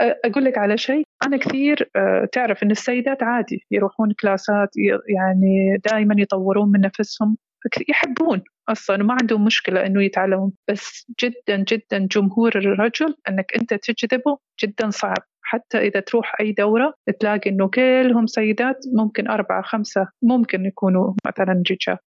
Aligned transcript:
أقول 0.00 0.44
لك 0.44 0.58
على 0.58 0.78
شيء. 0.78 1.06
أنا 1.26 1.36
كثير 1.36 1.90
آه، 1.96 2.28
تعرف 2.32 2.62
إن 2.62 2.70
السيدات 2.70 3.22
عادي 3.22 3.66
يروحون 3.70 4.12
classes 4.20 4.62
ات 4.62 4.68
يعني 5.08 5.76
دائما 5.90 6.14
يطورون 6.18 6.72
من 6.72 6.80
نفسهم. 6.80 7.36
يحبون 7.88 8.42
أصلا 8.68 9.02
وما 9.02 9.16
عندهم 9.20 9.44
مشكلة 9.44 9.86
إنه 9.86 10.02
يتعلمون. 10.02 10.52
بس 10.70 11.06
جدا 11.24 11.64
جدا 11.68 12.08
جمهور 12.12 12.52
الرجل 12.56 13.14
إنك 13.28 13.52
أنت 13.60 13.74
تجذبه 13.74 14.38
جدا 14.64 14.90
صعب. 14.90 15.18
حتى 15.42 15.78
إذا 15.78 16.00
تروح 16.00 16.40
أي 16.40 16.52
دورة 16.52 16.94
تلاقي 17.20 17.50
إنه 17.50 17.68
كلهم 17.68 18.26
سيدات 18.26 18.78
ممكن 18.94 19.28
أربعة 19.28 19.62
خمسة 19.62 20.08
ممكن 20.22 20.66
يكونوا 20.66 21.14
مثلا 21.26 21.62
رجال. 21.70 21.98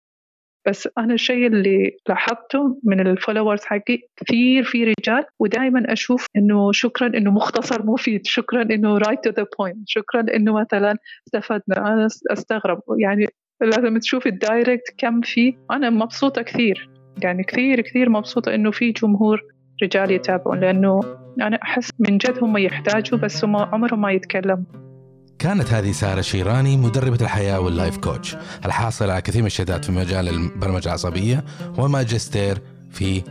بس 0.68 0.88
أنا 0.98 1.14
الشيء 1.14 1.46
اللي 1.46 1.96
لاحظته 2.08 2.80
من 2.84 3.06
ال 3.06 3.12
followers 3.12 3.60
حقي 3.64 3.98
كثير 4.16 4.64
في 4.64 4.84
رجال 4.84 5.24
ودائما 5.38 5.92
أشوف 5.92 6.26
إنه 6.36 6.72
شكرا 6.72 7.06
إنه 7.06 7.30
مختصر 7.30 7.86
مفيد 7.86 8.26
شكرا 8.26 8.62
إنه 8.62 8.98
right 8.98 9.24
to 9.24 9.30
the 9.30 9.46
point 9.58 9.88
شكرا 9.88 10.20
إنه 10.36 10.52
مثلا 10.52 10.96
استفدنا 11.26 11.78
أنا 11.78 12.06
أستغرب. 12.32 12.80
يعني 12.98 13.26
لازم 13.60 13.98
تشوف 13.98 14.26
ال 14.27 14.36
direct 14.36 14.95
كم 14.98 15.20
فيه 15.20 15.52
أنا 15.70 15.90
مبسوطة 15.90 16.42
كثير 16.42 16.90
يعني 17.23 17.42
كثير 17.45 17.80
كثير 17.80 18.10
مبسوطة 18.10 18.54
إنه 18.54 18.70
في 18.70 18.92
جمهور 18.92 19.42
رجال 19.82 20.10
يتابعون 20.10 20.60
لأنه 20.60 21.00
أنا 21.40 21.59
أحس 21.62 21.90
من 21.98 22.18
جد 22.18 22.45
هم 22.45 22.56
يحتاجوا 22.56 23.18
بس 23.18 23.45
هم 23.45 23.56
عمرهم 23.56 24.00
ما 24.00 24.12
يتكلموا. 24.12 24.88
كانت 25.38 25.73
هذه 25.73 25.92
سارة 25.92 26.20
شيراني 26.20 26.77
مدربة 26.77 27.19
الحياة 27.20 27.60
وال 27.60 27.73
life 27.73 27.96
coach. 27.96 28.37
الحاصلة 28.65 29.12
على 29.12 29.23
كثير 29.23 29.41
من 29.41 29.46
الشهادات 29.46 29.84
في 29.84 29.92
مجال 29.92 30.29
البرمجة 30.29 30.88
العصبية 30.88 31.45
وماجستير 31.79 32.62
في 32.91 33.23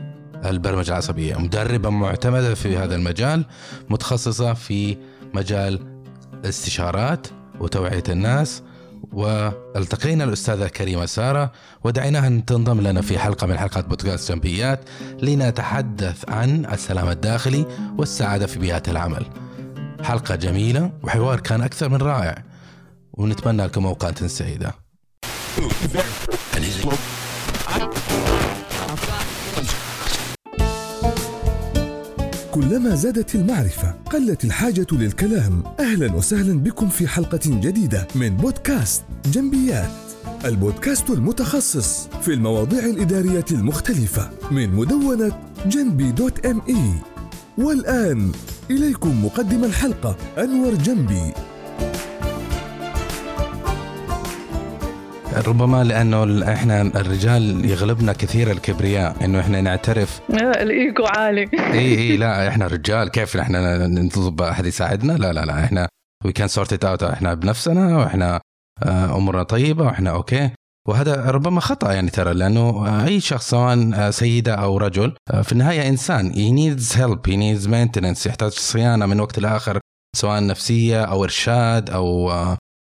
البرمجة 0.46 0.92
العصبية. 0.92 1.36
مدربة 1.36 1.90
معتمدة 1.90 2.56
في 2.56 2.78
هذا 2.78 2.96
المجال 2.96 3.46
متخصصة 3.90 4.54
في 4.54 4.98
مجال 5.34 5.80
الاستشارات 6.34 7.28
وتوعية 7.60 8.04
الناس. 8.10 8.64
والتقينا 9.12 10.24
الأستاذة 10.24 10.68
كريمة 10.68 11.06
سارة 11.06 11.52
ودعيناها 11.84 12.28
أن 12.28 12.46
تنضم 12.46 12.82
لنا 12.82 13.02
في 13.02 13.20
حلقة 13.20 13.48
من 13.48 13.58
حلقات 13.58 13.86
بودكاست 13.86 14.32
جنبيات 14.32 14.80
لنتحدث 15.22 16.30
عن 16.30 16.66
السلام 16.66 17.10
الداخلي 17.10 17.66
والسعادة 17.98 18.48
في 18.48 18.60
بيئة 18.60 18.84
العمل. 18.88 19.26
حلقة 20.04 20.36
جميلة 20.36 20.92
وحوار 21.04 21.40
كان 21.40 21.62
أكثر 21.62 21.90
من 21.90 21.98
رائع. 21.98 22.44
ونتمنى 23.14 23.66
لكم 23.66 23.86
أوقات 23.86 24.24
سعيدة. 24.24 24.74
كلما 32.52 32.96
زادت 32.96 33.36
المعرفة 33.36 33.96
قلت 34.12 34.46
الحاجة 34.46 34.88
للكلام. 34.92 35.64
أهلا 35.80 36.14
وسهلا 36.14 36.60
بكم 36.60 36.90
في 36.90 37.08
حلقة 37.08 37.40
جديدة 37.46 38.08
من 38.16 38.38
بودكاست 38.38 39.04
جنبيات. 39.26 39.92
البودكاست 40.46 41.10
المتخصص 41.10 42.08
في 42.08 42.34
المواضيع 42.34 42.86
الإدارية 42.86 43.46
المختلفة 43.52 44.30
من 44.52 44.70
مدونة 44.70 45.40
جنبي 45.66 46.12
دوت 46.12 46.46
ام 46.46 46.62
اي 46.70 47.17
والآن 47.58 48.32
إليكم 48.72 49.26
مقدم 49.26 49.64
الحلقة 49.64 50.16
أنور 50.38 50.74
جنبي. 50.74 51.34
ربما 55.48 55.84
لأنه 55.84 56.44
إحنا 56.54 56.82
الرجال 56.82 57.66
يغلبنا 57.66 58.14
كثير 58.14 58.52
الكبرياء 58.52 59.26
إنه 59.26 59.40
إحنا 59.40 59.62
نعترف. 59.62 60.22
الإيجو 60.32 61.06
عالي. 61.06 61.50
إي 61.74 61.98
إي 61.98 62.18
لا 62.18 62.48
إحنا 62.48 62.68
رجال. 62.68 63.10
كيف 63.12 63.38
إحنا 63.38 63.88
نطلب 63.88 64.42
أحد 64.42 64.66
يساعدنا؟ 64.66 65.14
لا 65.14 65.34
لا 65.34 65.46
لا 65.46 65.64
إحنا 65.64 65.88
we 66.26 66.32
can 66.32 66.48
sort 66.48 66.86
out 66.86 67.04
إحنا 67.04 67.34
بنفسنا 67.34 67.98
وإحنا 67.98 68.42
آه، 68.84 69.18
أمورنا 69.18 69.44
طيبة 69.44 69.86
وإحنا 69.86 70.10
okay. 70.10 70.50
وهذا 70.88 71.32
ربما 71.32 71.62
خطأ 71.62 71.92
يعني 71.92 72.10
ترى 72.10 72.34
لأنه 72.34 73.06
أي 73.06 73.20
شخص 73.20 73.50
سواء 73.50 74.10
سيدة 74.10 74.56
أو 74.56 74.78
رجل 74.78 75.14
في 75.44 75.52
النهاية 75.52 75.90
إنسان. 75.90 76.32
He 76.34 76.52
needs 76.52 76.94
help 76.94 77.28
he 77.28 77.36
needs 77.36 77.68
maintenance 77.68 78.28
يحتاج 78.28 78.52
صيانة 78.52 79.06
من 79.06 79.20
وقت 79.20 79.40
لآخر 79.40 79.80
سواء 80.16 80.46
نفسية 80.46 81.04
أو 81.04 81.24
إرشاد 81.24 81.90
أو 81.90 82.32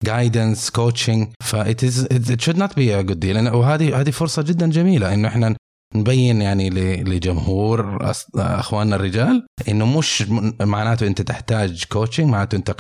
guidance 0.06 0.70
coaching 0.70 1.28
فا 1.44 1.84
it 1.84 2.42
should 2.42 2.58
not 2.58 2.76
be 2.76 3.00
a 3.00 3.02
big 3.02 3.20
deal 3.20 3.50
وهذه 3.50 4.02
هذه 4.02 4.10
فرصة 4.10 4.42
جدا 4.42 4.70
جميلة 4.70 5.14
إنه 5.14 5.28
إحنا 5.28 5.56
نبين 5.96 6.42
يعني 6.42 6.70
لجمهور 7.04 8.12
أخواننا 8.36 8.96
الرجال 8.96 9.46
إنه 9.70 9.98
مش 9.98 10.24
معناته 10.62 11.08
أنت 11.08 11.22
تحتاج 11.22 11.84
كوتشنج 11.90 12.28
معناته 12.30 12.56
أنت 12.56 12.72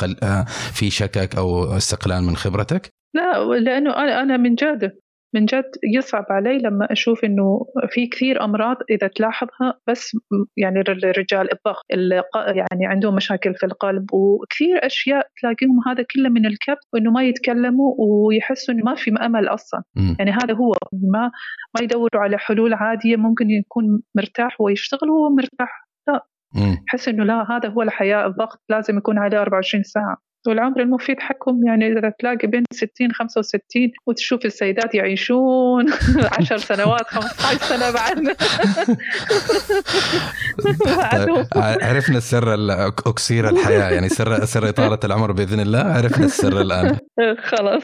في 0.73 0.89
شكك 0.89 1.35
أو 1.35 1.77
استقلال 1.77 2.23
من 2.23 2.35
خبرتك. 2.35 2.89
لا 3.15 3.59
لأنه 3.59 3.91
أنا 3.91 4.21
أنا 4.21 4.37
من 4.37 4.55
جد 4.55 4.91
من 5.35 5.45
جد 5.45 5.71
يصعب 5.95 6.25
علي 6.29 6.57
لما 6.57 6.91
أشوف 6.91 7.23
إنه 7.25 7.65
في 7.89 8.07
كثير 8.07 8.43
أمراض 8.43 8.77
إذا 8.89 9.07
تلاحظها 9.07 9.79
بس 9.87 10.17
يعني 10.57 10.79
الرجال 10.79 11.49
الضغط 11.53 11.85
يعني 12.55 12.85
عندهم 12.85 13.15
مشاكل 13.15 13.55
في 13.55 13.65
القلب 13.65 14.13
وكثير 14.13 14.85
أشياء 14.85 15.27
تلاقيهم 15.41 15.79
هذا 15.87 16.05
كله 16.15 16.29
من 16.29 16.45
الكبت 16.45 16.87
وإنه 16.93 17.11
ما 17.11 17.23
يتكلموا 17.23 17.95
ويحسوا 17.99 18.73
إنه 18.73 18.83
ما 18.83 18.95
في 18.95 19.11
امل 19.21 19.47
أصلا. 19.47 19.83
م. 19.95 20.15
يعني 20.19 20.31
هذا 20.31 20.53
هو 20.53 20.73
ما 20.93 21.31
ما 21.75 21.81
يدوروا 21.81 22.21
على 22.21 22.37
حلول 22.37 22.73
عادية 22.73 23.15
ممكن 23.15 23.49
يكون 23.49 24.01
مرتاح 24.15 24.61
ويشتغل 24.61 25.09
وهو 25.09 25.29
مرتاح. 25.29 25.87
لا. 26.07 26.27
يحس 26.87 27.07
إنه 27.07 27.23
لا 27.23 27.51
هذا 27.51 27.69
هو 27.69 27.81
الحياة 27.81 28.27
الضغط 28.27 28.63
لازم 28.69 28.97
يكون 28.97 29.17
عليه 29.17 29.41
24 29.41 29.83
ساعة. 29.83 30.17
والعمر 30.47 30.81
المفيد 30.81 31.19
حقهم 31.19 31.67
يعني 31.67 31.87
إذا 31.87 32.13
تلاقي 32.19 32.47
بين 32.47 32.63
60 32.71 33.11
65 33.11 33.91
وتشوف 34.05 34.45
السيدات 34.45 34.95
يعيشون 34.95 35.85
10 36.39 36.57
سنوات 36.57 37.07
15 37.07 37.57
سنة 37.57 37.91
بعدنا 37.91 38.35
طيب 41.17 41.47
عرفنا 41.55 42.19
سر 42.19 42.55
أكسير 43.07 43.49
الحياة 43.49 43.89
يعني 43.89 44.09
سر 44.09 44.45
سر 44.45 44.69
إطالة 44.69 44.99
العمر 45.03 45.31
بإذن 45.31 45.59
الله 45.59 45.79
عرفنا 45.79 46.25
السر 46.25 46.61
الآن. 46.61 46.97
خلاص. 47.51 47.83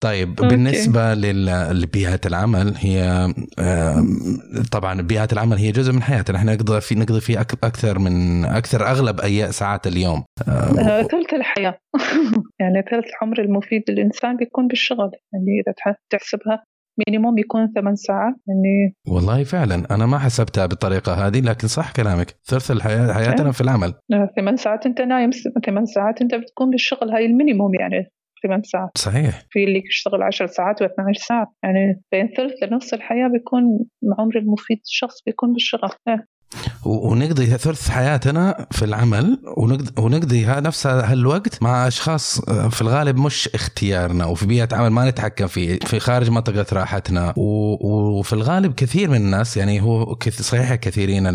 طيب 0.00 0.34
بالنسبة 0.34 1.14
لبيئة 1.14 2.20
العمل 2.26 2.74
هي 2.78 3.28
طبعا 4.72 5.02
بيئة 5.02 5.28
العمل 5.32 5.56
هي 5.56 5.72
جزء 5.72 5.92
من 5.92 6.02
حياتنا. 6.02 6.38
إحنا 6.38 6.54
نقضي 6.54 6.80
في 6.80 6.94
نقضي 6.94 7.20
فيه 7.20 7.40
أكثر 7.40 7.98
من 7.98 8.44
أكثر 8.44 8.86
أغلب 8.86 9.20
أي 9.20 9.52
ساعات 9.52 9.86
اليوم. 9.86 10.24
ثلث 11.14 11.34
الحياة. 11.34 11.78
يعني 12.60 12.82
ثلث 12.90 13.04
العمر 13.10 13.40
المفيد 13.40 13.82
للإنسان 13.88 14.36
بيكون 14.36 14.68
بالشغل. 14.68 15.10
يعني 15.32 15.60
إذا 15.60 15.94
تحسبها 16.10 16.64
مينيموم 17.08 17.38
يكون 17.38 17.72
ثمان 17.74 17.96
ساعات. 17.96 18.34
يعني 18.48 18.94
والله 19.08 19.44
فعلا. 19.44 19.94
أنا 19.94 20.06
ما 20.06 20.18
حسبتها 20.18 20.66
بالطريقة 20.66 21.26
هذه 21.26 21.40
لكن 21.40 21.68
صح 21.68 21.92
كلامك. 21.92 22.34
ثلث 22.44 22.70
الحياة 22.70 23.12
حياتنا 23.12 23.52
في 23.52 23.60
العمل. 23.60 23.94
آه، 24.12 24.30
ثمان 24.36 24.56
ساعات 24.56 24.86
أنت 24.86 25.00
نايم 25.00 25.30
ثمان 25.66 25.86
ساعات 25.86 26.22
أنت 26.22 26.34
بتكون 26.34 26.70
بالشغل. 26.70 27.10
هاي 27.10 27.26
المينيموم 27.26 27.74
يعني 27.74 28.10
ثمان 28.42 28.62
ساعات. 28.62 28.90
صحيح. 28.98 29.42
في 29.50 29.64
اللي 29.64 29.82
يشتغل 29.86 30.22
10 30.22 30.46
ساعات 30.46 30.82
و12 30.82 31.26
ساعة. 31.26 31.54
يعني 31.62 32.02
بين 32.12 32.28
ثلث 32.36 32.62
لنص 32.62 32.92
الحياة 32.92 33.28
بيكون 33.28 33.62
عمر 34.18 34.38
المفيد 34.38 34.80
الشخص 34.84 35.22
بيكون 35.26 35.52
بالشغل. 35.52 35.90
إيه. 36.08 36.26
ونقضي 36.84 37.46
ثلث 37.46 37.88
حياتنا 37.88 38.66
في 38.70 38.84
العمل 38.84 39.38
ونقضي 39.98 40.46
نفس 40.46 40.86
هالوقت 40.86 41.62
مع 41.62 41.88
أشخاص 41.88 42.40
آه، 42.48 42.68
في 42.68 42.82
الغالب 42.82 43.16
مش 43.16 43.48
اختيارنا 43.54 44.26
وفي 44.26 44.46
بيئة 44.46 44.68
عمل 44.72 44.90
ما 44.90 45.10
نتحكم 45.10 45.46
فيه 45.46 45.78
في 45.78 46.00
خارج 46.00 46.30
منطقة 46.30 46.66
راحتنا. 46.72 47.34
وفي 47.36 48.32
الغالب 48.32 48.74
كثير 48.74 49.10
من 49.10 49.16
الناس 49.16 49.56
يعني 49.56 49.82
هو 49.82 50.18
صحيح 50.40 50.74
كثيرين 50.74 51.26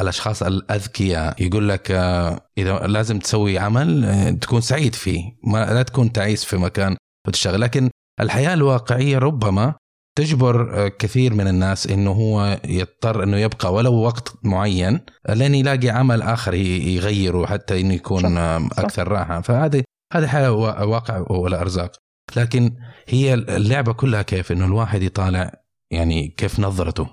الأشخاص 0.00 0.42
الأذكياء. 0.42 1.42
يقول 1.42 1.68
لك 1.68 1.90
آه، 1.90 2.40
إذا 2.58 2.78
لازم 2.78 3.18
تسوي 3.18 3.58
عمل 3.58 4.04
آه، 4.04 4.30
تكون 4.30 4.60
سعيد 4.60 4.94
فيه. 4.94 5.22
ما 5.44 5.58
لا 5.74 5.82
تكون 5.82 6.12
تعيس 6.12 6.44
في 6.44 6.56
مكان 6.56 6.96
وتشتغل. 7.28 7.60
لكن 7.60 7.90
الحياة 8.20 8.54
الواقعية 8.54 9.18
ربما 9.18 9.74
تجبر 10.16 10.84
آه، 10.84 10.88
كثير 10.88 11.34
من 11.34 11.48
الناس 11.48 11.86
إنه 11.86 12.10
هو 12.10 12.60
يضطر 12.64 13.22
إنه 13.22 13.36
يبقى 13.36 13.72
ولو 13.74 13.94
وقت 13.94 14.34
معين 14.42 15.00
لين 15.28 15.54
يلاقي 15.54 15.88
عمل 15.88 16.22
آخر 16.22 16.54
يغيره 16.54 17.46
حتى 17.46 17.80
إنه 17.80 17.94
يكون 17.94 18.22
صح. 18.22 18.78
أكثر 18.78 19.06
صح. 19.06 19.12
راحة 19.12 19.40
فهذه 19.40 19.84
هذه 20.12 20.26
حياة 20.26 20.52
واقع 20.52 21.24
ولا 21.30 21.60
أرزاق 21.60 21.92
لكن 22.36 22.76
هي 23.08 23.34
اللعبة 23.34 23.92
كلها 23.92 24.22
كيف 24.22 24.52
إنه 24.52 24.64
الواحد 24.64 25.02
يطالع 25.02 25.52
يعني 25.90 26.28
كيف 26.28 26.60
نظرته 26.60 27.08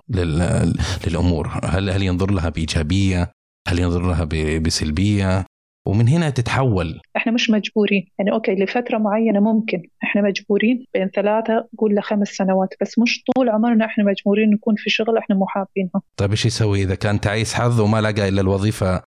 للأمور 1.08 1.60
هل 1.64 1.90
هل 1.90 2.04
ينظر 2.04 2.32
لها 2.32 2.50
بإيجابية 2.50 3.32
هل 3.68 3.80
ينظر 3.80 4.02
لها 4.08 4.24
بسلبية 4.60 5.46
ومن 5.86 6.08
هنا 6.08 6.30
تتحول. 6.30 7.00
إحنا 7.18 7.32
مش 7.32 7.50
مجبورين. 7.50 8.08
يعني 8.20 8.32
okay 8.32 8.56
لفترة 8.56 8.98
معينة 8.98 9.40
ممكن 9.40 9.82
إحنا 10.04 10.22
مجبورين 10.22 10.86
بين 10.94 11.08
ثلاثة 11.08 11.68
قول 11.78 11.96
لخمس 11.96 12.28
سنوات 12.28 12.74
بس 12.82 13.00
مش 13.00 13.24
طول 13.36 13.50
عمرنا 13.50 13.86
إحنا 13.86 14.04
مجبورين 14.04 14.50
نكون 14.50 14.76
في 14.78 14.90
شغل 14.90 15.18
إحنا 15.18 15.36
مو 15.36 15.46
حابينها 15.48 16.02
طيب 16.18 16.32
إيش 16.32 16.46
يسوي 16.46 16.84
إذا 16.84 16.96
كان 16.96 17.20
تعيس 17.20 17.54
حظ 17.54 17.82
وما 17.82 18.02
لقى 18.02 18.30
إلا 18.30 18.42
الوظيفة؟ 18.42 19.04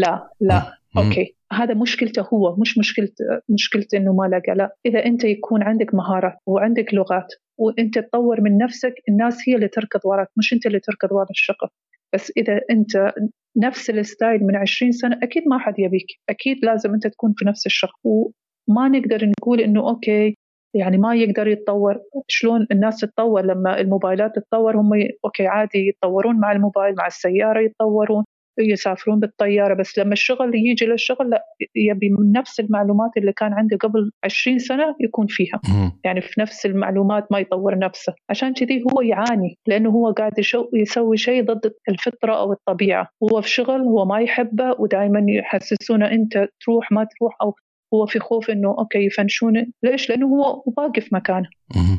لا 0.00 0.30
لا. 0.40 0.78
okay. 0.96 1.34
هذا 1.52 1.74
مشكلته 1.74 2.22
هو 2.34 2.56
مش 2.56 2.78
مشكلة 2.78 3.08
مشكلة 3.48 3.86
إنه 3.94 4.12
ما 4.12 4.24
لقى. 4.24 4.54
لا 4.54 4.76
إذا 4.86 5.04
أنت 5.04 5.24
يكون 5.24 5.62
عندك 5.62 5.94
مهارات 5.94 6.36
وعندك 6.46 6.94
لغات 6.94 7.32
وأنت 7.58 7.98
تطور 7.98 8.40
من 8.40 8.58
نفسك 8.58 8.94
الناس 9.08 9.48
هي 9.48 9.54
اللي 9.54 9.68
تركض 9.68 10.00
وراك 10.04 10.28
مش 10.36 10.52
أنت 10.52 10.66
اللي 10.66 10.80
تركض 10.80 11.12
ورا 11.12 11.26
الشغل. 11.30 11.68
بس 12.14 12.32
إذا 12.36 12.60
أنت 12.70 13.12
نفس 13.56 13.90
ال 13.90 13.99
style 13.99 14.44
من 14.44 14.56
20 14.56 14.92
سنة 14.92 15.18
أكيد 15.22 15.42
ما 15.48 15.58
حد 15.58 15.78
يبيك. 15.78 16.06
أكيد 16.28 16.64
لازم 16.64 16.94
أنت 16.94 17.06
تكون 17.06 17.34
في 17.36 17.44
نفس 17.44 17.66
الشغل. 17.66 17.90
وما 18.04 18.88
نقدر 18.88 19.26
نقول 19.26 19.60
إنه 19.60 19.88
okay 19.88 20.36
يعني 20.74 20.98
ما 20.98 21.14
يقدر 21.14 21.48
يتطور. 21.48 21.96
شلون 22.28 22.66
الناس 22.72 23.00
تتطور 23.00 23.42
لما 23.46 23.80
الموبايلات 23.80 24.36
تتطور؟ 24.36 24.76
هم 24.76 24.90
okay 25.24 25.46
عادي 25.46 25.88
يتطورون 25.88 26.40
مع 26.40 26.52
الموبايل 26.52 26.94
مع 26.98 27.06
السيارة 27.06 27.60
يتطورون. 27.60 28.24
يسافرون 28.58 29.20
بالطيارة 29.20 29.74
بس 29.74 29.98
لما 29.98 30.12
الشغل 30.12 30.54
يجي 30.54 30.86
للشغل 30.86 31.30
لا 31.30 31.44
يبي 31.76 32.10
من 32.10 32.32
نفس 32.32 32.60
المعلومات 32.60 33.10
اللي 33.16 33.32
كان 33.32 33.52
عنده 33.52 33.76
قبل 33.76 34.10
20 34.24 34.58
سنة 34.58 34.94
يكون 35.00 35.26
فيها. 35.26 35.60
يعني 36.04 36.20
في 36.20 36.40
نفس 36.40 36.66
المعلومات 36.66 37.32
ما 37.32 37.38
يطور 37.38 37.78
نفسه. 37.78 38.14
عشان 38.30 38.52
كذي 38.52 38.84
هو 38.92 39.00
يعاني 39.00 39.58
لأنه 39.66 39.90
هو 39.90 40.12
قاعد 40.12 40.32
يسوي 40.74 41.16
شيء 41.16 41.44
ضد 41.44 41.72
الفطرة 41.88 42.34
أو 42.38 42.52
الطبيعة. 42.52 43.08
هو 43.22 43.40
في 43.40 43.50
شغل 43.50 43.80
هو 43.80 44.04
ما 44.04 44.20
يحبه 44.20 44.74
ودائما 44.78 45.24
يحسسونه 45.28 46.10
أنت 46.10 46.48
تروح 46.60 46.92
ما 46.92 47.04
تروح 47.04 47.36
أو 47.42 47.54
هو 47.94 48.06
في 48.06 48.18
خوف 48.18 48.50
إنه 48.50 48.68
okay 48.78 49.06
يفنشونه 49.06 49.66
ليش؟ 49.82 50.10
لأنه 50.10 50.26
هو 50.26 50.62
واقف 50.76 51.12
مكانه. 51.12 51.48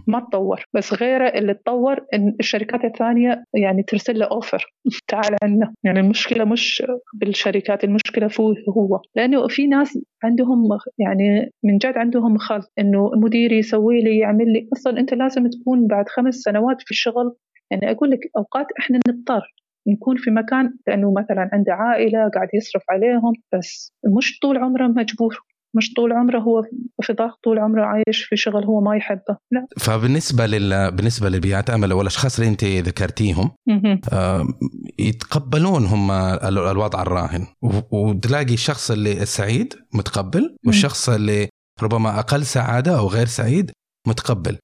ما 0.08 0.20
تطور. 0.20 0.64
بس 0.74 0.94
غيره 0.94 1.28
اللي 1.28 1.54
تطور 1.54 2.06
إن 2.14 2.36
الشركات 2.40 2.86
الثانية 2.86 3.44
يعني 3.54 3.84
ترسل 3.84 4.20
له 4.20 4.26
offer 4.26 4.66
تعال 5.08 5.36
عنا. 5.44 5.74
يعني 5.84 6.00
المشكلة 6.00 6.46
مش 6.46 6.84
بالشركات 7.14 7.84
المشكلة 7.84 8.28
فيه 8.28 8.54
هو. 8.78 9.02
لأنه 9.16 9.48
في 9.48 9.68
ناس 9.68 10.00
عندهم 10.24 10.68
يعني 10.98 11.52
من 11.64 11.78
جد 11.78 11.98
عندهم 11.98 12.38
خلط. 12.38 12.72
إنه 12.80 13.12
مديري 13.16 13.58
يسوي 13.58 14.02
لي 14.02 14.18
يعمل 14.18 14.54
لي. 14.54 14.70
أصلا 14.74 15.00
أنت 15.00 15.14
لازم 15.14 15.48
تكون 15.48 15.88
بعد 15.88 16.10
خمس 16.10 16.36
سنوات 16.36 16.82
في 16.82 16.92
الشغل. 16.92 17.36
يعني 17.72 17.92
أقول 17.92 18.12
لك 18.12 18.20
أوقات 18.38 18.68
إحنا 18.80 19.00
نضطر 19.10 19.54
نكون 19.88 20.18
في 20.18 20.32
مكان. 20.32 20.74
لأنه 20.88 21.14
مثلا 21.18 21.50
عنده 21.54 21.74
عائلة 21.74 22.30
قاعد 22.30 22.48
يصرف 22.54 22.84
عليهم. 22.90 23.34
بس 23.54 23.94
مش 24.18 24.40
طول 24.40 24.58
عمره 24.58 24.88
مجبور. 24.88 25.49
مش 25.76 25.94
طول 25.94 26.14
عمره 26.14 26.40
هو 26.40 26.64
في 27.02 27.14
ضغط 27.14 27.40
طول 27.44 27.60
عمره 27.60 27.86
عايش 27.86 28.24
في 28.24 28.38
شغل 28.38 28.64
هو 28.64 28.82
ما 28.82 28.96
يحبه. 28.96 29.38
لا. 29.52 29.68
فبالنسبة 29.78 30.46
لل 30.46 30.92
بالنسبة 30.92 31.30
لبيئات 31.30 31.70
عمل 31.70 31.94
والاشخاص 31.94 32.40
اللي 32.40 32.52
أنت 32.52 32.64
ذكرتيهم 32.64 33.52
آه 34.14 34.48
يتقبلون 35.00 35.86
هم 35.86 36.12
الوضع 36.12 37.02
الراهن. 37.02 37.48
وتلاقي 37.92 38.54
الشخص 38.54 38.92
اللي 38.92 39.22
السعيد 39.22 39.74
متقبل 39.94 40.56
والشخص 40.66 41.10
اللي 41.10 41.50
ربما 41.84 42.20
أقل 42.20 42.46
سعادة 42.46 43.00
أو 43.00 43.08
غير 43.08 43.26
سعيد 43.26 43.72
متقبل. 44.08 44.58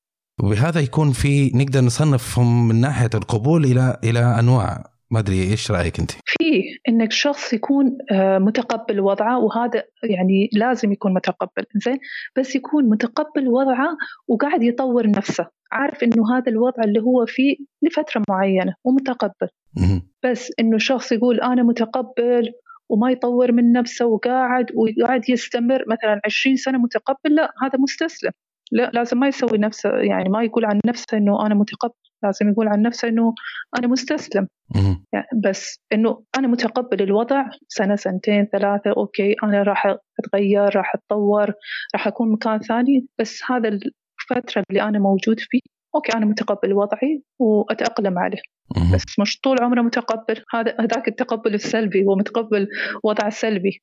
وبهذا 0.44 0.80
يكون 0.80 1.12
في 1.12 1.52
نقدر 1.56 1.82
نصنفهم 1.82 2.68
من 2.68 2.82
ناحية 2.82 3.10
القبول 3.14 3.66
إلى 3.66 4.00
إلى 4.04 4.20
أنواع 4.20 4.95
ما 5.12 5.20
أدري 5.20 5.52
إيش 5.52 5.72
رأيك 5.72 6.00
أنت؟ 6.00 6.12
في 6.12 6.62
إنك 6.90 7.12
شخص 7.12 7.54
يكون 7.54 7.98
آه، 8.12 8.38
متقبل 8.38 9.00
وضعه 9.00 9.40
وهذا 9.40 9.84
يعني 10.04 10.50
لازم 10.54 10.92
يكون 10.92 11.14
متقبل 11.14 11.66
زين؟ 11.86 11.98
بس 12.38 12.56
يكون 12.56 12.90
متقبل 12.90 13.48
وضعه 13.48 13.98
وقاعد 14.28 14.64
يطور 14.64 15.10
نفسه 15.10 15.48
عارف 15.72 16.04
إنه 16.04 16.38
هذا 16.38 16.52
الوضع 16.52 16.84
اللي 16.84 17.00
هو 17.02 17.26
فيه 17.26 17.56
لفترة 17.82 18.24
معينة 18.30 18.74
ومتقبل. 18.84 19.48
بس 20.24 20.52
إنه 20.60 20.78
شخص 20.78 21.12
يقول 21.12 21.42
أنا 21.42 21.64
متقبل 21.64 22.52
وما 22.90 23.12
يطور 23.12 23.52
من 23.52 23.72
نفسه 23.72 24.06
وقاعد 24.06 24.66
وقاعد 24.76 25.30
يستمر 25.30 25.84
مثلا 25.88 26.22
20 26.26 26.56
سنة 26.56 26.78
متقبل 26.78 27.36
لا 27.36 27.52
هذا 27.64 27.80
مستسلم. 27.80 28.32
لا 28.72 28.92
لازم 28.94 29.20
ما 29.20 29.28
يسوي 29.28 29.58
نفسه 29.58 29.90
يعني 29.90 30.30
ما 30.30 30.44
يقول 30.44 30.66
عن 30.66 30.80
نفسه 30.86 31.18
إنه 31.18 31.46
أنا 31.46 31.56
متقبل. 31.56 32.05
لازم 32.24 32.50
يقول 32.50 32.68
عن 32.68 32.82
نفسه 32.82 33.08
إنه 33.08 33.34
أنا 33.80 33.88
مستسلم. 33.88 34.48
يعني 35.14 35.28
بس 35.44 35.80
إنه 35.94 36.24
أنا 36.38 36.48
متقبل 36.48 37.02
الوضع 37.02 37.46
سنة 37.68 37.96
سنتين 37.96 38.46
ثلاثة 38.46 38.92
أوكي 38.98 39.36
أنا 39.44 39.64
راح 39.64 39.98
أتغير 40.20 40.76
راح 40.76 40.96
أتطور 40.96 41.54
راح 41.96 42.08
أكون 42.08 42.32
مكان 42.32 42.60
ثاني 42.60 43.08
بس 43.20 43.42
هذا 43.50 43.70
الفترة 43.70 44.64
اللي 44.70 44.82
أنا 44.82 45.00
موجود 45.00 45.40
فيه 45.40 45.60
أوكي 45.96 46.18
أنا 46.18 46.26
متقبل 46.26 46.74
وضعي 46.74 47.24
وأتأقلم 47.40 48.20
عليه. 48.20 48.42
بس 48.94 49.20
مش 49.20 49.40
طول 49.40 49.58
عمره 49.62 49.82
متقبل. 49.82 50.44
هذا 50.54 50.76
هذاك 50.80 51.08
التقبل 51.08 51.54
السلبي 51.54 52.06
هو 52.06 52.16
متقبل 52.16 52.68
وضع 53.04 53.30
سلبي. 53.30 53.82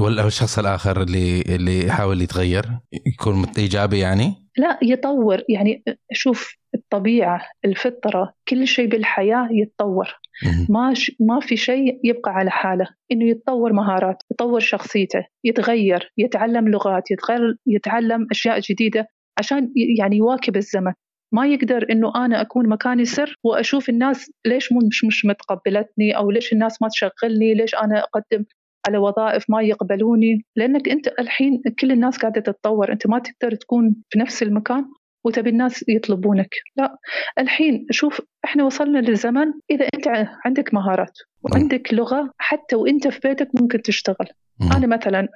ولا 0.00 0.26
الشخص 0.26 0.58
الآخر 0.58 1.02
اللي 1.02 1.40
اللي 1.40 1.86
يحاول 1.86 2.22
يتغير؟ 2.22 2.64
يكون 3.06 3.46
إيجابي 3.58 3.98
يعني؟ 3.98 4.34
لا 4.56 4.78
يطور. 4.82 5.42
يعني 5.48 5.84
شوف 6.12 6.56
الطبيعة 6.74 7.42
الفطرة 7.64 8.34
كل 8.48 8.66
شيء 8.66 8.86
بالحياة 8.86 9.48
يتطور. 9.50 10.08
ما 10.68 10.94
ش... 10.94 11.12
ما 11.20 11.40
في 11.40 11.56
شيء 11.56 12.00
يبقى 12.04 12.30
على 12.32 12.50
حاله. 12.50 12.86
إنه 13.12 13.24
يتطور 13.28 13.72
مهارات 13.72 14.22
يطور 14.32 14.60
شخصيته 14.60 15.24
يتغير 15.44 16.12
يتعلم 16.18 16.68
لغات 16.68 17.10
يتغير 17.10 17.56
يتعلم 17.66 18.26
أشياء 18.30 18.60
جديدة 18.60 19.08
عشان 19.38 19.72
يعني 19.98 20.16
يواكب 20.16 20.56
الزمن. 20.56 20.92
ما 21.34 21.46
يقدر 21.46 21.86
إنه 21.90 22.24
أنا 22.24 22.40
أكون 22.40 22.68
مكاني 22.68 23.04
سر 23.04 23.36
وأشوف 23.44 23.88
الناس 23.88 24.30
ليش 24.46 24.72
مش 24.72 25.04
مش 25.04 25.24
متقبلتني 25.24 26.16
أو 26.16 26.30
ليش 26.30 26.52
الناس 26.52 26.82
ما 26.82 26.88
تشغلني 26.88 27.54
ليش 27.54 27.74
أنا 27.74 27.98
أقدم. 27.98 28.44
على 28.86 28.98
وظائف 28.98 29.44
ما 29.50 29.62
يقبلوني 29.62 30.44
لأنك 30.56 30.88
أنت 30.88 31.08
الحين 31.18 31.62
كل 31.80 31.92
الناس 31.92 32.18
قاعدة 32.18 32.40
تتطور 32.40 32.92
أنت 32.92 33.06
ما 33.06 33.18
تقدر 33.18 33.54
تكون 33.54 33.96
في 34.10 34.18
نفس 34.18 34.42
المكان 34.42 34.84
وتبي 35.24 35.50
الناس 35.50 35.84
يطلبونك. 35.88 36.54
لا 36.76 36.96
الحين 37.38 37.86
شوف 37.90 38.20
إحنا 38.44 38.64
وصلنا 38.64 38.98
لزمن 38.98 39.46
إذا 39.70 39.88
أنت 39.94 40.28
عندك 40.44 40.74
مهارات 40.74 41.18
وعندك 41.42 41.94
لغة 41.94 42.30
حتى 42.38 42.76
وأنت 42.76 43.08
في 43.08 43.20
بيتك 43.28 43.48
ممكن 43.60 43.82
تشتغل. 43.82 44.26
أنا 44.76 44.86
مثلا 44.86 45.28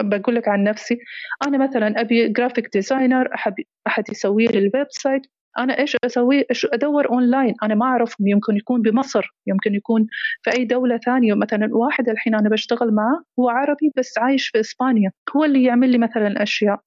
بقول 0.00 0.34
لك 0.34 0.48
عن 0.48 0.64
نفسي 0.64 0.98
أنا 1.46 1.58
مثلا 1.58 2.00
أبي 2.00 2.28
graphic 2.28 2.68
designer 2.72 3.34
احب 3.34 3.54
أحد 3.86 4.04
يسوي 4.10 4.46
لي 4.46 4.58
ال 4.58 4.86
website 4.90 5.22
أنا 5.58 5.78
إيش 5.78 5.96
أسوي؟ 6.04 6.44
إيش 6.50 6.66
أدور 6.72 7.08
اونلاين 7.10 7.54
أنا 7.62 7.74
ما 7.74 7.86
اعرفهم 7.86 8.28
يمكن 8.28 8.56
يكون 8.56 8.82
بمصر 8.82 9.34
يمكن 9.46 9.74
يكون 9.74 10.06
في 10.42 10.52
أي 10.52 10.64
دولة 10.64 10.98
ثانية. 10.98 11.34
مثلا 11.34 11.68
واحد 11.72 12.08
الحين 12.08 12.34
أنا 12.34 12.48
بشتغل 12.48 12.94
معه 12.94 13.22
هو 13.40 13.48
عربي 13.48 13.92
بس 13.96 14.18
عايش 14.18 14.48
في 14.48 14.60
إسبانيا. 14.60 15.10
هو 15.36 15.44
اللي 15.44 15.64
يعمل 15.64 15.90
لي 15.90 15.98
مثلا 15.98 16.42
أشياء. 16.42 16.80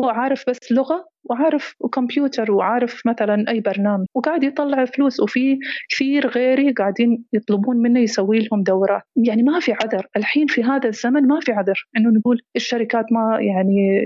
هو 0.00 0.08
عارف 0.08 0.44
بس 0.48 0.72
لغة 0.72 1.04
وعارف 1.24 1.74
كمبيوتر 1.92 2.52
وعارف 2.52 3.02
مثلا 3.06 3.44
أي 3.48 3.60
برنامج 3.60 4.06
وقاعد 4.14 4.44
يطلع 4.44 4.84
فلوس 4.84 5.20
وفي 5.20 5.58
كثير 5.90 6.26
غيري 6.26 6.72
قاعدين 6.72 7.24
يطلبون 7.32 7.76
منه 7.76 8.00
يسوي 8.00 8.38
لهم 8.38 8.62
دورات. 8.62 9.02
يعني 9.16 9.42
ما 9.42 9.60
في 9.60 9.72
عذر. 9.72 10.06
الحين 10.16 10.46
في 10.46 10.64
هذا 10.64 10.88
الزمن 10.88 11.26
ما 11.26 11.40
في 11.40 11.52
عذر. 11.52 11.86
إنه 11.96 12.10
نقول 12.10 12.40
الشركات 12.56 13.04
ما 13.12 13.38
يعني 13.40 14.00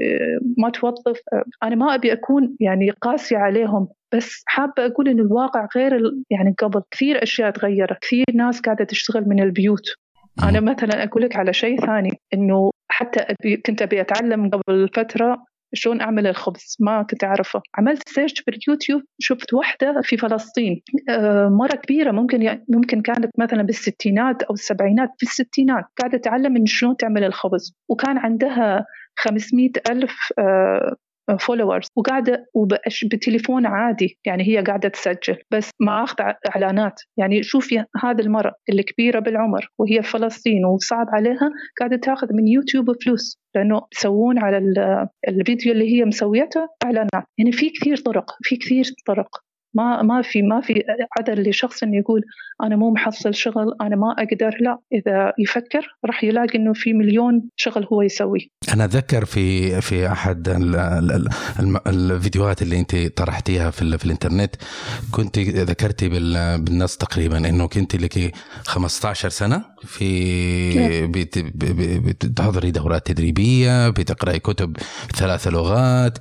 ما 0.58 0.70
توظف. 0.70 1.20
أنا 1.62 1.74
ما 1.74 1.94
أبي 1.94 2.12
أكون 2.12 2.56
يعني 2.60 2.90
قاسي 2.90 3.36
عليهم. 3.36 3.88
بس 4.14 4.42
حابة 4.46 4.86
أقول 4.86 5.08
إن 5.08 5.20
الواقع 5.20 5.68
غير 5.76 6.00
يعني 6.30 6.54
قبل. 6.58 6.82
كثير 6.90 7.22
أشياء 7.22 7.50
تغيرت. 7.50 7.98
كثير 8.02 8.24
ناس 8.34 8.60
قاعدة 8.60 8.84
تشتغل 8.84 9.28
من 9.28 9.42
البيوت. 9.42 9.86
أنا 10.42 10.60
مثلا 10.60 11.04
أقول 11.04 11.22
لك 11.22 11.36
على 11.36 11.52
شيء 11.52 11.80
ثاني. 11.86 12.10
إنه 12.34 12.70
حتى 12.88 13.20
أبي 13.20 13.56
كنت 13.56 13.82
أبي 13.82 14.00
أتعلم 14.00 14.50
قبل 14.50 14.88
فترة 14.88 15.44
شلون 15.74 16.00
أعمل 16.00 16.26
الخبز؟ 16.26 16.76
ما 16.80 17.02
كنت 17.02 17.24
أعرفه. 17.24 17.62
عملت 17.78 18.08
سيرش 18.08 18.42
باليوتيوب 18.46 19.02
شفت 19.18 19.54
واحدة 19.54 20.00
في 20.02 20.16
فلسطين. 20.16 20.82
آه، 21.08 21.48
مرة 21.48 21.76
كبيرة 21.76 22.10
ممكن 22.10 22.62
ممكن 22.68 23.02
كانت 23.02 23.30
مثلا 23.38 23.62
بالستينات 23.62 24.42
أو 24.42 24.54
السبعينات. 24.54 25.08
في 25.18 25.26
الستينات 25.26 25.84
قاعدة 25.98 26.18
تتعلم 26.18 26.52
من 26.52 26.66
شلون 26.66 26.96
تعمل 26.96 27.24
الخبز. 27.24 27.74
وكان 27.88 28.18
عندها 28.18 28.86
500 29.16 29.70
ألف 29.90 30.32
followers 31.40 31.88
وقاعدة 31.96 32.46
بتليفون 33.04 33.66
عادي 33.66 34.18
يعني 34.24 34.48
هي 34.48 34.62
قاعدة 34.62 34.88
تسجل 34.88 35.36
بس 35.50 35.70
ما 35.80 36.04
أخذ 36.04 36.16
إعلانات. 36.48 37.00
يعني 37.16 37.42
شوفي 37.42 37.84
هذه 38.02 38.20
المرأة 38.20 38.54
اللي 38.68 38.82
كبيرة 38.82 39.18
بالعمر 39.20 39.68
وهي 39.78 40.02
في 40.02 40.10
فلسطين 40.10 40.64
وصعب 40.64 41.06
عليها 41.08 41.50
قاعدة 41.80 41.96
تأخذ 41.96 42.32
من 42.32 42.48
يوتيوب 42.48 43.02
فلوس 43.04 43.38
لأنه 43.54 43.82
يسوون 43.96 44.38
على 44.38 44.58
الفيديو 45.28 45.72
اللي 45.72 45.96
هي 45.96 46.04
مسويته 46.04 46.68
إعلانات. 46.84 47.24
يعني 47.38 47.52
في 47.52 47.70
كثير 47.70 47.96
طرق 47.96 48.30
في 48.42 48.56
كثير 48.56 48.84
طرق. 49.06 49.44
ما 49.74 50.02
ما 50.02 50.22
في 50.22 50.42
ما 50.42 50.60
في 50.60 50.84
عذر 51.18 51.40
لشخص 51.40 51.82
إنه 51.82 51.96
يقول 51.96 52.22
أنا 52.62 52.76
مو 52.76 52.90
محصل 52.90 53.34
شغل 53.34 53.74
أنا 53.80 53.96
ما 53.96 54.12
أقدر. 54.18 54.56
لا 54.60 54.78
إذا 54.92 55.32
يفكر 55.38 55.96
راح 56.04 56.24
يلاقي 56.24 56.58
إنه 56.58 56.72
في 56.72 56.92
مليون 56.92 57.42
شغل 57.56 57.86
هو 57.92 58.02
يسويه 58.02 58.46
أنا 58.74 58.84
أتذكر 58.84 59.24
في 59.24 59.80
في 59.80 60.12
أحد 60.12 60.48
ال 60.48 60.76
ال 60.76 61.28
ال 61.60 61.78
الفيديوهات 61.86 62.62
اللي 62.62 62.80
أنت 62.80 62.96
طرحتيها 62.96 63.70
في, 63.70 63.98
في 63.98 64.04
الإنترنت 64.04 64.56
كنت 65.10 65.38
ذكرتي 65.38 66.08
بالنص 66.08 66.96
تقريبا 66.96 67.48
إنه 67.48 67.66
كنت 67.66 67.96
لك 67.96 68.32
15 68.64 69.28
سنة 69.28 69.64
في 69.84 71.06
بتحضري 71.98 72.70
دورات 72.70 73.06
تدريبية 73.06 73.88
بتقرأي 73.88 74.38
كتب 74.38 74.76
ثلاث 75.16 75.48
لغات 75.48 76.18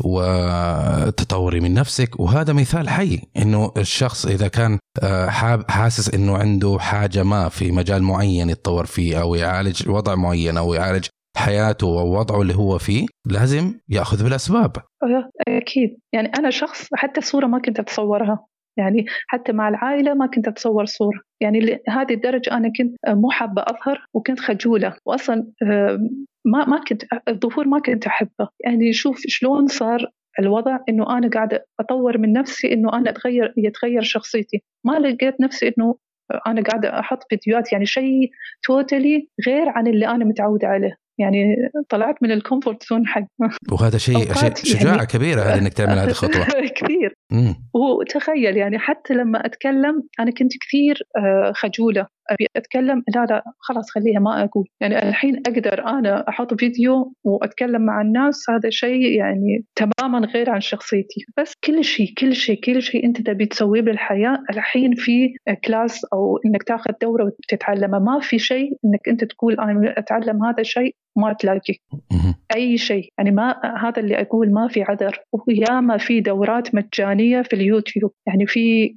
وتطوري 0.00 1.60
من 1.60 1.74
نفسك. 1.74 2.20
وهذا 2.20 2.52
مثال 2.52 2.88
حي 2.90 3.18
إنه 3.36 3.72
الشخص 3.76 4.26
إذا 4.26 4.48
كان 4.48 4.78
آه، 5.02 5.26
حاب 5.26 5.70
حاسس 5.70 6.14
إنه 6.14 6.36
عنده 6.36 6.78
حاجة 6.80 7.22
ما 7.22 7.48
في 7.48 7.72
مجال 7.72 8.02
معين 8.02 8.48
يتطور 8.48 8.86
فيه 8.86 9.20
أو 9.22 9.34
يعالج 9.34 9.88
وضع 9.88 10.14
معين 10.14 10.56
أو 10.56 10.74
يعالج 10.74 11.06
حياته 11.36 11.86
ووضعه 11.86 12.42
اللي 12.42 12.54
هو 12.54 12.78
فيه 12.78 13.06
لازم 13.26 13.74
يأخذ 13.88 14.24
بالأسباب. 14.24 14.76
أه، 15.02 15.30
أكيد. 15.48 15.98
يعني 16.12 16.28
أنا 16.38 16.50
شخص 16.50 16.88
حتى 16.94 17.20
صورة 17.20 17.46
ما 17.46 17.58
كنت 17.58 17.80
أتصورها. 17.80 18.46
يعني 18.78 19.04
حتى 19.26 19.52
مع 19.52 19.68
العائلة 19.68 20.14
ما 20.14 20.26
كنت 20.26 20.48
أتصور 20.48 20.84
صورة. 20.84 21.20
يعني 21.40 21.60
لهذه 21.60 22.14
الدرجة 22.14 22.52
أنا 22.52 22.72
كنت 22.78 22.96
مو 23.08 23.30
حابة 23.30 23.62
أظهر 23.62 24.04
وكنت 24.14 24.40
خجولة. 24.40 24.96
وأصلا 25.06 25.52
ما 26.44 26.64
ما 26.64 26.84
كنت 26.88 27.02
الظهور 27.28 27.68
ما 27.68 27.78
كنت 27.78 28.06
أحبه. 28.06 28.48
يعني 28.64 28.92
شوف 28.92 29.20
شلون 29.26 29.66
صار 29.66 30.10
الوضع 30.40 30.78
إنه 30.88 31.18
أنا 31.18 31.28
قاعدة 31.28 31.66
أطور 31.80 32.18
من 32.18 32.32
نفسي 32.32 32.72
إنه 32.72 32.92
أنا 32.92 33.10
أتغير 33.10 33.54
يتغير 33.56 34.02
شخصيتي. 34.02 34.62
ما 34.86 34.98
لقيت 34.98 35.40
نفسي 35.40 35.68
إنه 35.68 35.94
أنا 36.46 36.62
قاعدة 36.62 37.00
أحط 37.00 37.18
فيديوهات 37.28 37.72
يعني 37.72 37.86
شيء 37.86 38.30
totally 38.62 39.28
غير 39.46 39.68
عن 39.68 39.86
اللي 39.86 40.06
أنا 40.06 40.24
متعودة 40.24 40.68
عليه. 40.68 40.96
يعني 41.20 41.56
طلعت 41.88 42.22
من 42.22 42.30
ال 42.30 42.37
comfort 42.37 42.82
zone 42.90 43.06
حق 43.06 43.22
وهذا 43.72 43.98
شيء 43.98 44.32
شجاعه 44.54 44.94
يعني 44.94 45.06
كبيرة 45.06 45.54
إنك 45.54 45.72
تعمل 45.72 45.98
هذه 45.98 46.08
الخطوة. 46.08 46.46
كثير. 46.76 47.14
وتخيل 47.74 48.56
يعني 48.56 48.78
حتى 48.78 49.14
لما 49.14 49.46
أتكلم 49.46 50.02
أنا 50.20 50.30
كنت 50.30 50.52
كثير 50.60 51.02
آه، 51.18 51.52
خجولة. 51.54 52.06
أبي 52.30 52.46
أتكلم 52.56 53.02
لا 53.14 53.26
لا 53.30 53.44
خلاص 53.58 53.90
خليها 53.90 54.18
ما 54.20 54.44
أقول. 54.44 54.68
يعني 54.80 55.08
الحين 55.08 55.36
أقدر 55.36 55.86
أنا 55.86 56.28
أحط 56.28 56.54
فيديو 56.54 57.12
وأتكلم 57.24 57.82
مع 57.82 58.00
الناس 58.00 58.50
هذا 58.50 58.70
شيء 58.70 59.18
يعني 59.18 59.64
تماما 59.74 60.26
غير 60.26 60.50
عن 60.50 60.60
شخصيتي. 60.60 61.24
بس 61.38 61.52
كل 61.64 61.84
شيء 61.84 62.14
كل 62.18 62.34
شيء 62.34 62.60
كل 62.60 62.82
شيء 62.82 63.04
أنت 63.04 63.20
تبي 63.20 63.46
تسويه 63.46 63.80
بالحياة 63.80 64.38
الحين 64.50 64.94
في 64.94 65.34
class 65.64 66.04
أو 66.12 66.38
إنك 66.46 66.62
تاخذ 66.62 66.92
دورة 67.02 67.24
وتتعلمه. 67.24 67.98
ما 67.98 68.20
في 68.20 68.38
شيء 68.38 68.70
إنك 68.84 69.08
أنت 69.08 69.24
تقول 69.24 69.60
أنا 69.60 69.94
أتعلم 69.98 70.44
هذا 70.44 70.60
الشيء 70.60 70.94
ما 71.16 71.32
تلاقي 71.32 71.74
أي 72.56 72.78
شيء. 72.78 73.08
يعني 73.18 73.30
ما 73.30 73.60
هذا 73.82 73.98
اللي 74.00 74.20
أقول 74.20 74.52
ما 74.52 74.68
في 74.68 74.82
عذر. 74.82 75.18
وياما 75.32 75.98
في 75.98 76.20
دورات 76.20 76.74
مجانية 76.74 77.42
في 77.42 77.52
اليوتيوب. 77.52 78.12
يعني 78.26 78.46
في 78.46 78.94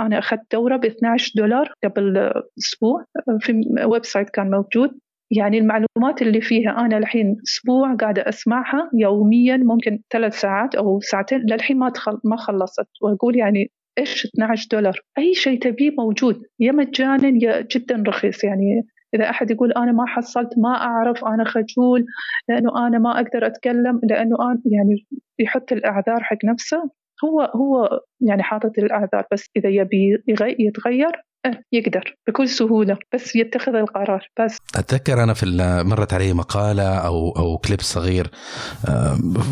أنا 0.00 0.18
أخذت 0.18 0.52
دورة 0.52 0.76
ب 0.76 0.84
12 0.84 1.32
دولار 1.36 1.72
قبل 1.84 2.32
أسبوع 2.58 3.04
في 3.40 3.64
website 3.84 4.30
كان 4.30 4.50
موجود. 4.50 4.98
يعني 5.30 5.58
المعلومات 5.58 6.22
اللي 6.22 6.40
فيها 6.40 6.70
أنا 6.70 6.98
الحين 6.98 7.36
أسبوع 7.48 7.94
قاعدة 7.94 8.28
أسمعها 8.28 8.90
يوميا 8.94 9.56
ممكن 9.56 10.00
ثلاث 10.10 10.40
ساعات 10.40 10.74
أو 10.74 11.00
ساعتين 11.00 11.38
للحين 11.38 11.78
ما 11.78 11.92
ما 12.24 12.36
خلصت. 12.36 12.86
وأقول 13.02 13.36
يعني 13.36 13.70
إيش 13.98 14.26
12 14.26 14.68
دولار؟ 14.72 15.00
أي 15.18 15.34
شيء 15.34 15.60
تبيه 15.60 15.90
موجود. 15.98 16.42
يا 16.60 16.72
مجانا 16.72 17.44
يا 17.44 17.60
جدا 17.60 18.02
رخيص. 18.06 18.44
يعني 18.44 18.82
إذا 19.14 19.30
أحد 19.30 19.50
يقول 19.50 19.72
أنا 19.72 19.92
ما 19.92 20.06
حصلت 20.06 20.58
ما 20.58 20.74
أعرف 20.74 21.24
أنا 21.24 21.44
خجول 21.44 22.06
لأنه 22.48 22.86
أنا 22.86 22.98
ما 22.98 23.20
أقدر 23.20 23.46
أتكلم 23.46 24.00
لأنه 24.02 24.36
أنا 24.40 24.60
يعني 24.64 25.06
يحط 25.38 25.72
الأعذار 25.72 26.22
حق 26.22 26.44
نفسه. 26.44 26.90
هو 27.24 27.40
هو 27.40 28.00
يعني 28.20 28.42
حاطط 28.42 28.78
الاعذار 28.78 29.24
بس 29.32 29.44
إذا 29.56 29.68
يبي 29.68 30.22
يتغير 30.58 31.12
إيه، 31.46 31.62
يقدر 31.72 32.14
بكل 32.28 32.48
سهولة 32.48 32.98
بس 33.14 33.36
يتخذ 33.36 33.74
القرار 33.74 34.28
بس. 34.40 34.56
أتذكر 34.76 35.22
أنا 35.22 35.34
في 35.34 35.46
مرت 35.86 36.14
علي 36.14 36.32
مقالة 36.32 36.94
أو 36.94 37.30
أو 37.30 37.58
كليب 37.58 37.80
صغير 37.80 38.30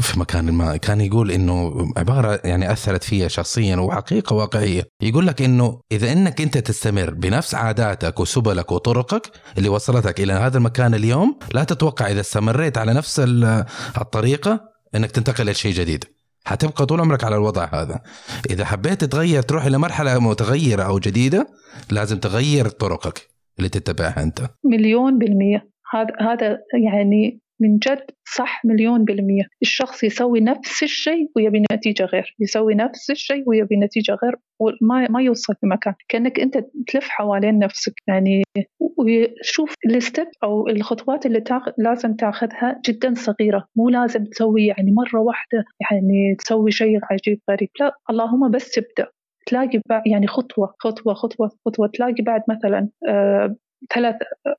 في 0.01 0.21
مكان 0.21 0.53
ما 0.53 0.77
كان 0.77 1.01
يقول 1.01 1.31
إنه 1.31 1.73
عبارة 1.97 2.41
يعني 2.45 2.73
أثرت 2.73 3.05
فيها 3.05 3.29
شخصيا 3.29 3.77
وحقيقة 3.77 4.37
واقعية. 4.37 4.83
يقول 5.03 5.27
لك 5.27 5.43
إنه 5.43 5.81
إذا 5.93 6.13
إنك 6.13 6.41
أنت 6.41 6.59
تستمر 6.59 7.11
بنفس 7.15 7.55
عاداتك 7.55 8.21
وسبلك 8.21 8.73
وطرقك 8.73 9.31
اللي 9.59 9.69
وصلتك 9.69 10.21
إلى 10.21 10.33
هذا 10.33 10.59
المكان 10.59 10.95
اليوم 10.95 11.39
لا 11.55 11.65
تتوقع 11.65 12.11
إذا 12.11 12.21
استمريت 12.21 12.79
على 12.79 12.95
نفس 12.95 13.21
الطريقة 14.01 14.61
إنك 14.95 15.11
تنتقل 15.11 15.51
لشيء 15.51 15.73
جديد. 15.73 16.16
حتبقى 16.47 16.87
طول 16.87 17.01
عمرك 17.01 17.25
على 17.25 17.37
الوضع 17.37 17.65
هذا. 17.73 18.01
إذا 18.51 18.65
حبيت 18.65 19.01
تتغير 19.01 19.43
تروح 19.43 19.65
إلى 19.65 19.79
مرحلة 19.79 20.19
متغيرة 20.19 20.83
أو 20.83 20.99
جديدة 20.99 21.47
لازم 21.91 22.19
تغير 22.19 22.69
طرقك 22.69 23.29
اللي 23.59 23.69
تتبعها 23.69 24.23
أنت. 24.23 24.41
مليون 24.65 25.19
بالمية. 25.19 25.71
هذا 25.93 26.33
هذا 26.33 26.59
يعني 26.85 27.41
من 27.61 27.79
جد 27.79 28.05
صح 28.37 28.65
مليون 28.65 29.05
بالمية. 29.05 29.43
الشخص 29.63 30.05
يسوي 30.05 30.41
نفس 30.41 30.83
الشيء 30.83 31.31
ويبي 31.37 31.63
نتيجة 31.73 32.05
غير 32.05 32.35
يسوي 32.41 32.75
نفس 32.75 33.11
الشيء 33.11 33.43
ويبي 33.47 33.77
نتيجة 33.77 34.17
غير 34.25 34.37
وما 34.61 35.09
ما 35.11 35.23
يوصل 35.23 35.55
في 35.61 35.67
مكان. 35.67 35.95
كأنك 36.09 36.41
أنت 36.41 36.59
تلف 36.87 37.09
حوالين 37.09 37.59
نفسك. 37.59 37.93
يعني 38.09 38.43
وشوف 38.81 39.75
الستيب 39.87 40.27
أو 40.45 40.69
الخطوات 40.69 41.27
اللي 41.27 41.41
تاخ... 41.41 41.63
لازم 41.79 42.15
تاخذها 42.15 42.81
جدا 42.89 43.15
صغيرة. 43.15 43.67
مو 43.77 43.89
لازم 43.89 44.25
تسوي 44.25 44.67
يعني 44.67 44.93
مرة 44.93 45.21
واحدة 45.21 45.65
يعني 45.91 46.35
تسوي 46.39 46.71
شيء 46.71 46.99
عجيب 47.11 47.41
غريب. 47.51 47.69
لا 47.81 47.93
اللهم 48.11 48.51
بس 48.51 48.71
تبدأ. 48.71 49.11
تلاقي 49.47 49.81
يعني 50.07 50.27
خطوة 50.27 50.75
خطوة 50.79 51.15
خطوة 51.15 51.51
خطوة. 51.67 51.91
تلاقي 51.95 52.23
بعد 52.23 52.43
مثلا 52.49 52.89
آه، 53.09 53.57
ثلاث 53.95 54.17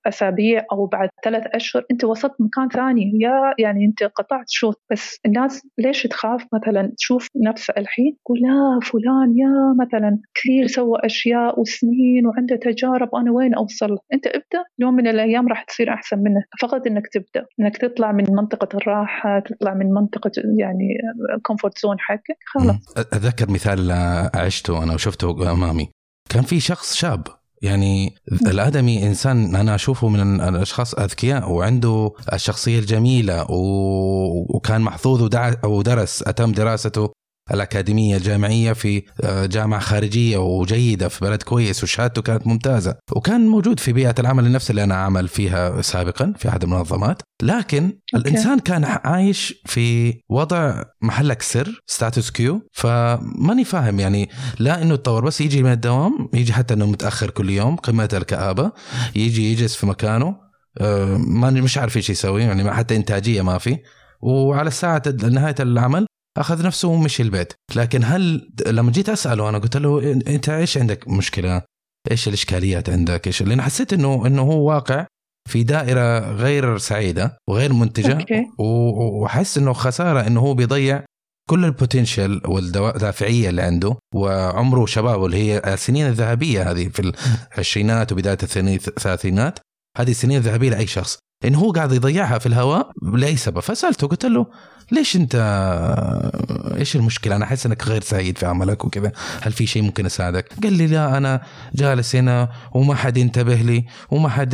أسابيع 0.07 0.65
أو 0.71 0.85
بعد 0.85 1.09
ثلاث 1.23 1.43
أشهر 1.47 1.85
أنت 1.91 2.03
وصلت 2.03 2.33
مكان 2.39 2.69
ثاني. 2.69 3.11
يا 3.21 3.53
يعني 3.59 3.85
أنت 3.85 4.03
قطعت 4.03 4.45
شوط. 4.49 4.81
بس 4.91 5.19
الناس 5.25 5.67
ليش 5.77 6.03
تخاف؟ 6.03 6.45
مثلا 6.53 6.93
تشوف 6.97 7.27
نفسها 7.35 7.79
الحين 7.79 8.17
تقول 8.25 8.39
لا 8.39 8.79
فلان 8.83 9.37
يا 9.37 9.85
مثلا 9.85 10.19
كثير 10.35 10.67
سوى 10.67 10.99
أشياء 11.03 11.59
وسنين 11.59 12.27
وعنده 12.27 12.55
تجارب 12.55 13.15
أنا 13.15 13.31
وين 13.31 13.53
أوصل؟ 13.53 13.97
أنت 14.13 14.27
ابدأ. 14.27 14.63
يوم 14.79 14.93
من 14.93 15.07
الأيام 15.07 15.47
راح 15.47 15.63
تصير 15.63 15.93
أحسن 15.93 16.19
منه 16.19 16.43
فقط 16.61 16.87
إنك 16.87 17.07
تبدأ. 17.07 17.45
إنك 17.59 17.77
تطلع 17.77 18.11
من 18.11 18.25
منطقة 18.29 18.77
الراحة 18.77 19.39
تطلع 19.39 19.73
من 19.73 19.93
منطقة 19.93 20.31
يعني 20.57 20.97
comfort 21.43 21.79
zone 21.79 21.99
حقك. 21.99 22.37
خلاص. 22.45 22.97
أتذكر 22.97 23.51
مثال 23.51 23.91
عشته 24.35 24.83
أنا 24.83 24.93
وشفته 24.93 25.51
أمامي. 25.51 25.89
كان 26.29 26.43
في 26.43 26.59
شخص 26.59 26.93
شاب 26.93 27.36
يعني 27.61 28.15
الآدمي 28.47 29.07
إنسان 29.07 29.55
أنا 29.55 29.75
أشوفه 29.75 30.07
من 30.07 30.41
الأشخاص 30.41 30.93
أذكياء 30.93 31.51
وعنده 31.51 32.11
الشخصية 32.33 32.79
الجميلة 32.79 33.45
وكان 33.49 34.81
محظوظ 34.81 35.23
ودرس 35.65 36.23
أتم 36.27 36.51
دراسته. 36.51 37.09
الأكاديمية 37.53 38.17
الجامعية 38.17 38.73
في 38.73 39.03
آه، 39.23 39.45
جامعة 39.45 39.79
خارجية 39.79 40.37
وجيدة 40.37 41.07
في 41.07 41.25
بلد 41.25 41.43
كويس 41.43 41.83
وشهادته 41.83 42.21
كانت 42.21 42.47
ممتازة. 42.47 42.95
وكان 43.15 43.47
موجود 43.47 43.79
في 43.79 43.93
بيئة 43.93 44.15
العمل 44.19 44.45
النفس 44.45 44.69
اللي 44.69 44.83
أنا 44.83 44.95
عمل 44.95 45.27
فيها 45.27 45.81
سابقا 45.81 46.33
في 46.37 46.49
أحد 46.49 46.63
المنظمات. 46.63 47.21
لكن 47.43 47.83
okay. 47.83 48.29
الإنسان 48.29 48.59
كان 48.59 48.83
عايش 48.85 49.53
في 49.65 50.13
وضع 50.29 50.83
محلك 51.01 51.41
سر 51.41 51.81
status 51.85 52.31
quo 52.31 52.61
فماني 52.73 53.65
فاهم 53.65 53.99
يعني 53.99 54.29
لا 54.59 54.81
إنه 54.81 54.95
تطور 54.95 55.25
بس 55.25 55.41
يجي 55.41 55.63
من 55.63 55.71
الدوام 55.71 56.29
يجي 56.33 56.53
حتى 56.53 56.73
إنه 56.73 56.85
متأخر 56.85 57.29
كل 57.29 57.49
يوم 57.49 57.75
قمة 57.75 58.09
الكآبة 58.13 58.71
يجي 59.15 59.51
يجلس 59.51 59.75
في 59.75 59.85
مكانه 59.85 60.35
آه، 60.81 61.17
ما 61.17 61.49
مش 61.49 61.77
عارف 61.77 61.97
إيش 61.97 62.09
يسوي 62.09 62.43
يعني 62.43 62.71
حتى 62.71 62.95
إنتاجية 62.95 63.41
ما 63.41 63.57
في. 63.57 63.77
وعلى 64.21 64.67
الساعة 64.67 65.03
نهاية 65.23 65.55
العمل 65.59 66.05
أخذ 66.37 66.65
نفسه 66.65 66.87
ومشي 66.87 67.23
البيت. 67.23 67.53
لكن 67.75 68.03
هل 68.03 68.49
لما 68.67 68.91
جيت 68.91 69.09
أسأله 69.09 69.49
أنا 69.49 69.57
قلت 69.57 69.77
له 69.77 70.11
أنت 70.11 70.49
إيش 70.49 70.77
عندك 70.77 71.07
مشكلة؟ 71.07 71.61
إيش 72.11 72.27
الإشكاليات 72.27 72.89
عندك؟ 72.89 73.27
إيش؟ 73.27 73.43
لأن 73.43 73.61
حسيت 73.61 73.93
إنه 73.93 74.27
إنه 74.27 74.41
هو 74.41 74.69
واقع 74.69 75.05
في 75.49 75.63
دائرة 75.63 76.19
غير 76.31 76.77
سعيدة 76.77 77.37
وغير 77.49 77.73
منتجة 77.73 78.13
أوكي. 78.13 78.45
وحس 78.59 79.57
إنه 79.57 79.73
خسارة 79.73 80.27
إنه 80.27 80.39
هو 80.39 80.53
بيضيع 80.53 81.03
كل 81.49 81.65
البوتنشل 81.65 82.41
والدافعيه 82.45 83.49
اللي 83.49 83.61
عنده 83.61 83.95
وعمره 84.15 84.85
شبابه 84.85 85.25
اللي 85.25 85.37
هي 85.37 85.73
السنين 85.73 86.07
الذهبية 86.07 86.71
هذه 86.71 86.87
في 86.89 87.13
العشرينات 87.53 88.11
وبداية 88.11 88.37
الثلاثينات. 88.43 89.59
هذه 89.97 90.11
السنين 90.11 90.37
الذهبية 90.37 90.69
لأي 90.69 90.87
شخص. 90.87 91.19
انه 91.45 91.59
هو 91.59 91.71
قاعد 91.71 91.91
يضيعها 91.91 92.37
في 92.37 92.45
الهواء 92.45 92.91
لأي 93.01 93.35
سبب. 93.35 93.59
فسألته 93.59 94.07
قلت 94.07 94.25
له 94.25 94.45
ليش 94.91 95.15
أنت 95.15 95.35
إيش 96.77 96.95
المشكلة؟ 96.95 97.35
أنا 97.35 97.45
أحس 97.45 97.65
إنك 97.65 97.87
غير 97.87 98.01
سعيد 98.01 98.37
في 98.37 98.45
عملك 98.45 98.85
وكذا. 98.85 99.11
هل 99.41 99.51
في 99.51 99.65
شيء 99.65 99.81
ممكن 99.81 100.05
أساعدك؟ 100.05 100.53
قال 100.63 100.73
لي 100.73 100.87
لا 100.87 101.17
أنا 101.17 101.41
جالس 101.75 102.15
هنا 102.15 102.49
وما 102.71 102.95
حد 102.95 103.17
ينتبه 103.17 103.55
لي 103.55 103.85
وما 104.11 104.29
حد 104.29 104.53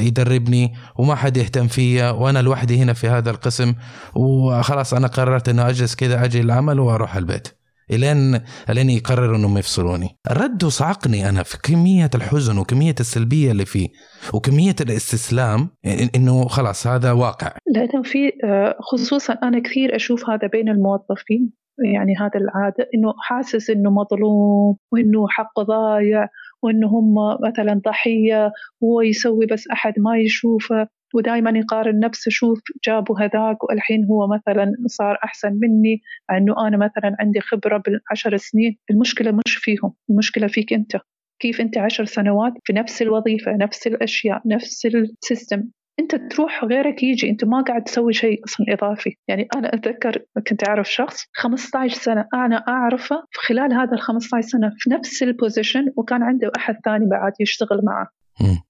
يدربني 0.00 0.74
وما 0.96 1.14
حد 1.14 1.36
يهتم 1.36 1.68
فيا 1.68 2.10
وأنا 2.10 2.42
لوحدي 2.42 2.82
هنا 2.82 2.92
في 2.92 3.08
هذا 3.08 3.30
القسم 3.30 3.74
وخلاص 4.14 4.94
أنا 4.94 5.06
قررت 5.06 5.48
إنه 5.48 5.68
أجلس 5.68 5.94
كذا 5.94 6.24
أجي 6.24 6.40
العمل 6.40 6.80
وأروح 6.80 7.16
البيت. 7.16 7.48
الين 7.90 8.40
إلين 8.70 8.90
يقرروا 8.90 9.36
إنهم 9.36 9.58
يفصلوني. 9.58 10.08
الرد 10.30 10.64
صعقني 10.64 11.28
أنا 11.28 11.42
في 11.42 11.58
كمية 11.62 12.10
الحزن 12.14 12.58
وكمية 12.58 12.94
السلبية 13.00 13.50
اللي 13.50 13.64
فيه 13.64 13.88
وكمية 14.34 14.76
الاستسلام 14.80 15.68
إنه 16.16 16.48
خلاص 16.48 16.86
هذا 16.86 17.12
واقع. 17.12 17.52
لأنه 17.66 18.02
في 18.02 18.32
آه، 18.44 18.76
خصوصا 18.80 19.32
أنا 19.42 19.58
كثير 19.58 19.96
أشوف 19.96 20.30
هذا 20.30 20.46
بين 20.48 20.68
الموظفين 20.68 21.52
يعني 21.78 22.16
هذا 22.16 22.40
العادة 22.40 22.88
إنه 22.94 23.14
حاسس 23.18 23.70
إنه 23.70 23.90
مظلوم 23.90 24.76
وإنه 24.92 25.28
حقه 25.28 25.62
ضايع 25.62 26.28
وإنه 26.62 26.88
هم 26.88 27.14
مثلا 27.48 27.80
ضحية 27.86 28.52
وهو 28.80 29.00
يسوي 29.00 29.46
بس 29.46 29.68
أحد 29.72 29.92
ما 29.98 30.18
يشوفه. 30.18 30.88
ودائما 31.14 31.58
يقارن 31.58 31.98
نفسه 31.98 32.30
شوف 32.30 32.60
جابوا 32.86 33.20
هذاك 33.20 33.64
والحين 33.64 34.04
هو 34.04 34.26
مثلا 34.26 34.72
صار 34.86 35.18
أحسن 35.24 35.52
مني 35.52 36.02
إنه 36.30 36.68
أنا 36.68 36.76
مثلا 36.76 37.16
عندي 37.20 37.40
خبرة 37.40 37.82
بالعشر 37.86 38.36
سنين. 38.36 38.78
المشكلة 38.90 39.32
مش 39.32 39.56
فيهم 39.56 39.94
المشكلة 40.10 40.46
فيك 40.46 40.72
أنت. 40.72 40.96
كيف 41.40 41.60
أنت 41.60 41.78
عشر 41.78 42.04
سنوات 42.04 42.52
في 42.64 42.72
نفس 42.72 43.02
الوظيفة 43.02 43.56
نفس 43.56 43.86
الأشياء 43.86 44.42
نفس 44.46 44.86
ال 44.86 44.96
system. 44.96 45.62
أنت 46.00 46.14
تروح 46.14 46.64
غيرك 46.64 47.02
يجي 47.02 47.30
أنت 47.30 47.44
ما 47.44 47.62
قاعد 47.62 47.84
تسوي 47.84 48.12
شيء 48.12 48.44
أصلا 48.44 48.66
إضافي. 48.68 49.16
يعني 49.28 49.48
أنا 49.56 49.74
أتذكر 49.74 50.22
كنت 50.48 50.68
أعرف 50.68 50.92
شخص 50.92 51.24
15 51.34 51.96
سنة 51.96 52.28
أنا 52.34 52.56
أعرفه 52.68 53.16
في 53.30 53.38
خلال 53.46 53.72
هذا 53.72 53.92
ال 53.92 54.00
15 54.00 54.48
سنة 54.48 54.72
في 54.78 54.90
نفس 54.90 55.22
ال 55.22 55.30
position 55.30 55.92
وكان 55.96 56.22
عنده 56.22 56.50
أحد 56.56 56.76
ثاني 56.84 57.06
بعد 57.06 57.32
يشتغل 57.40 57.80
معه. 57.84 58.08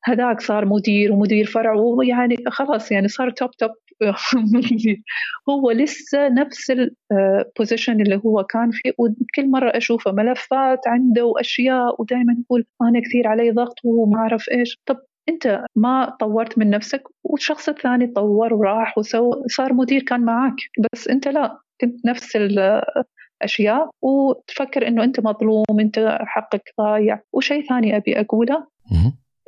هذاك 0.05 0.41
صار 0.41 0.65
مدير 0.67 1.13
ومدير 1.13 1.47
فرع 1.47 1.73
ويعني 1.75 2.37
خلاص 2.49 2.93
يعني 2.93 3.09
صار 3.09 3.31
top 3.31 3.51
top 3.51 3.71
هو 5.51 5.71
لسه 5.71 6.29
نفس 6.29 6.73
ال 7.11 7.21
position 7.21 8.01
اللي 8.01 8.21
هو 8.27 8.45
كان 8.45 8.71
فيه. 8.71 8.93
وكل 8.99 9.51
مرة 9.51 9.71
أشوفه 9.77 10.13
ملفات 10.13 10.89
عنده 10.89 11.25
وأشياء 11.25 12.03
ودائما 12.03 12.37
يقول 12.41 12.65
أنا 12.83 13.01
كثير 13.01 13.29
علي 13.29 13.51
ضغط 13.51 13.75
وما 13.85 14.19
أعرف 14.19 14.49
إيش. 14.51 14.79
طب 14.87 14.97
أنت 15.29 15.65
ما 15.77 16.17
طورت 16.21 16.59
من 16.59 16.71
نفسك؟ 16.71 17.03
والشخص 17.25 17.69
الثاني 17.69 18.07
طور 18.07 18.55
وراح 18.55 18.99
وسوى 18.99 19.43
صار 19.47 19.73
مدير 19.73 20.03
كان 20.03 20.21
معك 20.21 20.57
بس 20.93 21.09
أنت 21.09 21.29
لا 21.29 21.59
كنت 21.81 22.07
نفس 22.07 22.37
الأشياء 22.37 23.91
وتفكر 24.03 24.89
إنه 24.89 25.05
أنت 25.05 25.21
مظلوم 25.21 25.81
أنت 25.81 26.19
حقك 26.21 26.63
ضايع. 26.81 27.21
وشيء 27.33 27.69
ثاني 27.69 27.97
أبي 27.97 28.21
أقوله. 28.21 28.67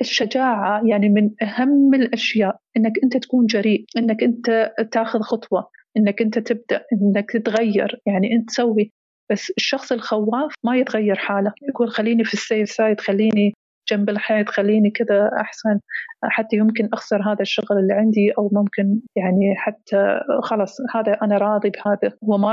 الشجاعة 0.01 0.83
يعني 0.87 1.09
من 1.09 1.31
أهم 1.43 1.95
الأشياء 1.95 2.59
إنك 2.77 2.93
أنت 3.05 3.17
تكون 3.17 3.47
جريء 3.47 3.85
إنك 3.97 4.23
أنت 4.23 4.73
تاخذ 4.93 5.21
خطوة 5.21 5.69
إنك 5.97 6.23
أنت 6.23 6.39
تبدأ 6.39 6.85
إنك 6.93 7.31
تتغير 7.31 8.01
يعني 8.07 8.33
أنت 8.33 8.49
تسوي. 8.49 8.93
بس 9.31 9.53
الشخص 9.57 9.93
الخواف 9.93 10.55
ما 10.65 10.77
يتغير 10.77 11.17
حاله. 11.17 11.53
يقول 11.69 11.91
خليني 11.91 12.25
في 12.25 12.35
السيف 12.35 12.71
سايد 12.71 13.01
خليني 13.01 13.55
جنب 13.91 14.11
الحيط 14.11 14.49
خليني 14.49 14.91
كذا 14.91 15.31
أحسن. 15.41 15.81
حتى 16.25 16.57
يمكن 16.57 16.89
أخسر 16.93 17.23
هذا 17.33 17.41
الشغل 17.41 17.79
اللي 17.79 17.95
عندي 17.95 18.33
أو 18.39 18.51
ممكن 18.53 19.01
يعني 19.17 19.55
حتى 19.57 20.21
خلاص 20.43 20.77
هذا 20.95 21.19
أنا 21.23 21.39
راضي 21.39 21.71
بهذا. 21.71 22.13
هو 22.25 22.39
ما 22.39 22.53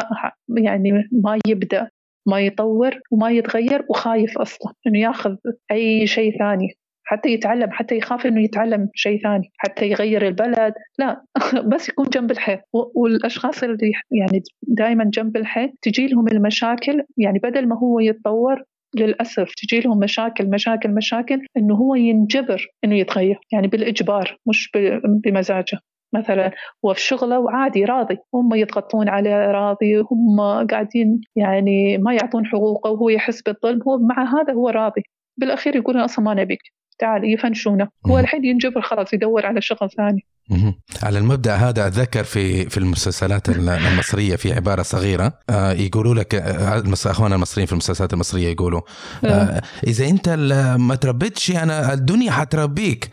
يعني 0.57 0.91
ما 1.11 1.39
يبدأ 1.47 1.89
ما 2.27 2.39
يطور 2.39 2.99
وما 3.11 3.31
يتغير 3.31 3.85
وخايف 3.89 4.37
أصلا 4.37 4.73
إنه 4.87 4.99
ياخذ 4.99 5.35
أي 5.71 6.07
شيء 6.07 6.37
ثاني. 6.39 6.77
حتى 7.13 7.29
يتعلم 7.29 7.71
حتى 7.71 7.97
يخاف 7.97 8.25
إنه 8.25 8.43
يتعلم 8.43 8.89
شيء 8.95 9.21
ثاني 9.23 9.51
حتى 9.57 9.89
يغير 9.89 10.27
البلد. 10.27 10.73
لا 10.99 11.21
بس 11.73 11.89
يكون 11.89 12.05
جنب 12.05 12.31
الحيط. 12.31 12.59
والأشخاص 12.73 13.63
اللي 13.63 13.91
يعني 14.11 14.43
دائما 14.67 15.03
جنب 15.13 15.37
الحيط 15.37 15.71
تجي 15.81 16.07
لهم 16.07 16.27
المشاكل 16.27 17.03
يعني 17.17 17.39
بدل 17.39 17.67
ما 17.67 17.77
هو 17.77 17.99
يتطور 17.99 18.63
للأسف 18.95 19.53
تجي 19.57 19.79
لهم 19.79 19.99
مشاكل 19.99 20.49
مشاكل 20.49 20.89
مشاكل 20.89 21.41
إنه 21.57 21.75
هو 21.75 21.95
ينجبر 21.95 22.67
إنه 22.83 22.95
يتغير. 22.95 23.39
يعني 23.51 23.67
بالإجبار 23.67 24.37
مش 24.47 24.71
بمزاجه. 25.05 25.79
مثلا 26.15 26.51
هو 26.85 26.93
في 26.93 27.01
شغله 27.01 27.39
وعادي 27.39 27.85
راضي. 27.85 28.17
هم 28.33 28.53
يضغطون 28.55 29.09
عليه 29.09 29.51
راضي 29.51 29.97
هم 30.11 30.41
قاعدين 30.71 31.21
يعني 31.35 31.97
ما 31.97 32.13
يعطون 32.13 32.45
حقوقه 32.45 32.91
وهو 32.91 33.09
يحس 33.09 33.41
بالظلم 33.41 33.81
هو 33.87 33.97
مع 33.97 34.23
هذا 34.23 34.53
هو 34.53 34.69
راضي. 34.69 35.01
بالأخير 35.37 35.75
يقول 35.75 35.97
أصلا 35.97 36.25
ما 36.25 36.33
نبيك. 36.33 36.82
تعال 37.03 37.33
يفنشونه. 37.33 37.87
هو 38.05 38.19
الحين 38.19 38.45
ينجبر 38.45 38.81
خلاص 38.81 39.13
يدور 39.13 39.45
على 39.45 39.61
شغل 39.61 39.89
ثاني. 39.97 40.25
على 41.03 41.19
المبدأ 41.19 41.55
هذا 41.55 41.87
أتذكر 41.87 42.23
في 42.23 42.69
في 42.69 42.77
المسلسلات 42.77 43.49
المصرية 43.49 44.35
في 44.35 44.53
عبارة 44.53 44.81
صغيرة 44.81 45.33
آه، 45.49 45.71
يقولوا 45.71 46.15
لك 46.15 46.35
آه، 46.35 46.83
اخواننا 47.05 47.35
المصريين 47.35 47.65
في 47.65 47.71
المسلسلات 47.71 48.13
المصرية 48.13 48.47
يقولوا 48.47 48.81
آه، 49.25 49.61
إذا 49.87 50.05
أنت 50.09 50.29
ما 50.79 50.95
تربيتش 50.95 51.51
أنا 51.51 51.93
الدنيا 51.93 52.31
حتربيك. 52.31 53.09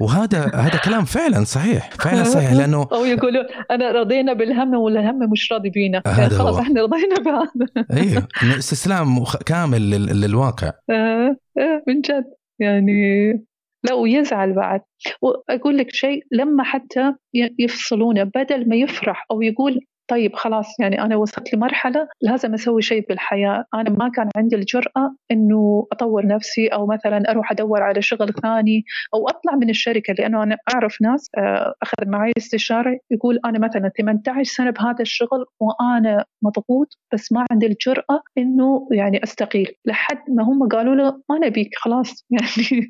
وهذا 0.00 0.50
هذا 0.54 0.78
كلام 0.84 1.04
فعلا 1.04 1.44
صحيح 1.44 1.90
فعلا 1.90 2.24
صحيح 2.24 2.52
لأنه 2.52 2.88
أو 2.92 3.04
يقولوا 3.04 3.44
أنا 3.70 3.92
رضينا 3.92 4.32
بالهم 4.32 4.74
والهم 4.74 5.30
مش 5.32 5.52
راضي 5.52 5.70
بينا. 5.70 6.02
يعني 6.06 6.30
خلاص 6.30 6.56
إحنا 6.56 6.82
رضينا 6.82 7.16
بهذا. 7.24 7.86
أيوه 7.92 8.28
استسلام 8.58 9.24
كامل 9.46 9.90
للواقع. 10.20 10.72
من 11.88 12.00
جد. 12.00 12.39
يعني 12.60 13.32
لا 13.84 13.94
ويزعل 13.94 14.52
بعد. 14.52 14.80
وأقول 15.22 15.78
لك 15.78 15.90
شيء 15.90 16.24
لما 16.32 16.64
حتى 16.64 17.14
يفصلونه 17.58 18.22
بدل 18.24 18.68
ما 18.68 18.76
يفرح 18.76 19.26
أو 19.30 19.42
يقول 19.42 19.80
طيب 20.10 20.36
خلاص 20.36 20.80
يعني 20.80 21.02
أنا 21.02 21.16
وصلت 21.16 21.54
لمرحلة 21.54 22.08
لازم 22.20 22.54
أسوي 22.54 22.82
شيء 22.82 23.06
بالحياة. 23.08 23.64
أنا 23.74 23.90
ما 23.90 24.08
كان 24.08 24.28
عندي 24.36 24.56
الجرأة 24.56 25.14
أنه 25.30 25.86
أطور 25.92 26.26
نفسي 26.26 26.68
أو 26.68 26.86
مثلا 26.86 27.30
أروح 27.30 27.52
أدور 27.52 27.82
على 27.82 28.02
شغل 28.02 28.32
ثاني 28.42 28.84
أو 29.14 29.28
أطلع 29.28 29.54
من 29.54 29.70
الشركة 29.70 30.14
لأنه 30.18 30.42
أنا 30.42 30.56
أعرف 30.74 30.96
ناس 31.02 31.30
آه، 31.38 31.74
أخذ 31.82 32.08
معي 32.08 32.32
استشارة 32.38 32.98
يقول 33.10 33.40
أنا 33.44 33.58
مثلا 33.58 33.90
18 33.98 34.42
سنة 34.44 34.70
بهذا 34.70 35.00
الشغل 35.00 35.44
وأنا 35.60 36.24
مضغوط 36.42 36.98
بس 37.12 37.32
ما 37.32 37.46
عندي 37.50 37.66
الجرأة 37.66 38.22
أنه 38.38 38.88
يعني 38.92 39.24
أستقيل. 39.24 39.72
لحد 39.86 40.22
ما 40.28 40.44
هم 40.44 40.68
قالوا 40.68 40.94
له 40.94 41.22
ما 41.30 41.46
نبيك 41.46 41.70
خلاص. 41.76 42.26
يعني 42.30 42.88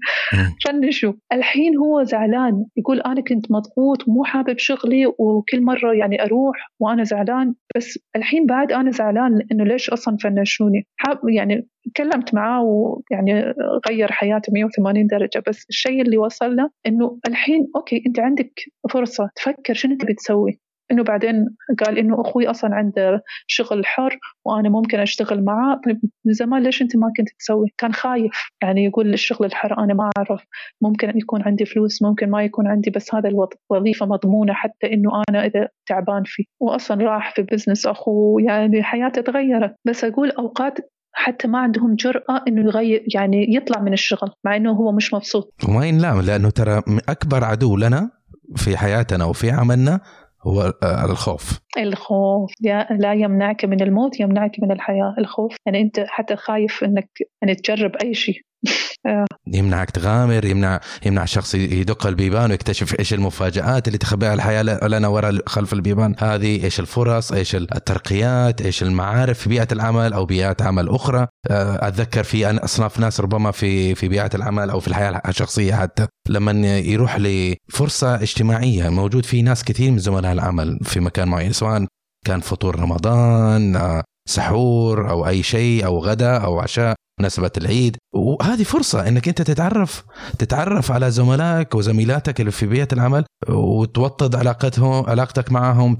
فنشوا 0.66 1.12
الحين 1.32 1.76
هو 1.76 2.02
زعلان 2.02 2.64
يقول 2.76 3.00
أنا 3.00 3.20
كنت 3.20 3.50
مضغوط 3.50 4.08
ومو 4.08 4.24
حابب 4.24 4.58
شغلي 4.58 5.06
وكل 5.06 5.62
مرة 5.62 5.92
يعني 5.94 6.22
أروح 6.22 6.70
وأنا 6.80 7.04
زعلان 7.10 7.54
بس 7.76 7.98
الحين 8.16 8.46
بعد 8.46 8.72
أنا 8.72 8.90
زعلان 8.90 9.46
إنه 9.52 9.64
ليش 9.64 9.90
أصلا 9.90 10.16
فنشوني؟ 10.16 10.86
يعني 11.28 11.68
تكلمت 11.94 12.34
معاه 12.34 12.62
ويعني 12.62 13.54
غير 13.88 14.12
حياته 14.12 14.52
180 14.52 15.06
درجة 15.06 15.42
بس 15.48 15.66
الشيء 15.68 16.02
اللي 16.02 16.18
وصل 16.18 16.56
له 16.56 16.70
إنه 16.86 17.18
الحين 17.28 17.70
أوكي 17.76 18.02
أنت 18.06 18.20
عندك 18.20 18.52
فرصة 18.90 19.30
تفكر 19.36 19.74
شنو 19.74 19.96
تبي 19.96 20.14
تسوي؟ 20.14 20.60
إنه 20.92 21.02
بعدين 21.02 21.56
قال 21.84 21.98
إنه 21.98 22.20
أخوي 22.20 22.50
أصلا 22.50 22.74
عنده 22.74 23.22
شغل 23.46 23.86
حر 23.86 24.18
وأنا 24.44 24.68
ممكن 24.68 25.00
أشتغل 25.00 25.44
معاه 25.44 25.80
طيب 25.86 26.00
من 26.24 26.32
زمان 26.32 26.62
ليش 26.62 26.82
أنت 26.82 26.96
ما 26.96 27.12
كنت 27.16 27.28
تسوي؟ 27.38 27.66
كان 27.78 27.92
خايف. 27.92 28.32
يعني 28.62 28.84
يقول 28.84 29.12
الشغل 29.14 29.46
الحر 29.46 29.78
أنا 29.78 29.94
ما 29.94 30.10
أعرف. 30.18 30.44
ممكن 30.80 31.18
يكون 31.18 31.42
عندي 31.42 31.64
فلوس 31.64 32.02
ممكن 32.02 32.30
ما 32.30 32.44
يكون 32.44 32.66
عندي 32.66 32.90
بس 32.90 33.14
هذا 33.14 33.28
الوظيفه 33.28 34.06
مضمونة 34.06 34.52
حتى 34.52 34.92
إنه 34.92 35.22
أنا 35.28 35.46
إذا 35.46 35.68
تعبان 35.86 36.22
فيه. 36.26 36.44
واصلا 36.60 37.04
راح 37.04 37.34
في 37.34 37.42
بزنس 37.42 37.86
أخوه. 37.86 38.42
يعني 38.42 38.82
حياته 38.82 39.22
تغيرت. 39.22 39.74
بس 39.84 40.04
أقول 40.04 40.30
أوقات 40.30 40.78
حتى 41.12 41.48
ما 41.48 41.58
عندهم 41.58 41.94
جرأة 41.94 42.44
إنه 42.48 42.64
يغير 42.64 43.04
يعني 43.14 43.54
يطلع 43.54 43.80
من 43.80 43.92
الشغل 43.92 44.30
مع 44.44 44.56
إنه 44.56 44.72
هو 44.72 44.92
مش 44.92 45.14
مبسوط. 45.14 45.54
وما 45.68 45.86
ينلام 45.86 46.20
لأنه 46.20 46.50
ترى 46.50 46.82
أكبر 47.08 47.44
عدو 47.44 47.76
لنا 47.76 48.10
في 48.56 48.76
حياتنا 48.76 49.24
وفي 49.24 49.50
عملنا 49.50 50.00
هو 50.42 50.72
الخوف. 50.84 51.60
الخوف. 51.78 52.50
لا 52.90 53.12
يمنعك 53.14 53.64
من 53.64 53.82
الموت 53.82 54.20
يمنعك 54.20 54.52
من 54.62 54.72
الحياة. 54.72 55.14
الخوف. 55.18 55.56
يعني 55.66 55.80
أنت 55.80 56.04
حتى 56.08 56.36
خايف 56.36 56.84
أنك 56.84 57.08
يعني 57.42 57.54
تجرب 57.54 57.96
أي 58.02 58.14
شيء. 58.14 58.40
يمنعك 59.54 59.90
تغامر 59.90 60.44
يمنع 60.44 60.80
يمنع 61.06 61.22
الشخص 61.22 61.54
يدق 61.54 62.06
البيبان 62.06 62.50
ويكتشف 62.50 62.98
إيش 62.98 63.14
المفاجآت 63.14 63.86
اللي 63.86 63.98
تخبئها 63.98 64.34
الحياة 64.34 64.62
لنا 64.62 65.08
وراء 65.08 65.38
خلف 65.46 65.72
البيبان. 65.72 66.14
هذه 66.18 66.64
إيش 66.64 66.80
الفرص 66.80 67.32
إيش 67.32 67.54
الترقيات 67.54 68.62
إيش 68.62 68.82
المعارف 68.82 69.38
في 69.38 69.48
بيئة 69.48 69.68
العمل 69.72 70.12
أو 70.12 70.26
بيئات 70.26 70.62
عمل 70.62 70.88
أخرى. 70.88 71.26
آه، 71.50 71.88
أتذكر 71.88 72.22
في 72.22 72.46
أصناف 72.46 73.00
ناس 73.00 73.20
ربما 73.20 73.50
في 73.50 73.94
في 73.94 74.08
بيئة 74.08 74.30
العمل 74.34 74.70
أو 74.70 74.80
في 74.80 74.88
الحياة 74.88 75.22
الشخصية 75.28 75.74
حتى 75.74 76.06
لما 76.28 76.78
يروح 76.78 77.16
لفرصة 77.18 78.14
اجتماعية 78.14 78.88
موجود 78.88 79.24
في 79.24 79.42
ناس 79.42 79.64
كثير 79.64 79.90
من 79.90 79.98
زملاء 79.98 80.32
العمل 80.32 80.78
في 80.82 81.00
مكان 81.00 81.28
معين 81.28 81.52
سواء 81.52 81.86
كان 82.26 82.40
فطور 82.40 82.80
رمضان 82.80 83.76
آه، 83.76 84.04
سحور 84.30 85.10
أو 85.10 85.26
أي 85.28 85.42
شيء 85.42 85.86
أو 85.86 85.98
غدا 85.98 86.36
أو 86.36 86.60
عشاء 86.60 86.94
مناسبة 87.20 87.50
العيد. 87.56 87.96
وهذه 88.14 88.62
فرصة 88.62 89.08
إنك 89.08 89.28
أنت 89.28 89.42
تتعرف 89.42 90.04
تتعرف 90.38 90.92
على 90.92 91.10
زملائك 91.10 91.74
وزميلاتك 91.74 92.40
اللي 92.40 92.52
في 92.52 92.66
بيئة 92.66 92.88
العمل 92.92 93.24
وتوطد 93.48 94.36
علاقتهم 94.36 95.10
علاقتك 95.10 95.52
معهم 95.52 95.98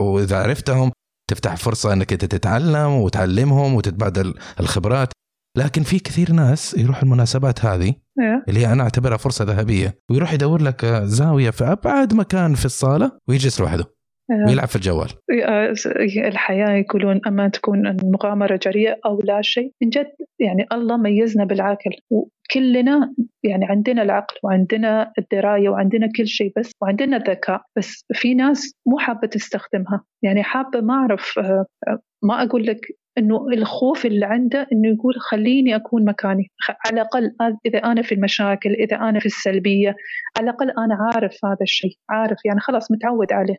وإذا 0.00 0.42
عرفتهم 0.42 0.92
تفتح 1.30 1.56
فرصة 1.56 1.92
إنك 1.92 2.12
أنت 2.12 2.24
تتعلم 2.24 2.90
وتعلمهم 2.90 3.74
وتتبادل 3.74 4.34
الخبرات. 4.60 5.08
لكن 5.56 5.82
في 5.82 5.98
كثير 5.98 6.32
ناس 6.32 6.74
يروح 6.78 7.02
المناسبات 7.02 7.64
هذه 7.64 7.94
إيه. 8.20 8.44
اللي 8.48 8.60
هي 8.60 8.72
أنا 8.72 8.82
أعتبرها 8.82 9.16
فرصة 9.16 9.44
ذهبية 9.44 9.98
ويروح 10.10 10.32
يدور 10.32 10.62
لك 10.62 10.84
زاوية 11.04 11.50
في 11.50 11.64
أبعد 11.64 12.14
مكان 12.14 12.54
في 12.54 12.64
الصالة 12.64 13.12
ويجلس 13.28 13.60
لوحده. 13.60 13.84
آه. 14.30 14.44
ويلعب 14.48 14.68
في 14.68 14.76
الجوال. 14.76 15.08
آه، 15.44 15.74
الحياة 16.28 16.70
يقولون 16.70 17.20
أما 17.26 17.48
تكون 17.48 17.86
المغامرة 17.86 18.60
جريئة 18.62 18.96
أو 19.06 19.20
لا 19.20 19.42
شيء 19.42 19.72
من 19.82 19.88
جد 19.88 20.12
يعني 20.40 20.66
الله 20.72 20.96
ميزنا 20.96 21.44
بالعقل. 21.44 21.90
وكلنا 22.10 23.14
يعني 23.42 23.64
عندنا 23.64 24.02
العقل 24.02 24.36
وعندنا 24.42 25.12
الدراية 25.18 25.68
وعندنا 25.68 26.08
كل 26.16 26.26
شيء 26.26 26.52
بس 26.56 26.70
وعندنا 26.82 27.16
الذكاء. 27.16 27.62
بس 27.78 28.04
في 28.12 28.34
ناس 28.34 28.74
مو 28.86 28.98
حابة 28.98 29.26
تستخدمها. 29.26 30.04
يعني 30.22 30.42
حابة 30.42 30.80
ما 30.80 30.94
أعرف 30.94 31.38
آه، 31.38 31.66
ما 32.22 32.42
أقول 32.42 32.66
لك 32.66 32.80
إنه 33.18 33.46
الخوف 33.48 34.06
اللي 34.06 34.26
عنده 34.26 34.66
إنه 34.72 34.88
يقول 34.88 35.14
خليني 35.20 35.76
أكون 35.76 36.04
مكاني. 36.04 36.50
على 36.86 37.00
الأقل 37.00 37.34
إذا 37.66 37.78
أنا 37.78 38.02
في 38.02 38.14
المشاكل 38.14 38.70
إذا 38.70 38.96
أنا 38.96 39.20
في 39.20 39.26
السلبية 39.26 39.96
على 40.38 40.50
الأقل 40.50 40.70
أنا 40.70 40.98
عارف 41.00 41.44
هذا 41.44 41.62
الشيء 41.62 41.96
عارف 42.10 42.38
يعني 42.44 42.60
خلاص 42.60 42.90
متعود 42.90 43.32
عليه. 43.32 43.56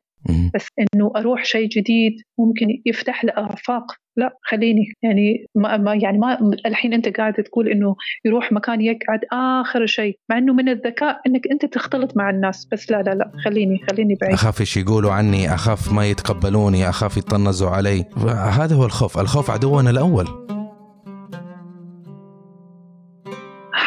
بس 0.55 0.67
إنه 0.79 1.11
أروح 1.15 1.45
شيء 1.45 1.67
جديد 1.67 2.13
ممكن 2.39 2.81
يفتح 2.85 3.25
لي 3.25 3.31
آفاق. 3.35 3.85
لا 4.17 4.37
خليني. 4.41 4.93
يعني 5.03 5.45
ما, 5.55 5.77
ما 5.77 5.95
يعني 5.95 6.17
ما 6.17 6.39
الحين 6.65 6.93
أنت 6.93 7.17
قاعد 7.17 7.33
تقول 7.33 7.67
إنه 7.67 7.95
يروح 8.25 8.51
مكان 8.51 8.81
يقعد 8.81 9.19
آخر 9.33 9.85
شيء 9.85 10.17
مع 10.29 10.37
إنه 10.37 10.53
من 10.53 10.69
الذكاء 10.69 11.21
إنك 11.27 11.47
أنت 11.51 11.65
تختلط 11.65 12.17
مع 12.17 12.29
الناس. 12.29 12.67
بس 12.71 12.91
لا 12.91 13.01
لا 13.01 13.11
لا 13.11 13.31
خليني 13.45 13.79
خليني 13.91 14.15
بعيد. 14.21 14.33
أخاف 14.33 14.61
إيش 14.61 14.77
يقولوا 14.77 15.11
عني 15.11 15.53
أخاف 15.53 15.93
ما 15.93 16.05
يتقبلوني 16.05 16.89
أخاف 16.89 17.17
يطنزوا 17.17 17.69
علي. 17.69 18.05
هذا 18.51 18.75
هو 18.75 18.85
الخوف. 18.85 19.19
الخوف 19.19 19.51
عدونا 19.51 19.89
الأول. 19.89 20.25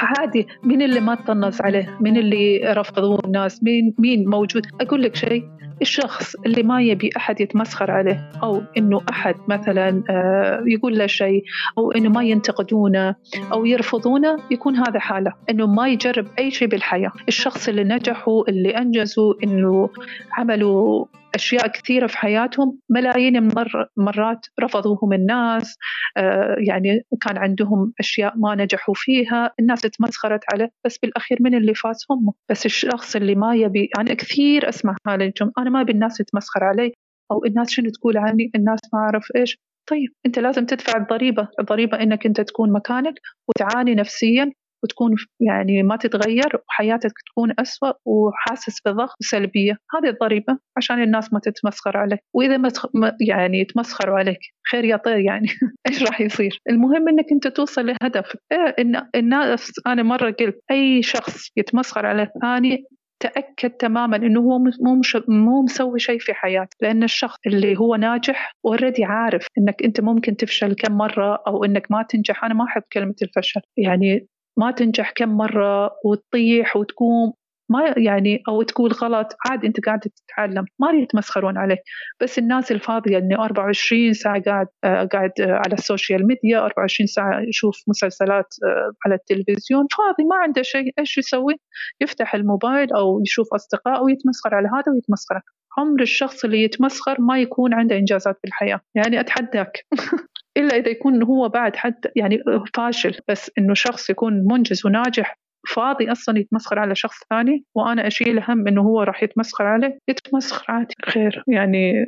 عادي 0.04 0.46
مين 0.62 0.82
اللي 0.82 1.00
ما 1.00 1.14
تطنز 1.14 1.60
عليه؟ 1.60 1.96
مين 2.00 2.16
اللي 2.16 2.72
رفضوه 2.72 3.20
الناس؟ 3.24 3.62
مين 3.62 3.94
مين 3.98 4.28
موجود؟ 4.28 4.66
أقول 4.80 5.02
لك 5.02 5.16
شيء 5.16 5.44
الشخص 5.82 6.34
اللي 6.46 6.62
ما 6.62 6.82
يبي 6.82 7.10
أحد 7.16 7.40
يتمسخر 7.40 7.90
عليه 7.90 8.30
أو 8.42 8.62
إنه 8.76 9.00
أحد 9.10 9.34
مثلا 9.48 10.02
آه، 10.10 10.64
يقول 10.66 10.98
له 10.98 11.06
شيء 11.06 11.44
أو 11.78 11.92
إنه 11.92 12.08
ما 12.08 12.22
ينتقدونه 12.22 13.14
أو 13.52 13.64
يرفضونه 13.64 14.36
يكون 14.50 14.76
هذا 14.76 14.98
حالة. 14.98 15.32
إنه 15.50 15.66
ما 15.66 15.88
يجرب 15.88 16.26
أي 16.38 16.50
شيء 16.50 16.68
بالحياة. 16.68 17.12
الشخص 17.28 17.68
اللي 17.68 17.84
نجحوا 17.84 18.48
اللي 18.48 18.70
أنجزوا 18.70 19.34
إنه 19.44 19.90
عملوا 20.32 21.06
أشياء 21.34 21.68
كثيرة 21.68 22.06
في 22.06 22.18
حياتهم 22.18 22.78
ملايين 22.90 23.54
مر 23.54 23.88
مرات 23.96 24.46
رفضوهم 24.60 25.12
الناس 25.12 25.76
آه 26.16 26.56
يعني 26.58 27.02
كان 27.20 27.38
عندهم 27.38 27.92
أشياء 28.00 28.38
ما 28.38 28.54
نجحوا 28.54 28.94
فيها 28.94 29.52
الناس 29.60 29.80
تمسخرت 29.80 30.40
عليه 30.52 30.70
بس 30.84 30.98
بالأخير 30.98 31.38
من 31.40 31.54
اللي 31.54 31.74
فاز 31.74 32.06
هم. 32.10 32.32
بس 32.50 32.66
الشخص 32.66 33.16
اللي 33.16 33.34
ما 33.34 33.54
يبي 33.56 33.90
أنا 33.98 34.14
كثير 34.14 34.68
أسمع 34.68 34.96
هذا 35.08 35.24
الجمله 35.24 35.52
أنا 35.58 35.70
ما 35.70 35.80
أبي 35.80 35.92
الناس 35.92 36.16
تتمسخر 36.18 36.64
علي. 36.64 36.92
أو 37.32 37.44
الناس 37.44 37.70
شنو 37.70 37.90
تقول 37.90 38.16
عني؟ 38.18 38.50
الناس 38.54 38.80
ما 38.92 38.98
أعرف 38.98 39.28
إيش. 39.36 39.58
طيب 39.90 40.12
أنت 40.26 40.38
لازم 40.38 40.66
تدفع 40.66 40.96
الضريبة 40.98 41.48
الضريبة 41.60 42.02
إنك 42.02 42.26
أنت 42.26 42.40
تكون 42.40 42.72
مكانك 42.72 43.14
وتعاني 43.48 43.94
نفسيا. 43.94 44.52
وتكون 44.82 45.14
يعني 45.40 45.82
ما 45.82 45.96
تتغير 45.96 46.58
وحياتك 46.68 47.12
تكون 47.30 47.54
أسوأ 47.58 47.92
وحاسس 48.04 48.80
بضغط 48.86 49.16
وسلبية 49.20 49.78
هذه 49.94 50.08
الضريبة 50.10 50.58
عشان 50.76 51.02
الناس 51.02 51.32
ما 51.32 51.40
تتمسخر 51.40 51.96
عليك. 51.96 52.20
وإذا 52.34 52.56
ما 52.56 53.16
يعني 53.28 53.60
يتمسخروا 53.60 54.18
عليك 54.18 54.38
خير 54.72 54.84
يا 54.84 54.96
طير 54.96 55.18
يعني. 55.18 55.48
إيش 55.88 56.02
راح 56.02 56.20
يصير؟ 56.20 56.60
المهم 56.70 57.08
إنك 57.08 57.32
أنت 57.32 57.48
توصل 57.48 57.86
لهدف. 57.86 58.36
إيه 58.52 58.74
إن 58.78 59.08
الناس 59.14 59.72
أنا 59.86 60.02
مرة 60.02 60.30
قلت 60.30 60.60
أي 60.70 61.02
شخص 61.02 61.50
يتمسخر 61.56 62.06
على 62.06 62.22
الثاني 62.22 62.84
تأكد 63.20 63.70
تماما 63.70 64.16
إنه 64.16 64.40
هو 64.40 64.58
مو 64.58 64.94
مش 64.94 65.16
مو 65.28 65.62
مسوي 65.62 65.98
شيء 65.98 66.18
في 66.18 66.34
حياته. 66.34 66.76
لأن 66.82 67.02
الشخص 67.02 67.36
اللي 67.46 67.78
هو 67.78 67.94
ناجح 67.94 68.52
اوريدي 68.64 69.04
عارف 69.04 69.46
إنك 69.58 69.82
أنت 69.84 70.00
ممكن 70.00 70.36
تفشل 70.36 70.74
كم 70.74 70.92
مرة 70.92 71.42
أو 71.46 71.64
إنك 71.64 71.90
ما 71.90 72.02
تنجح. 72.08 72.44
أنا 72.44 72.54
ما 72.54 72.64
أحب 72.64 72.82
كلمة 72.92 73.14
الفشل. 73.22 73.60
يعني 73.76 74.26
ما 74.58 74.70
تنجح 74.70 75.12
كم 75.16 75.28
مرة 75.28 75.90
وتطيح 76.04 76.76
وتقوم 76.76 77.32
ما 77.70 77.94
يعني 77.96 78.42
أو 78.48 78.62
تقول 78.62 78.92
غلط 78.92 79.36
عاد 79.50 79.64
أنت 79.64 79.86
قاعد 79.86 80.00
تتعلم 80.00 80.64
ما 80.78 80.90
يتمسخرون 80.90 81.58
عليك. 81.58 81.78
بس 82.22 82.38
الناس 82.38 82.72
الفاضية 82.72 83.18
انه 83.18 83.44
24 83.44 84.12
ساعة 84.12 84.42
قاعد 84.42 84.66
آه 84.84 85.04
قاعد 85.04 85.32
آه 85.40 85.52
على 85.52 85.74
ال 85.74 85.82
social 85.82 86.26
media 86.26 86.58
24 86.58 87.06
ساعة 87.06 87.40
يشوف 87.40 87.82
مسلسلات 87.88 88.54
آه 88.64 88.92
على 89.06 89.14
التلفزيون 89.14 89.86
فاضي 89.98 90.24
ما 90.24 90.36
عنده 90.36 90.62
شيء 90.62 90.92
إيش 90.98 91.18
يسوي؟ 91.18 91.54
يفتح 92.00 92.34
الموبايل 92.34 92.92
أو 92.92 93.20
يشوف 93.20 93.46
اصدقائه 93.54 94.00
ويتمسخر 94.02 94.54
على 94.54 94.68
هذا 94.68 94.92
ويتمسخر. 94.92 95.40
عمر 95.78 96.02
الشخص 96.02 96.44
اللي 96.44 96.62
يتمسخر 96.62 97.20
ما 97.20 97.38
يكون 97.40 97.74
عنده 97.74 97.96
إنجازات 97.96 98.38
في 98.42 98.46
الحياة. 98.48 98.80
يعني 98.94 99.20
أتحداك. 99.20 99.86
إلا 100.56 100.76
إذا 100.76 100.88
يكون 100.88 101.22
هو 101.22 101.48
بعد 101.48 101.76
حتى 101.76 102.08
يعني 102.16 102.38
فاشل 102.74 103.18
بس 103.28 103.50
إنه 103.58 103.74
شخص 103.74 104.10
يكون 104.10 104.32
منجز 104.50 104.86
وناجح 104.86 105.38
فاضي 105.74 106.12
أصلا 106.12 106.38
يتمسخر 106.38 106.78
على 106.78 106.94
شخص 106.94 107.16
ثاني 107.30 107.64
وأنا 107.74 108.06
أشيل 108.06 108.38
هم 108.48 108.68
إنه 108.68 108.82
هو 108.82 109.02
راح 109.02 109.22
يتمسخر 109.22 109.64
عليه 109.64 109.98
يتمسخر 110.08 110.64
عادي 110.68 110.94
خير 111.06 111.44
يعني 111.48 112.06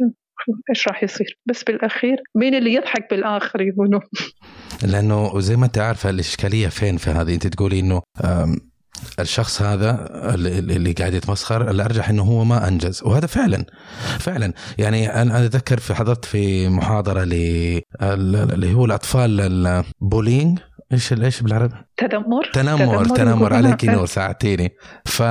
إيش 0.70 0.88
راح 0.88 1.03
يصير؟ 1.03 1.38
بس 1.48 1.64
بالأخير 1.64 2.22
مين 2.35 2.55
اللي 2.55 2.74
يضحك 2.74 3.11
بالآخر 3.11 3.61
يقولوا 3.61 4.00
لأنه 4.83 5.40
زي 5.40 5.57
ما 5.57 5.66
أنت 5.66 5.79
عارفة 5.79 6.11
الإشكالية 6.11 6.68
فين 6.68 6.96
في 6.96 7.11
هذه؟ 7.11 7.35
أنت 7.35 7.46
تقولي 7.46 7.81
إنه 7.81 8.03
الشخص 9.20 9.62
هذا 9.62 10.06
اللي 10.34 10.92
قاعد 10.92 11.14
يتمسخر 11.14 11.70
الارجح 11.70 12.08
إنه 12.08 12.22
هو 12.22 12.44
ما 12.44 12.68
أنجز. 12.68 13.02
وهذا 13.02 13.26
فعلا 13.26 13.64
فعلا. 14.18 14.52
يعني 14.78 15.22
أنا 15.22 15.44
أتذكر 15.44 15.80
في 15.80 15.94
حضرت 15.94 16.24
في 16.24 16.68
محاضرة 16.68 17.22
اللي 17.22 18.74
هو 18.74 18.84
الأطفال 18.84 19.40
البولينج. 19.40 20.58
إيش 20.92 21.12
إيش 21.12 21.40
بالعربي؟ 21.40 21.74
تنمر. 21.96 22.50
تنمر 22.52 23.04
تنمر, 23.04 23.54
عليك 23.54 23.84
نور 23.84 24.06
ساعدتيني. 24.06 24.72
ف 25.04 25.22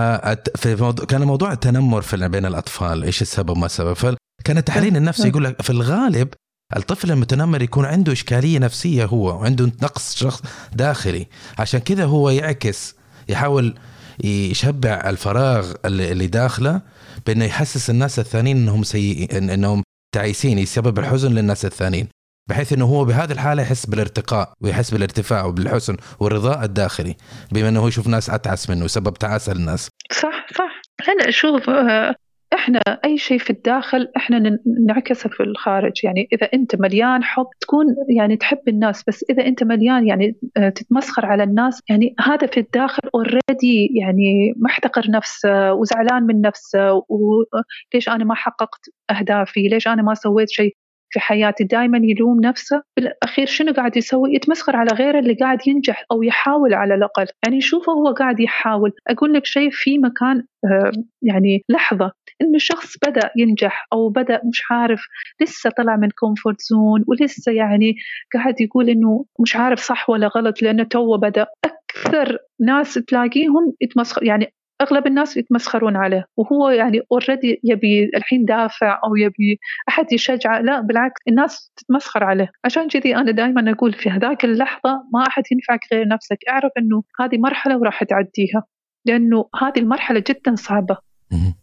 في 0.55 0.75
موضوع 0.79 1.05
كان 1.05 1.23
موضوع 1.23 1.51
التنمر 1.51 2.01
في 2.01 2.27
بين 2.27 2.45
الأطفال. 2.45 3.03
إيش 3.03 3.21
السبب 3.21 3.57
ما 3.57 3.65
السبب؟ 3.65 3.93
فكان 3.93 4.57
التحليل 4.57 4.97
النفسي 4.97 5.27
يقول 5.27 5.43
لك 5.43 5.61
في 5.61 5.69
الغالب 5.69 6.29
الطفل 6.77 7.11
المتنمر 7.11 7.61
يكون 7.61 7.85
عنده 7.85 8.11
إشكالية 8.11 8.59
نفسية 8.59 9.05
هو 9.05 9.39
وعنده 9.39 9.65
نقص 9.83 10.15
شخص 10.15 10.43
داخلي. 10.73 11.27
عشان 11.59 11.79
كذا 11.79 12.05
هو 12.05 12.29
يعكس 12.29 12.95
يحاول 13.29 13.75
يشبع 14.23 15.09
الفراغ 15.09 15.73
اللي 15.85 16.27
داخله 16.27 16.81
بأنه 17.27 17.45
يحسس 17.45 17.89
الناس 17.89 18.19
الثانيين 18.19 18.57
إنهم 18.57 18.83
سيئين 18.83 19.49
إنهم 19.49 19.83
تعيسين 20.15 20.59
يسبب 20.59 20.99
الحزن 20.99 21.31
للناس 21.31 21.65
الثانيين 21.65 22.07
بحيث 22.49 22.73
إنه 22.73 22.85
هو 22.85 23.05
بهذه 23.05 23.31
الحالة 23.31 23.61
يحس 23.61 23.85
بالارتقاء 23.85 24.53
ويحس 24.61 24.91
بالارتفاع 24.91 25.45
وبالحسن 25.45 25.97
والرضاء 26.19 26.63
الداخلي 26.63 27.15
بما 27.51 27.69
إنه 27.69 27.79
هو 27.79 27.87
يشوف 27.87 28.07
ناس 28.07 28.29
أتعس 28.29 28.69
منه 28.69 28.85
وسبب 28.85 29.13
تعاسة 29.13 29.53
للناس. 29.53 29.89
صح 30.11 30.47
صح. 30.57 30.81
هلا 31.07 31.31
شوف 31.31 31.69
آه، 31.69 32.15
إحنا 32.59 32.79
أي 33.05 33.17
شيء 33.17 33.37
في 33.37 33.49
الداخل 33.49 34.11
إحنا 34.17 34.59
نعكسه 34.87 35.29
في 35.29 35.43
الخارج. 35.43 35.91
يعني 36.03 36.27
إذا 36.33 36.49
أنت 36.53 36.75
مليان 36.75 37.23
حب 37.23 37.45
تكون 37.61 37.85
يعني 38.09 38.37
تحب 38.37 38.61
الناس 38.67 39.03
بس 39.07 39.25
إذا 39.29 39.45
أنت 39.45 39.63
مليان 39.63 40.07
يعني 40.07 40.35
آه، 40.57 40.69
تتمسخر 40.69 41.25
على 41.25 41.43
الناس 41.43 41.81
يعني 41.89 42.15
هذا 42.19 42.47
في 42.47 42.59
الداخل 42.59 43.09
already 43.15 43.89
يعني 44.01 44.53
محتقر 44.57 45.11
نفسه 45.11 45.73
وزعلان 45.73 46.23
من 46.23 46.41
نفسه 46.41 47.05
وليش 47.09 48.09
أنا 48.09 48.23
ما 48.23 48.35
حققت 48.35 48.89
أهدافي؟ 49.11 49.67
ليش 49.67 49.87
أنا 49.87 50.01
ما 50.01 50.13
سويت 50.13 50.49
شيء 50.49 50.75
في 51.09 51.19
حياتي؟ 51.19 51.63
دائما 51.63 51.99
يلوم 52.03 52.41
نفسه. 52.41 52.83
بالاخير 52.97 53.45
شنو 53.45 53.73
قاعد 53.73 53.97
يسوي؟ 53.97 54.35
يتمسخر 54.35 54.75
على 54.75 54.89
غيره 54.93 55.19
اللي 55.19 55.33
قاعد 55.33 55.67
ينجح 55.67 56.05
أو 56.11 56.23
يحاول 56.23 56.73
على 56.73 56.95
الأقل. 56.95 57.25
يعني 57.45 57.61
شوفه 57.61 57.91
هو 57.93 58.13
قاعد 58.13 58.39
يحاول. 58.39 58.91
أقول 59.07 59.33
لك 59.33 59.45
شيء 59.45 59.69
في 59.71 59.97
مكان 59.97 60.43
آه، 60.65 60.91
يعني 61.21 61.63
لحظة 61.69 62.11
إنه 62.41 62.57
شخص 62.57 62.97
بدأ 63.07 63.29
ينجح 63.37 63.87
أو 63.93 64.09
بدأ 64.09 64.41
مش 64.45 64.61
عارف 64.71 65.01
لسه 65.41 65.69
طلع 65.69 65.95
من 65.95 66.09
comfort 66.09 66.61
zone 66.61 67.03
ولسه 67.07 67.51
يعني 67.51 67.95
قاعد 68.33 68.61
يقول 68.61 68.89
إنه 68.89 69.25
مش 69.39 69.55
عارف 69.55 69.79
صح 69.79 70.09
ولا 70.09 70.27
غلط 70.27 70.61
لأنه 70.61 70.83
تو 70.83 71.17
بدأ. 71.17 71.45
أكثر 71.65 72.37
ناس 72.59 72.93
تلاقيهم 72.93 73.73
يتمسخر 73.81 74.23
يعني 74.23 74.53
أغلب 74.81 75.07
الناس 75.07 75.37
يتمسخرون 75.37 75.95
عليه 75.95 76.25
وهو 76.37 76.69
يعني 76.69 77.01
already 77.11 77.59
يبي 77.63 78.11
الحين 78.15 78.45
دافع 78.45 78.99
أو 79.05 79.15
يبي 79.15 79.59
أحد 79.89 80.13
يشجعه 80.13 80.61
لا 80.61 80.81
بالعكس 80.81 81.21
الناس 81.27 81.71
تتمسخر 81.75 82.23
عليه. 82.23 82.51
عشان 82.65 82.87
كذي 82.87 83.15
أنا 83.15 83.31
دائما 83.31 83.71
أقول 83.71 83.93
في 83.93 84.09
هذاك 84.09 84.45
اللحظة 84.45 85.03
ما 85.13 85.27
أحد 85.27 85.43
ينفعك 85.51 85.79
غير 85.93 86.07
نفسك. 86.07 86.37
اعرف 86.49 86.71
إنه 86.77 87.03
هذه 87.19 87.37
مرحلة 87.37 87.77
وراح 87.77 88.03
تعديها 88.03 88.63
لأنه 89.05 89.45
هذه 89.61 89.79
المرحلة 89.79 90.23
جدا 90.27 90.55
صعبة. 90.55 91.08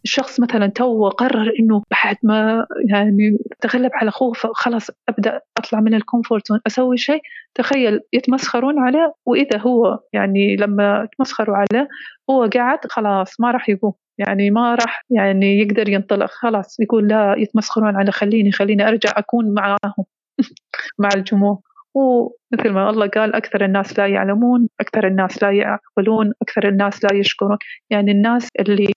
الشخص 0.03 0.39
مثلا 0.39 0.67
تو 0.67 1.09
قرر 1.09 1.53
إنه 1.59 1.81
بعد 1.91 2.17
ما 2.23 2.65
يعني 2.89 3.37
تغلب 3.61 3.91
على 3.93 4.11
خوفه 4.11 4.49
خلاص 4.53 4.89
أبدأ 5.09 5.41
أطلع 5.57 5.79
من 5.79 5.93
ال 5.93 6.00
comfort 6.00 6.47
zone 6.47 6.59
أسوي 6.67 6.97
شيء. 6.97 7.21
تخيل 7.55 7.99
يتمسخرون 8.13 8.79
عليه 8.79 9.13
وإذا 9.25 9.57
هو 9.59 9.99
يعني 10.13 10.55
لما 10.55 11.07
يتمسخروا 11.13 11.55
عليه 11.57 11.87
هو 12.29 12.49
قاعد 12.53 12.79
خلاص 12.89 13.39
ما 13.39 13.51
راح 13.51 13.69
يقوم. 13.69 13.93
يعني 14.17 14.49
ما 14.51 14.75
راح 14.75 15.01
يعني 15.09 15.59
يقدر 15.59 15.89
ينطلق. 15.89 16.29
خلاص 16.29 16.79
يقول 16.79 17.07
لا 17.07 17.35
يتمسخرون 17.37 17.95
على 17.95 18.11
خليني 18.11 18.51
خليني 18.51 18.87
أرجع 18.87 19.09
أكون 19.17 19.53
معاهم 19.53 20.05
مع 20.99 21.09
الجمهور. 21.15 21.57
ومثل 21.95 22.69
ما 22.69 22.89
الله 22.89 23.07
قال 23.07 23.35
أكثر 23.35 23.65
الناس 23.65 23.99
لا 23.99 24.07
يعلمون 24.07 24.69
أكثر 24.79 25.07
الناس 25.07 25.43
لا 25.43 25.51
يعقلون 25.51 26.33
أكثر 26.41 26.67
الناس 26.69 27.03
لا 27.03 27.13
يشكرون. 27.13 27.57
يعني 27.89 28.11
الناس 28.11 28.49
اللي 28.59 28.93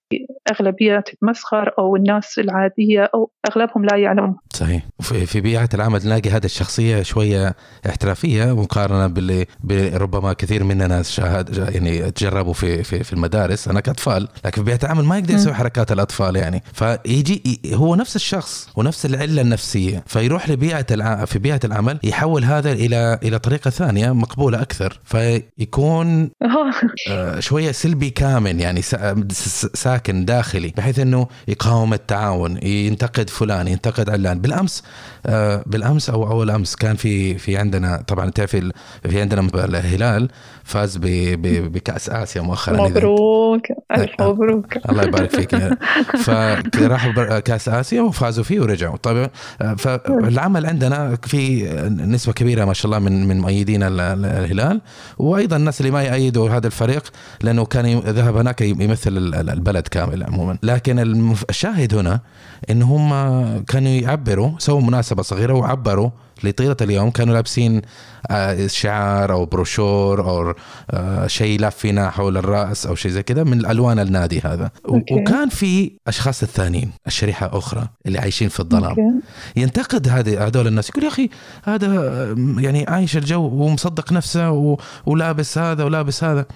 أغلبية 0.51 1.01
تتمسخر 1.01 1.75
أو 1.79 1.97
الناس 1.97 2.39
العادية 2.39 3.11
أو 3.15 3.31
أغلبهم 3.51 3.85
لا 3.85 3.97
يعلمون. 3.97 4.37
صحيح. 4.53 4.83
في 5.01 5.41
بيئة 5.41 5.69
العمل 5.75 6.01
نلاقي 6.05 6.31
هذه 6.31 6.45
الشخصية 6.45 7.03
شوية 7.03 7.55
احترافية 7.89 8.57
مقارنة 8.57 9.07
باللي 9.07 9.97
ربما 9.97 10.33
كثير 10.33 10.65
مننا 10.65 11.03
شاهد 11.03 11.57
يعني 11.75 12.11
تجربوا 12.11 12.53
في 12.53 12.83
في 12.83 13.05
في 13.05 13.13
المدارس. 13.13 13.69
أنا 13.69 13.81
كأطفال 13.81 14.29
لكن 14.45 14.63
في 14.63 14.63
بيئة 14.63 14.79
العمل 14.85 15.05
ما 15.05 15.19
يقدر 15.19 15.35
يسوي 15.35 15.55
حركات 15.55 15.93
الأطفال 15.93 16.37
يعني. 16.37 16.63
فيجي 16.73 17.61
هو 17.75 17.95
نفس 17.95 18.17
الشخص 18.17 18.71
ونفس 18.77 19.07
العلة 19.07 19.43
النفسية. 19.43 20.05
فيروح 20.07 20.51
لبيئة 20.51 20.87
الع... 20.91 21.25
في 21.25 21.39
بيئة 21.39 21.61
العمل 21.65 21.99
يحول 22.03 22.45
هذا 22.45 22.73
إلى 22.73 23.19
إلى 23.23 23.39
طريقة 23.39 23.71
ثانية 23.71 24.13
مقبولة 24.13 24.63
أكثر. 24.63 25.01
فيكون 25.05 26.31
آه، 27.11 27.41
شوية 27.41 27.73
سلبي 27.73 28.11
كامن 28.11 28.61
يعني 28.61 28.83
ساكن 29.75 30.25
داخلي 30.31 30.73
بحيث 30.77 30.99
أنه 30.99 31.27
يقاوم 31.49 31.95
التعاون 31.95 32.67
ينتقد 32.67 33.31
فلان 33.31 33.69
ينتقد 33.69 34.11
علان. 34.11 34.41
بالأمس 34.41 34.83
آه، 35.27 35.63
بالأمس 35.67 36.11
أو 36.11 36.31
أول 36.31 36.51
أمس 36.51 36.77
كان 36.77 36.97
في 36.97 37.39
في 37.39 37.57
عندنا 37.57 38.05
طبعا 38.07 38.31
تعرفي 38.31 38.73
في 39.03 39.21
عندنا 39.21 39.49
الهلال 39.55 40.29
فاز 40.65 40.99
بكأس 41.03 42.11
آسيا 42.11 42.43
مؤخرا 42.43 42.89
مبروك 42.89 43.63
ألف 43.97 44.21
آه، 44.21 44.33
مبروك. 44.33 44.77
الله 44.91 45.03
يبارك 45.03 45.31
فيك. 45.31 45.57
فراحوا 46.25 47.39
كأس 47.39 47.69
آسيا 47.69 48.03
وفازوا 48.03 48.45
فيه 48.45 48.61
ورجعوا. 48.61 48.97
طيب 48.97 49.31
فالعمل 49.79 50.67
عندنا 50.67 51.19
في 51.23 51.65
نسبة 51.89 52.33
كبيرة 52.33 52.65
ما 52.65 52.73
شاء 52.73 52.87
الله 52.87 52.99
من 52.99 53.29
من 53.29 53.41
مؤيدين 53.41 53.83
الهلال 53.83 54.81
وأيضا 55.19 55.57
الناس 55.57 55.81
اللي 55.81 55.91
ما 55.93 56.03
يأيدوا 56.03 56.51
هذا 56.51 56.67
الفريق 56.67 57.03
لأنه 57.43 57.65
كان 57.65 57.99
ذهب 57.99 58.37
هناك 58.37 58.61
يمثل 58.61 59.13
البلد 59.35 59.89
كامل. 59.89 60.20
عموما 60.25 60.59
لكن 60.63 60.99
الشاهد 61.51 61.95
هنا 61.95 62.21
إن 62.71 62.83
هم 62.83 63.11
كانوا 63.65 63.91
يعبروا 63.91 64.51
سووا 64.59 64.81
مناسبة 64.81 65.23
صغيرة 65.23 65.53
وعبروا 65.53 66.11
لطيلة 66.45 66.77
اليوم 66.81 67.11
كانوا 67.11 67.35
لابسين 67.35 67.83
آه، 68.31 68.67
شعار 68.67 69.33
أو 69.33 69.47
بروشور 69.47 70.21
أو 70.21 70.55
آه، 70.91 71.27
شيء 71.27 71.61
لافينا 71.61 72.11
حول 72.11 72.37
الرأس 72.37 72.87
أو 72.87 72.95
شيء 72.95 73.11
زي 73.11 73.23
كذا 73.23 73.45
من 73.45 73.67
الوان 73.67 73.99
النادي 73.99 74.41
هذا. 74.45 74.71
okay. 74.89 75.15
وكان 75.15 75.49
في 75.49 75.93
أشخاص 76.07 76.43
الثانيين 76.43 76.91
الشريحة 77.07 77.59
أخرى 77.59 77.89
اللي 78.07 78.19
عايشين 78.19 78.49
في 78.49 78.61
الظلام. 78.61 78.85
okay. 78.85 79.03
ينتقد 79.57 80.09
هذه 80.09 80.47
هذول 80.47 80.67
الناس 80.67 80.89
يقول 80.89 81.05
يا 81.05 81.09
أخي 81.09 81.31
هذا 81.65 81.89
يعني 82.59 82.87
عايش 82.89 83.17
الجو 83.17 83.43
ومصدق 83.43 84.13
نفسه 84.13 84.77
ولابس 85.07 85.59
هذا 85.59 85.85
ولابس 85.85 86.25
هذا. 86.25 86.47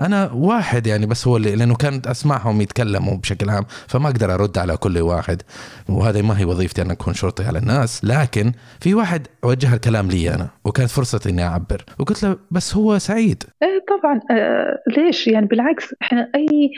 أنا 0.00 0.30
واحد 0.32 0.86
يعني 0.86 1.06
بس 1.06 1.28
هو 1.28 1.36
اللي 1.36 1.56
لأنه 1.56 1.74
كانت 1.74 2.06
اسمعهم 2.06 2.60
يتكلموا 2.60 3.16
بشكل 3.16 3.50
عام 3.50 3.64
فما 3.86 4.08
أقدر 4.08 4.34
أرد 4.34 4.58
على 4.58 4.76
كل 4.76 4.98
واحد. 4.98 5.42
وهذا 5.88 6.22
ما 6.22 6.38
هي 6.38 6.44
وظيفتي 6.44 6.82
أن 6.82 6.90
أكون 6.90 7.14
شرطي 7.14 7.44
على 7.44 7.58
الناس. 7.58 8.04
لكن 8.04 8.52
في 8.80 8.94
واحد 8.94 9.26
وجه 9.44 9.74
الكلام 9.74 10.08
لي 10.08 10.34
أنا 10.34 10.48
وكانت 10.64 10.90
فرصة 10.90 11.30
إني 11.30 11.42
أعبر. 11.42 11.84
وقلت 11.98 12.22
له 12.22 12.36
بس 12.50 12.76
هو 12.76 12.98
سعيد. 12.98 13.42
إيه 13.62 13.84
طبعا. 13.88 14.20
آه 14.30 14.78
ليش؟ 14.96 15.28
يعني 15.28 15.46
بالعكس 15.46 15.94
إحنا 16.02 16.30
أي 16.34 16.70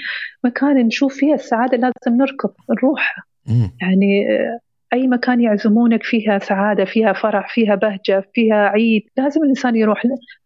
مكان 0.44 0.76
نشوف 0.86 1.14
فيها 1.14 1.34
السعادة 1.34 1.76
لازم 1.76 2.16
نركض 2.18 2.50
نروح. 2.70 3.16
يعني 3.80 4.26
آه 4.30 4.58
أي 4.92 5.06
مكان 5.06 5.40
يعزمونك 5.40 6.02
فيها 6.02 6.38
سعادة 6.38 6.84
فيها 6.84 7.12
فرح 7.12 7.54
فيها 7.54 7.74
بهجة 7.74 8.28
فيها 8.34 8.68
عيد 8.68 9.02
لازم 9.16 9.42
الإنسان 9.42 9.76
يروح. 9.76 10.02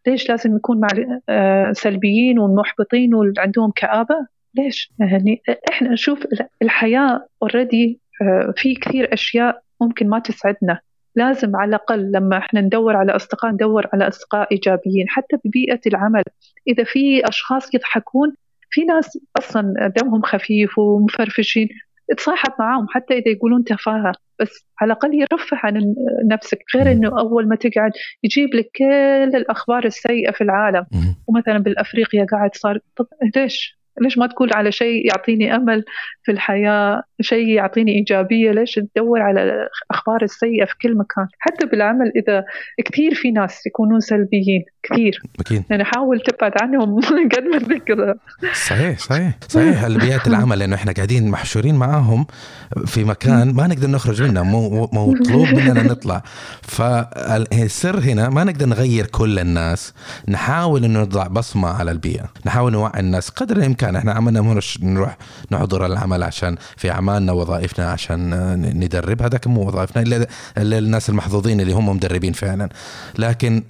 ليش 0.07 0.29
لازم 0.29 0.57
يكون 0.57 0.81
مع 0.81 0.89
آه 1.29 1.73
سلبيين 1.73 2.39
والمحبطين 2.39 3.15
واللي 3.15 3.41
عندهم 3.41 3.71
كآبة؟ 3.77 4.27
ليش؟ 4.55 4.93
يعني 4.99 5.43
إحنا 5.71 5.89
نشوف 5.89 6.27
الحياة 6.63 7.27
اوريدي 7.43 8.01
آه 8.23 8.55
في 8.57 8.75
كثير 8.75 9.15
أشياء 9.15 9.63
ممكن 9.81 10.09
ما 10.09 10.19
تسعدنا. 10.19 10.79
لازم 11.17 11.57
على 11.57 11.69
الأقل 11.69 12.13
لما 12.13 12.39
إحنا 12.39 12.61
ندور 12.61 12.97
على 12.97 13.17
أصدقاء 13.17 13.53
ندور 13.53 13.87
على 13.93 14.09
أصدقاء 14.09 14.49
إيجابيين 14.53 15.09
حتى 15.09 15.37
ببيئة 15.45 15.81
العمل. 15.87 16.23
إذا 16.69 16.85
في 16.85 17.29
أشخاص 17.29 17.75
يضحكون 17.75 18.35
في 18.71 18.85
ناس 18.85 19.19
أصلا 19.39 19.93
دمهم 19.97 20.23
خفيف 20.23 20.79
ومفرفشين 20.79 21.69
تصاحب 22.17 22.53
معاهم 22.59 22.87
حتى 22.91 23.15
إذا 23.15 23.29
يقولون 23.29 23.65
تفاهة. 23.65 24.13
بس 24.41 24.67
على 24.81 24.93
الأقل 24.93 25.15
يرفه 25.15 25.57
عن 25.63 25.95
نفسك 26.31 26.59
غير 26.77 26.93
أنه 26.93 27.21
أول 27.21 27.49
ما 27.49 27.57
تقعد 27.57 27.93
يجيب 28.23 28.55
لك 28.55 28.71
كل 28.79 29.37
الأخبار 29.37 29.85
السيئة 29.85 30.31
في 30.33 30.41
العالم. 30.45 30.87
ومثلا 31.27 31.59
بالأفريقيا 31.59 32.27
قاعد 32.31 32.55
صار 32.55 32.79
طب 32.97 33.07
ليش؟ 33.37 33.79
ليش 34.01 34.19
ما 34.19 34.27
تقول 34.27 34.51
على 34.55 34.73
شيء 34.73 35.07
يعطيني 35.07 35.55
أمل 35.57 35.85
في 36.23 36.33
الحياة 36.33 37.03
شيء 37.21 37.49
يعطيني 37.49 37.93
إيجابية؟ 37.93 38.51
ليش 38.51 38.75
تدور 38.75 39.21
على 39.21 39.69
الاخبار 39.91 40.23
السيئة 40.23 40.65
في 40.65 40.75
كل 40.83 40.97
مكان؟ 40.97 41.27
حتى 41.39 41.67
بالعمل 41.67 42.13
إذا 42.17 42.45
كثير 42.85 43.15
في 43.15 43.31
ناس 43.31 43.67
يكونون 43.67 44.01
سلبيين. 44.01 44.65
كثير. 44.91 45.23
أكيد. 45.41 45.65
يعني 45.71 45.85
حاول 45.85 46.21
تبعد 46.21 46.53
عنهم 46.61 47.01
قد 47.35 47.43
ما 47.43 47.79
تقدر. 47.79 48.15
صحيح 48.67 48.99
صحيح 48.99 49.33
صحيح. 49.49 49.83
البيئات 49.93 50.27
العمل 50.27 50.59
لأنه 50.59 50.77
إحنا 50.77 50.93
قاعدين 50.93 51.29
محشورين 51.29 51.75
معاهم 51.75 52.27
في 52.87 53.05
مكان 53.05 53.55
ما 53.55 53.67
نقدر 53.67 53.91
نخرج 53.91 54.23
منه 54.23 54.43
مو 54.43 54.89
مطلوب 54.93 55.49
مننا 55.49 55.83
نطلع. 55.83 56.23
فالسر 56.63 57.99
هنا 58.01 58.29
ما 58.29 58.45
نقدر 58.45 58.67
نغير 58.67 59.07
كل 59.07 59.39
الناس 59.39 59.93
نحاول 60.29 60.85
إنه 60.85 61.01
نضع 61.01 61.27
بصمة 61.27 61.69
على 61.69 61.91
البيئة 61.91 62.25
نحاول 62.47 62.73
نوعي 62.73 63.01
الناس 63.01 63.29
قدر 63.29 63.57
الإمكان. 63.57 63.97
إحنا 63.97 64.13
عملنا 64.13 64.41
مش 64.41 64.79
نروح 64.83 65.17
نحضر 65.53 65.87
العمل 65.87 66.23
عشان 66.23 66.57
في 66.77 66.91
أعمالنا 66.91 67.33
وظائفنا 67.33 67.91
عشان 67.91 68.53
ندرب. 68.79 69.23
هذاك 69.23 69.47
مو 69.47 69.67
وظائفنا 69.69 70.27
إلا 70.59 70.79
الناس 70.79 71.09
المحظوظين 71.09 71.61
اللي 71.61 71.73
هم 71.73 71.89
مدربين 71.89 72.33
فعلا. 72.33 72.69
لكن 73.19 73.63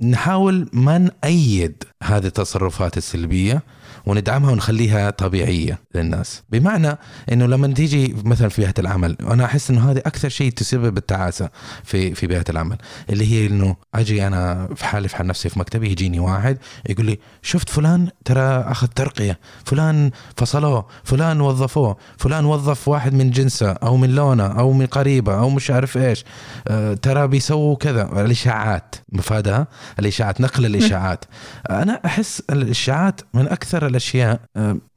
نحاول 0.00 0.68
ما 0.72 0.98
نأيد 0.98 1.84
هذه 2.02 2.26
التصرفات 2.26 2.96
السلبية 2.96 3.62
وندعمها 4.06 4.50
ونخليها 4.50 5.10
طبيعية 5.10 5.78
للناس. 5.94 6.42
بمعنى 6.50 6.98
إنه 7.32 7.46
لما 7.46 7.66
تيجي 7.66 8.16
مثلا 8.24 8.48
في 8.48 8.62
بيئه 8.62 8.74
العمل 8.78 9.16
أنا 9.20 9.44
أحس 9.44 9.70
إنه 9.70 9.90
هذه 9.90 9.98
أكثر 9.98 10.28
شيء 10.28 10.52
تسبب 10.52 10.96
التعاسة 10.96 11.50
في 11.84 12.14
في 12.14 12.26
بيئه 12.26 12.44
العمل 12.48 12.76
اللي 13.10 13.32
هي 13.32 13.46
إنه 13.46 13.76
أجي 13.94 14.26
أنا 14.26 14.68
في 14.76 14.84
حالي 14.84 15.08
في 15.08 15.16
حال 15.16 15.26
نفسي 15.26 15.48
في 15.48 15.58
مكتبي 15.58 15.90
يجيني 15.90 16.20
واحد 16.20 16.58
يقول 16.88 17.06
لي 17.06 17.18
شفت 17.42 17.68
فلان؟ 17.68 18.08
ترى 18.24 18.40
أخذ 18.40 18.86
ترقية 18.86 19.38
فلان 19.64 20.10
فصلوه 20.36 20.86
فلان 21.04 21.40
وظفوه 21.40 21.96
فلان 22.18 22.44
وظف 22.44 22.88
واحد 22.88 23.14
من 23.14 23.30
جنسه 23.30 23.70
أو 23.70 23.96
من 23.96 24.14
لونه 24.14 24.46
أو 24.46 24.72
من 24.72 24.86
قريبة 24.86 25.38
أو 25.38 25.50
مش 25.50 25.70
عارف 25.70 25.96
إيش 25.96 26.24
أه 26.68 26.94
ترى 26.94 27.28
بيسووا 27.28 27.76
كذا. 27.76 28.02
الإشاعات 28.24 28.94
مفادها؟ 29.12 29.66
الإشاعات 29.98 30.40
نقل 30.40 30.66
الإشاعات. 30.66 31.24
أنا 31.70 32.00
أحس 32.04 32.42
الإشاعات 32.50 33.20
من 33.34 33.48
أكثر 33.48 33.86
الأشياء 33.92 34.40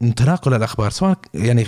من 0.02 0.16
تناقل 0.16 0.54
الأخبار 0.54 0.90
سواء 0.90 1.18
يعني 1.34 1.68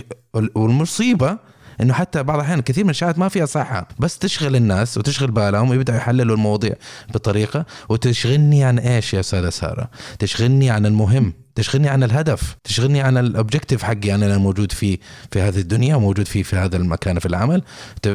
والمصيبة 0.55 1.37
إنه 1.81 1.93
حتى 1.93 2.23
بعض 2.23 2.39
الأحيان 2.39 2.61
كثير 2.61 2.83
من 2.83 2.89
الاشاعات 2.89 3.19
ما 3.19 3.29
فيها 3.29 3.45
صحة 3.45 3.87
بس 3.99 4.17
تشغل 4.17 4.55
الناس 4.55 4.97
وتشغل 4.97 5.31
بالهم 5.31 5.69
ويبداوا 5.69 5.97
يحللوا 5.97 6.35
المواضيع 6.35 6.73
بطريقة 7.13 7.65
وتشغلني 7.89 8.63
عن 8.63 8.79
إيش 8.79 9.13
يا 9.13 9.19
أستاذة 9.19 9.49
سارة؟ 9.49 9.89
تشغلني 10.19 10.69
عن 10.69 10.85
المهم. 10.85 11.33
تشغلني 11.57 11.89
عن 11.89 12.03
الهدف 12.03 12.57
تشغلني 12.63 13.01
عن 13.01 13.17
الاوبجيكتيف 13.17 13.83
حقي. 13.83 14.15
أنا 14.15 14.37
موجود 14.37 14.71
فيه 14.71 14.97
في 15.31 15.41
هذه 15.41 15.59
الدنيا 15.59 15.95
وموجود 15.95 16.25
فيه 16.25 16.43
في 16.43 16.55
هذا 16.55 16.77
المكان 16.77 17.19
في 17.19 17.25
العمل. 17.25 17.61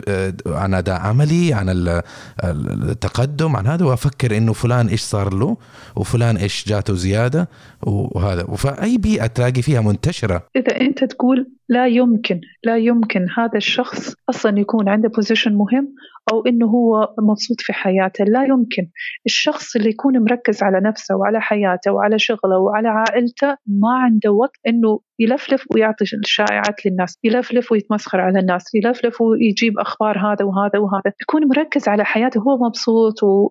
آه، 0.09 0.35
عن 0.47 0.75
أداء 0.75 1.01
عملي 1.01 1.55
عن 1.55 2.01
التقدم 2.45 3.57
عن 3.57 3.67
هذا 3.67 3.85
وأفكر 3.85 4.37
إنه 4.37 4.53
فلان 4.53 4.89
إيش 4.89 5.01
صار 5.01 5.35
له 5.35 5.57
وفلان 5.97 6.37
إيش 6.37 6.69
جاته 6.69 6.95
زيادة 6.95 7.49
وهذا. 7.83 8.45
فأي 8.45 8.99
بيئة 8.99 9.27
تلاقي 9.27 9.63
فيها 9.63 9.81
منتشرة. 9.81 10.43
إذا 10.57 10.81
أنت 10.81 11.05
تقول 11.05 11.47
لا 11.69 11.87
يمكن 11.87 12.41
لا 12.65 12.77
يمكن 12.79 13.27
هذا 13.37 13.57
الشخص 13.57 14.15
أصلا 14.31 14.59
يكون 14.59 14.89
عنده 14.89 15.09
بوزيشن 15.09 15.55
مهم 15.55 15.95
أو 16.33 16.47
إنه 16.47 16.67
هو 16.67 17.15
مبسوط 17.19 17.61
في 17.61 17.73
حياته. 17.73 18.25
لا 18.25 18.45
يمكن. 18.45 18.89
الشخص 19.27 19.77
اللي 19.77 19.89
يكون 19.91 20.19
مركز 20.19 20.63
على 20.63 20.81
نفسه 20.81 21.17
وعلى 21.17 21.41
حياته 21.41 21.93
وعلى 21.93 22.19
شغله 22.19 22.59
وعلى 22.59 22.89
عائلته 22.89 23.57
ما 23.67 23.95
عنده 23.97 24.33
وقت 24.33 24.61
إنه 24.69 25.01
يلفلف 25.19 25.65
ويعطي 25.75 26.05
الشائعات 26.15 26.87
للناس 26.87 27.19
يلفلف 27.25 27.73
ويتمسخر 27.73 28.21
على 28.21 28.39
الناس 28.39 28.75
يلفلف 28.75 29.21
ويجيب 29.21 29.79
أخبار 29.79 30.19
هذا 30.19 30.45
وهذا 30.45 30.79
وهذا. 30.79 31.13
يكون 31.23 31.49
مركز 31.49 31.89
على 31.89 32.05
حياته 32.05 32.41
هو 32.41 32.67
مبسوط 32.67 33.23
و 33.23 33.49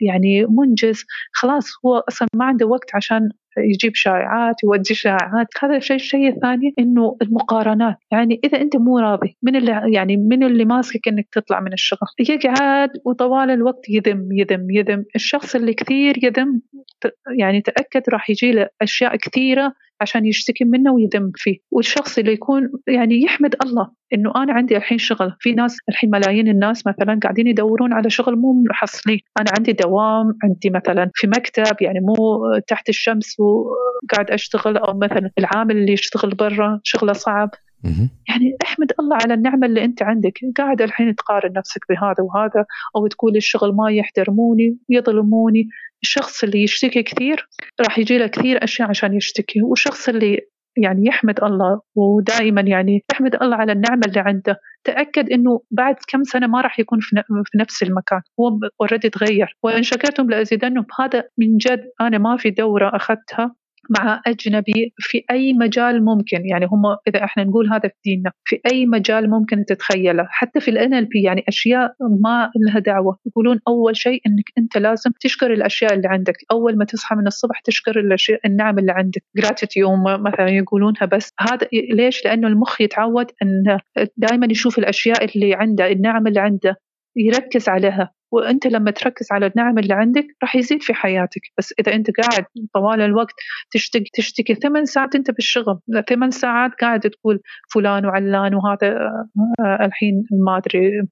يعني 0.00 0.46
منجز. 0.46 1.04
خلاص 1.32 1.66
هو 1.86 1.98
أصلا 2.08 2.28
ما 2.34 2.44
عنده 2.44 2.66
وقت 2.66 2.94
عشان 2.94 3.28
يجيب 3.58 3.94
شائعات 3.94 4.64
يودي 4.64 4.94
شائعات. 4.94 5.46
هذا 5.62 5.76
الشيء 5.76 5.96
الشيء 5.96 6.28
الثاني 6.28 6.74
إنه 6.78 7.16
المقارنات. 7.22 7.96
يعني 8.10 8.40
إذا 8.44 8.60
أنت 8.60 8.76
مو 8.76 8.98
راضي 8.98 9.36
من 9.42 9.56
اللي 9.56 9.82
يعني 9.92 10.16
من 10.16 10.42
اللي 10.42 10.64
ماسكك 10.64 11.08
إنك 11.08 11.28
تطلع 11.32 11.60
من 11.60 11.72
الشغل؟ 11.72 12.08
يقعد 12.18 12.90
وطوال 13.04 13.50
الوقت 13.50 13.88
يذم 13.88 14.28
يذم 14.32 14.70
يذم. 14.70 15.04
الشخص 15.16 15.54
اللي 15.54 15.74
كثير 15.74 16.24
يذم 16.24 16.60
يعني 17.38 17.60
تأكد 17.60 18.02
راح 18.08 18.30
يجي 18.30 18.52
له 18.52 18.68
أشياء 18.82 19.16
كثيرة 19.16 19.72
عشان 20.00 20.26
يشتكي 20.26 20.64
منه 20.64 20.92
ويذم 20.92 21.32
فيه. 21.34 21.58
والشخص 21.70 22.18
اللي 22.18 22.32
يكون 22.32 22.70
يعني 22.86 23.22
يحمد 23.22 23.54
الله 23.64 23.90
إنه 24.12 24.32
أنا 24.36 24.52
عندي 24.52 24.76
الحين 24.76 24.98
شغل. 24.98 25.32
في 25.40 25.52
ناس 25.52 25.78
الحين 25.88 26.10
ملايين 26.10 26.48
الناس 26.48 26.86
مثلا 26.86 27.18
قاعدين 27.22 27.46
يدورون 27.46 27.92
على 27.92 28.10
شغل 28.10 28.36
مو 28.36 28.62
محصلين. 28.70 29.20
أنا 29.40 29.50
عندي 29.58 29.72
دوام 29.72 30.38
عندي 30.42 30.70
مثلا 30.70 31.10
في 31.14 31.26
مكتب 31.26 31.76
يعني 31.80 32.00
مو 32.00 32.42
تحت 32.68 32.88
الشمس 32.88 33.36
وقاعد 33.40 34.30
أشتغل 34.30 34.76
أو 34.76 34.98
مثلا 34.98 35.30
العامل 35.38 35.76
اللي 35.76 35.92
يشتغل 35.92 36.34
برا 36.34 36.80
شغله 36.84 37.12
صعب. 37.12 37.50
يعني 38.28 38.56
احمد 38.64 38.92
الله 39.00 39.16
على 39.22 39.34
النعمة 39.34 39.66
اللي 39.66 39.84
أنت 39.84 40.02
عندك. 40.02 40.40
قاعد 40.56 40.82
الحين 40.82 41.14
تقارن 41.14 41.52
نفسك 41.52 41.80
بهذا 41.88 42.20
وهذا 42.20 42.64
أو 42.96 43.06
تقول 43.06 43.36
الشغل 43.36 43.74
ما 43.74 43.90
يحترموني 43.92 44.78
يظلموني. 44.88 45.68
الشخص 46.02 46.44
اللي 46.44 46.62
يشتكي 46.62 47.02
كثير 47.02 47.48
راح 47.80 47.98
يجي 47.98 48.18
له 48.18 48.26
كثير 48.26 48.64
أشياء 48.64 48.88
عشان 48.88 49.14
يشتكي. 49.14 49.62
والشخص 49.62 50.08
اللي 50.08 50.40
يعني 50.76 51.06
يحمد 51.06 51.44
الله 51.44 51.80
ودائما 51.94 52.60
يعني 52.60 53.04
يحمد 53.12 53.34
الله 53.42 53.56
على 53.56 53.72
النعمة 53.72 54.02
اللي 54.06 54.20
عنده 54.20 54.60
تأكد 54.84 55.30
أنه 55.30 55.60
بعد 55.70 55.96
كم 56.08 56.24
سنة 56.24 56.46
ما 56.46 56.60
راح 56.60 56.78
يكون 56.80 57.00
في 57.44 57.58
نفس 57.58 57.82
المكان. 57.82 58.20
هو 58.40 58.58
اوريدي 58.80 59.10
تغير. 59.10 59.56
وإن 59.62 59.82
شكرتم 59.82 60.30
لأزيدنكم 60.30 60.86
هذا 61.00 61.24
من 61.38 61.56
جد 61.56 61.90
أنا 62.00 62.18
ما 62.18 62.36
في 62.36 62.50
دورة 62.50 62.96
أخذتها. 62.96 63.54
مع 63.90 64.22
أجنبي 64.26 64.92
في 64.98 65.24
أي 65.30 65.52
مجال 65.52 66.04
ممكن. 66.04 66.46
يعني 66.46 66.66
هم 66.66 66.82
إذا 67.08 67.24
إحنا 67.24 67.44
نقول 67.44 67.72
هذا 67.72 67.88
في 67.88 67.94
ديننا 68.04 68.32
في 68.44 68.60
أي 68.72 68.86
مجال 68.86 69.30
ممكن 69.30 69.64
تتخيله. 69.64 70.26
حتى 70.30 70.60
في 70.60 70.68
الان 70.70 70.94
ال 70.94 71.04
بي 71.04 71.22
يعني 71.22 71.44
أشياء 71.48 71.94
ما 72.20 72.50
لها 72.66 72.78
دعوة. 72.78 73.18
يقولون 73.26 73.60
أول 73.68 73.96
شيء 73.96 74.20
أنك 74.26 74.44
أنت 74.58 74.78
لازم 74.78 75.10
تشكر 75.20 75.52
الأشياء 75.52 75.94
اللي 75.94 76.08
عندك. 76.08 76.36
أول 76.50 76.78
ما 76.78 76.84
تصحى 76.84 77.16
من 77.16 77.26
الصبح 77.26 77.60
تشكر 77.60 78.00
الأشياء 78.00 78.40
النعم 78.46 78.78
اللي 78.78 78.92
عندك. 78.92 79.22
جراتيتيوم 79.36 80.02
مثلا 80.04 80.48
يقولونها 80.48 81.04
بس. 81.12 81.30
هذا 81.40 81.68
ليش؟ 81.90 82.24
لأنه 82.24 82.48
المخ 82.48 82.80
يتعود 82.80 83.26
أن 83.42 83.78
دائما 84.16 84.46
يشوف 84.50 84.78
الأشياء 84.78 85.24
اللي 85.24 85.54
عنده 85.54 85.92
النعم 85.92 86.26
اللي 86.26 86.40
عنده 86.40 86.76
يركز 87.16 87.68
عليها. 87.68 88.10
وأنت 88.34 88.66
لما 88.66 88.90
تركز 88.90 89.26
على 89.32 89.46
النعم 89.46 89.78
اللي 89.78 89.94
عندك 89.94 90.26
راح 90.42 90.56
يزيد 90.56 90.82
في 90.82 90.94
حياتك. 90.94 91.40
بس 91.58 91.74
إذا 91.80 91.94
أنت 91.94 92.10
قاعد 92.20 92.44
طوال 92.74 93.00
الوقت 93.00 93.34
تشتكي 93.70 94.10
تشتكي 94.14 94.54
ثمان 94.54 94.84
ساعات 94.84 95.14
أنت 95.14 95.30
بالشغل. 95.30 95.78
ثمان 96.08 96.30
ساعات 96.30 96.70
قاعد 96.80 97.00
تقول 97.00 97.40
فلان 97.74 98.06
وعلان 98.06 98.54
وهذا 98.54 98.88
آه، 99.60 99.84
الحين 99.84 100.24
ما 100.30 100.56
أدري 100.56 101.02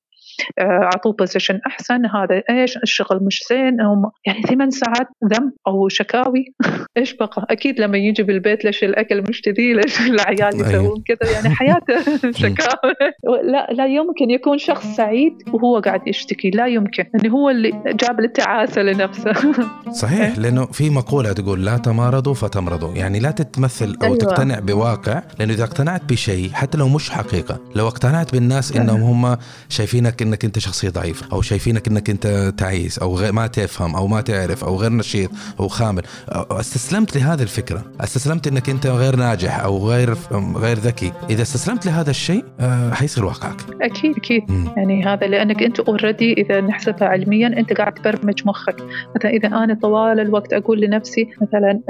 اعطوه 0.59 1.13
بوزيشن 1.13 1.61
أحسن. 1.67 2.07
هذا 2.07 2.43
إيش؟ 2.51 2.77
الشغل 2.77 3.25
مش 3.25 3.41
زين. 3.51 3.81
هم 3.81 4.11
يعني 4.27 4.43
ثمان 4.43 4.71
ساعات 4.71 5.09
ذم 5.25 5.53
أو 5.67 5.89
شكاوي. 5.89 6.45
إيش 6.97 7.15
بقى؟ 7.15 7.47
أكيد 7.51 7.81
لما 7.81 7.99
يجي 7.99 8.23
بالبيت 8.23 8.65
ليش 8.65 8.85
الأكل 8.85 9.23
مش 9.23 9.43
كذي؟ 9.43 9.73
ليش 9.73 10.01
العيال 10.01 10.55
أيوه. 10.55 10.69
يسوون 10.69 11.03
كذا؟ 11.07 11.31
يعني 11.33 11.51
حياته 11.51 12.03
شكاوي. 12.43 12.95
لا 13.43 13.69
لا 13.73 13.87
يمكن 13.87 14.31
يكون 14.31 14.59
شخص 14.59 14.87
سعيد 14.87 15.33
وهو 15.53 15.79
قاعد 15.79 16.09
يشتكي. 16.09 16.51
لا 16.51 16.67
يمكن. 16.67 17.05
انه 17.15 17.33
هو 17.35 17.51
اللي 17.51 17.71
جاب 17.87 18.21
التعاسة 18.21 18.83
لنفسه. 18.83 19.33
صحيح 20.03 20.39
لأنه 20.39 20.67
في 20.67 20.91
مقولة 20.91 21.33
تقول 21.33 21.65
لا 21.65 21.77
تمارضوا 21.79 22.35
فتمرضوا. 22.35 22.95
يعني 22.95 23.21
لا 23.21 23.31
تتمثل 23.31 23.97
أو 24.03 24.07
أيوة. 24.07 24.17
تقتنع 24.19 24.59
بواقع 24.59 25.23
لأنه 25.39 25.53
إذا 25.53 25.65
اقتنعت 25.65 26.05
بشيء 26.05 26.51
حتى 26.53 26.79
لو 26.79 26.89
مش 26.89 27.11
حقيقة 27.11 27.61
لو 27.77 27.89
اقتنعت 27.89 28.33
بالناس 28.33 28.77
إنهم 28.77 29.03
هم 29.03 29.37
شايفينك 29.69 30.22
إنك 30.23 30.45
أنت 30.45 30.59
شخصية 30.59 30.91
ضعيفه 30.91 31.27
أو 31.33 31.43
شايفينك 31.43 31.89
إنك 31.89 32.11
أنت 32.11 32.53
تعيس 32.57 32.99
أو 32.99 33.33
ما 33.33 33.47
تفهم 33.47 33.95
أو 33.97 34.07
ما 34.07 34.21
تعرف 34.21 34.65
أو 34.65 34.77
غير 34.77 34.93
نشيط 34.93 35.31
أو 35.61 35.69
خامل. 35.69 36.03
استسلمت 36.51 37.17
لهذه 37.17 37.43
الفكرة؟ 37.43 37.85
استسلمت 38.01 38.47
إنك 38.47 38.71
أنت 38.71 38.87
غير 38.87 39.17
ناجح 39.17 39.61
أو 39.61 39.89
غير 39.89 40.15
غير 40.57 40.77
ذكي؟ 40.79 41.13
إذا 41.31 41.43
استسلمت 41.43 41.87
لهذا 41.87 42.11
الشيء 42.11 42.45
حيصير 42.93 43.25
واقعك. 43.25 43.57
أكيد 43.83 44.17
أكيد. 44.17 44.51
م. 44.51 44.69
يعني 44.77 45.05
هذا 45.05 45.27
لأنك 45.27 45.63
أنت 45.63 45.81
اوريدي 45.81 46.33
إذا 46.33 46.61
نحسبها 46.61 47.09
علميا 47.09 47.47
أنت 47.47 47.73
قاعد 47.73 47.95
تبرمج 47.95 48.43
مخك. 48.47 48.77
مثلا 49.17 49.31
إذا 49.31 49.49
أنا 49.49 49.79
طوال 49.83 50.21
الوقت 50.21 50.53
أقول 50.53 50.81
لنفسي 50.81 51.29
مثلا 51.43 51.81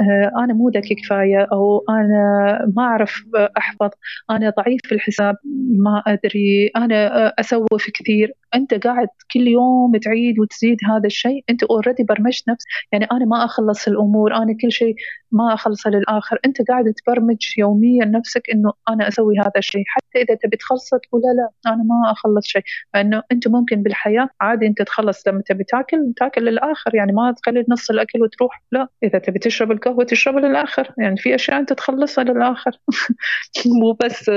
أنا 0.43 0.53
مو 0.53 0.69
ذكي 0.69 0.95
كفاية 0.95 1.47
أو 1.51 1.85
أنا 1.89 2.59
ما 2.75 2.83
أعرف 2.83 3.23
أحفظ 3.57 3.89
أنا 4.31 4.53
ضعيف 4.57 4.81
في 4.83 4.95
الحساب 4.95 5.35
ما 5.77 6.03
أدري 6.07 6.71
أنا 6.75 7.27
اسوف 7.39 7.89
كثير. 7.93 8.12
كثير. 8.13 8.33
أنت 8.55 8.73
قاعد 8.73 9.07
كل 9.33 9.47
يوم 9.47 9.97
تعيد 9.97 10.39
وتزيد 10.39 10.77
هذا 10.89 11.05
الشيء. 11.05 11.43
أنت 11.49 11.63
اوريدي 11.63 12.03
برمجت 12.03 12.49
نفس 12.49 12.63
يعني 12.91 13.05
أنا 13.11 13.25
ما 13.25 13.45
أخلص 13.45 13.87
الأمور 13.87 14.35
أنا 14.35 14.57
كل 14.61 14.71
شيء 14.71 14.95
ما 15.31 15.53
أخلصه 15.53 15.89
للآخر. 15.89 16.39
أنت 16.45 16.61
قاعد 16.69 16.93
تبرمج 16.93 17.37
يوميا 17.57 18.05
نفسك 18.05 18.49
إنه 18.53 18.73
أنا 18.89 19.07
أسوي 19.07 19.39
هذا 19.39 19.51
الشيء. 19.57 19.83
حتى 19.87 20.21
إذا 20.21 20.35
تبي 20.43 20.57
تخلص 20.57 20.89
تقول 20.89 21.21
لا 21.21 21.33
لا 21.41 21.73
أنا 21.73 21.83
ما 21.83 22.11
أخلص 22.11 22.47
شيء. 22.47 22.61
لأنه 22.93 23.23
أنت 23.31 23.47
ممكن 23.47 23.83
بالحياة 23.83 24.29
عادي 24.41 24.67
أنت 24.67 24.81
تخلص 24.81 25.27
لما 25.27 25.41
تبي 25.45 25.63
تاكل 25.63 26.13
تاكل 26.17 26.41
للآخر. 26.41 26.95
يعني 26.95 27.11
ما 27.13 27.31
تخلي 27.31 27.65
نص 27.69 27.89
الأكل 27.89 28.21
وتروح. 28.23 28.63
لا 28.71 28.87
إذا 29.03 29.19
تبي 29.19 29.39
تشرب 29.39 29.71
القهوة 29.71 30.03
تشربها 30.03 30.41
للآخر. 30.41 30.93
يعني 30.97 31.17
في 31.17 31.35
أشياء 31.35 31.59
أنت 31.59 31.73
تخلصها 31.73 32.23
للآخر. 32.23 32.71
مو 33.81 33.93
بس 33.93 34.29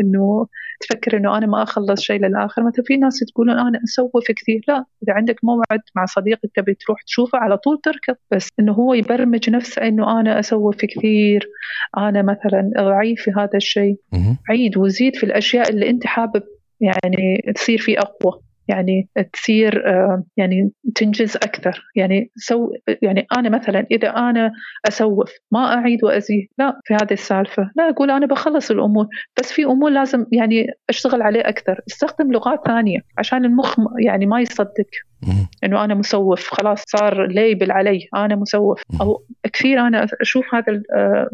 إنه 0.00 0.46
تفكر 0.82 1.16
إنه 1.16 1.38
أنا 1.38 1.46
ما 1.46 1.62
أخلص 1.62 2.00
شيء 2.00 2.20
للآخر؟ 2.20 2.62
مثلا 2.62 2.84
في 2.86 2.96
ناس 2.96 3.20
تقولون 3.20 3.58
أنا 3.58 3.80
اسوف 3.84 4.30
كثير. 4.36 4.60
لا 4.68 4.84
إذا 5.02 5.12
عندك 5.12 5.36
موعد 5.42 5.80
مع 5.96 6.04
صديقك 6.04 6.50
تبي 6.56 6.74
تروح 6.74 7.02
تشوفه 7.02 7.38
على 7.38 7.56
طول 7.56 7.80
تركض 7.84 8.14
بس 8.30 8.48
إنه 8.60 8.72
هو 8.72 8.94
يبرمج 8.94 9.50
نفسه 9.50 9.82
إنه 9.88 10.20
أنا 10.20 10.40
اسوف 10.40 10.76
كثير 10.76 11.48
أنا 11.98 12.22
مثلا 12.22 12.70
ضعيف 12.78 13.22
في 13.22 13.30
هذا 13.30 13.56
الشيء. 13.56 13.96
عيد 14.50 14.76
وزيد 14.76 15.16
في 15.16 15.24
الأشياء 15.24 15.70
اللي 15.70 15.90
أنت 15.90 16.06
حابب 16.06 16.42
يعني 16.80 17.52
تصير 17.54 17.78
فيه 17.78 17.98
أقوى. 17.98 18.40
يعني 18.68 19.08
تصير 19.32 19.88
آه، 19.88 20.24
يعني 20.36 20.70
تنجز 20.94 21.36
أكثر. 21.36 21.84
يعني 21.96 22.30
سو 22.36 22.70
يعني 23.02 23.26
أنا 23.36 23.48
مثلا 23.48 23.86
إذا 23.90 24.08
أنا 24.08 24.52
أسوف 24.88 25.32
ما 25.52 25.74
أعيد 25.74 26.04
وأزيد 26.04 26.48
لا 26.58 26.80
في 26.84 26.94
هذه 26.94 27.12
السالفة. 27.12 27.70
لا 27.76 27.88
أقول 27.88 28.10
أنا 28.10 28.26
بخلص 28.26 28.70
الأمور 28.70 29.06
بس 29.40 29.52
في 29.52 29.64
أمور 29.64 29.90
لازم 29.90 30.26
يعني 30.32 30.66
أشتغل 30.90 31.22
عليه 31.22 31.40
أكثر. 31.40 31.80
استخدم 31.88 32.32
لغات 32.32 32.66
ثانية 32.66 32.98
عشان 33.18 33.44
المخ 33.44 33.76
يعني 33.98 34.26
ما 34.26 34.40
يصدق. 34.40 34.86
إنه 35.64 35.84
أنا 35.84 35.94
مسوف 35.94 36.48
خلاص 36.48 36.84
صار 36.86 37.26
label 37.26 37.70
علي 37.70 38.08
أنا 38.16 38.36
مسوف. 38.36 38.82
أو 39.00 39.22
كثير 39.52 39.80
أنا 39.80 40.06
أشوف 40.20 40.54
هذا 40.54 40.82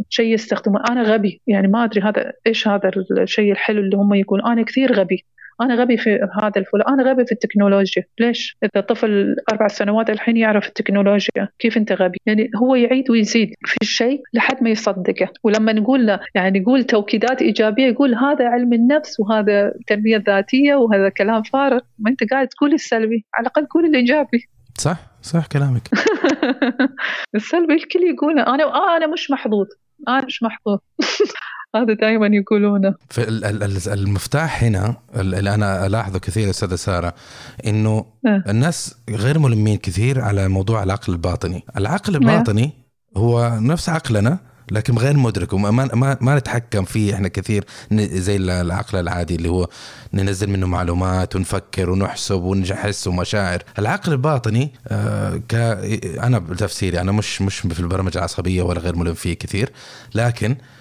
الشيء 0.08 0.34
يستخدمه. 0.34 0.82
أنا 0.90 1.02
غبي. 1.02 1.40
يعني 1.46 1.68
ما 1.68 1.84
أدري 1.84 2.00
هذا 2.00 2.32
إيش 2.46 2.68
هذا 2.68 2.90
الشيء 3.20 3.52
الحلو 3.52 3.80
اللي 3.80 3.96
هم 3.96 4.14
يقولون. 4.14 4.46
أنا 4.46 4.62
كثير 4.62 4.92
غبي. 4.92 5.24
أنا 5.60 5.74
غبي 5.74 5.96
في 5.96 6.28
هذا 6.42 6.52
الفلان 6.56 6.88
أنا 6.88 7.10
غبي 7.10 7.24
في 7.26 7.32
التكنولوجيا. 7.32 8.04
ليش؟ 8.20 8.56
إذا 8.64 8.80
طفل 8.80 9.36
أربع 9.52 9.68
سنوات 9.68 10.10
الحين 10.10 10.36
يعرف 10.36 10.68
التكنولوجيا 10.68 11.48
كيف 11.58 11.76
أنت 11.76 11.92
غبي؟ 11.92 12.18
يعني 12.26 12.50
هو 12.56 12.74
يعيد 12.74 13.10
ويزيد 13.10 13.54
في 13.66 13.76
الشيء 13.82 14.22
لحد 14.34 14.62
ما 14.62 14.70
يصدقه. 14.70 15.28
ولما 15.44 15.72
نقول 15.72 16.06
له 16.06 16.20
يعني 16.34 16.60
نقول 16.60 16.84
توكيدات 16.84 17.42
إيجابية 17.42 17.86
يقول 17.86 18.14
هذا 18.14 18.48
علم 18.48 18.72
النفس 18.72 19.20
وهذا 19.20 19.72
التنميه 19.74 20.16
الذاتيه 20.16 20.74
وهذا 20.74 21.08
كلام 21.08 21.42
فارغ. 21.42 21.80
ما 21.98 22.10
أنت 22.10 22.30
قاعد 22.30 22.48
تقول 22.48 22.74
السلبي 22.74 23.24
على 23.34 23.42
الأقل 23.42 23.66
قول 23.66 23.84
الإيجابي. 23.84 24.48
صح؟ 24.78 24.96
صح 25.22 25.46
كلامك. 25.46 25.82
السلبي 27.34 27.74
الكل 27.74 28.02
يقول 28.02 28.38
أنا 28.38 28.64
آه 28.64 28.96
أنا 28.96 29.06
مش 29.06 29.30
محظوظ. 29.30 29.66
أنا 30.08 30.24
مش 30.24 30.42
محظوظ. 30.42 30.78
هذا 31.76 31.94
دائما 31.94 32.26
يقولونه. 32.32 32.94
المفتاح 33.86 34.64
هنا 34.64 34.96
اللي 35.16 35.54
أنا 35.54 35.86
ألاحظه 35.86 36.18
كثير 36.18 36.50
أستاذة 36.50 36.74
سارة 36.74 37.14
إنه 37.66 38.04
أه. 38.26 38.44
الناس 38.48 38.94
غير 39.10 39.38
ملمين 39.38 39.76
كثير 39.76 40.20
على 40.20 40.48
موضوع 40.48 40.82
العقل 40.82 41.12
الباطني. 41.12 41.64
العقل 41.76 42.14
الباطني 42.14 42.72
هو 43.16 43.58
نفس 43.60 43.88
عقلنا 43.88 44.38
لكن 44.70 44.98
غير 44.98 45.16
مدرك 45.16 45.52
وما 45.52 45.70
ما, 45.70 46.16
ما 46.20 46.38
نتحكم 46.38 46.84
فيه 46.84 47.14
إحنا 47.14 47.28
كثير 47.28 47.64
زي 47.92 48.36
العقل 48.36 48.98
العادي 48.98 49.34
اللي 49.34 49.48
هو 49.48 49.68
ننزل 50.14 50.50
منه 50.50 50.66
معلومات 50.66 51.36
ونفكر 51.36 51.90
ونحسب 51.90 52.42
ونحس 52.42 53.06
ومشاعر. 53.06 53.62
العقل 53.78 54.12
الباطني 54.12 54.72
آه 54.88 55.36
ك 55.48 55.54
أنا 56.22 56.38
بتفسيري 56.38 57.00
أنا 57.00 57.12
مش 57.12 57.42
مش 57.42 57.58
في 57.58 57.80
البرمجة 57.80 58.18
العصبية 58.18 58.62
ولا 58.62 58.80
غير 58.80 58.96
ملم 58.96 59.14
فيه 59.14 59.34
كثير 59.34 59.70
لكن 60.14 60.50
آه 60.50 60.77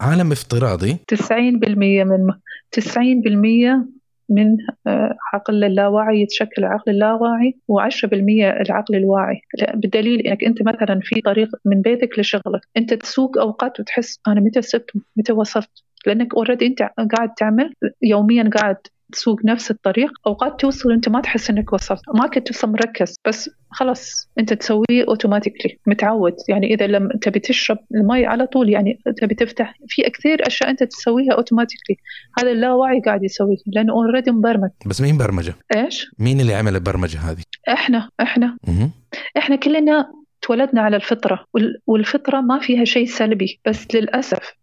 عالم 0.00 0.32
افتراضي. 0.32 0.96
90% 1.08 2.04
من 2.04 2.30
90% 2.70 3.86
من 4.28 4.56
آه، 4.86 5.16
عقل 5.32 5.64
اللاواعي 5.64 6.20
يتشكل 6.20 6.64
العقل 6.64 6.92
اللاواعي 6.92 7.56
و10% 7.72 8.14
العقل 8.60 8.96
الواعي. 8.96 9.40
بالدليل 9.74 10.20
إنك 10.20 10.44
أنت 10.44 10.62
مثلا 10.62 11.00
في 11.02 11.20
طريق 11.20 11.48
من 11.64 11.82
بيتك 11.82 12.18
لشغلك 12.18 12.60
أنت 12.76 12.94
تسوق 12.94 13.38
أوقات 13.38 13.80
وتحس 13.80 14.20
أنا 14.28 14.40
متى 14.40 14.62
سبت؟ 14.62 14.90
متى 15.16 15.32
وصلت؟ 15.32 15.70
لأنك 16.06 16.34
already 16.34 16.66
أنت 16.66 16.82
قاعد 16.82 17.34
تعمل 17.36 17.74
يوميا 18.02 18.50
قاعد 18.56 18.76
تسوق 19.14 19.44
نفس 19.44 19.70
الطريق 19.70 20.10
أوقات 20.26 20.60
توصل 20.60 20.88
وأنت 20.90 21.08
ما 21.08 21.20
تحس 21.20 21.50
إنك 21.50 21.72
وصلت 21.72 22.00
ما 22.14 22.26
كنت 22.26 22.48
تصل 22.48 22.68
مركز 22.68 23.16
بس 23.26 23.50
خلاص 23.70 24.30
أنت 24.38 24.52
تسويه 24.52 25.04
automatically 25.08 25.78
متعود 25.86 26.34
يعني 26.48 26.74
إذا 26.74 26.86
لم 26.86 27.08
تبي 27.22 27.38
تشرب 27.40 27.78
المي 27.94 28.26
على 28.26 28.46
طول 28.46 28.68
يعني 28.68 28.98
تبي 29.16 29.34
تفتح 29.34 29.74
في 29.88 30.02
كثير 30.02 30.46
أشياء 30.46 30.70
أنت 30.70 30.82
تسويها 30.82 31.32
automatically 31.32 31.96
هذا 32.38 32.50
اللاوعي 32.52 33.00
قاعد 33.00 33.24
يسويه 33.24 33.56
لأنه 33.66 33.92
already 33.92 34.30
مبرمج 34.30 34.70
بس 34.86 35.00
مين 35.00 35.18
برمجة؟ 35.18 35.54
إيش؟ 35.76 36.06
مين 36.18 36.40
اللي 36.40 36.54
عمل 36.54 36.74
البرمجة 36.74 37.18
هذه؟ 37.18 37.42
إحنا 37.68 38.08
إحنا 38.20 38.56
م- 38.68 38.90
إحنا 39.38 39.56
كلنا 39.56 40.12
تولدنا 40.42 40.80
على 40.82 40.96
الفطرة 40.96 41.44
والفطرة 41.86 42.40
ما 42.40 42.58
فيها 42.60 42.84
شيء 42.84 43.06
سلبي 43.06 43.60
بس 43.66 43.86
للأسف 43.94 44.54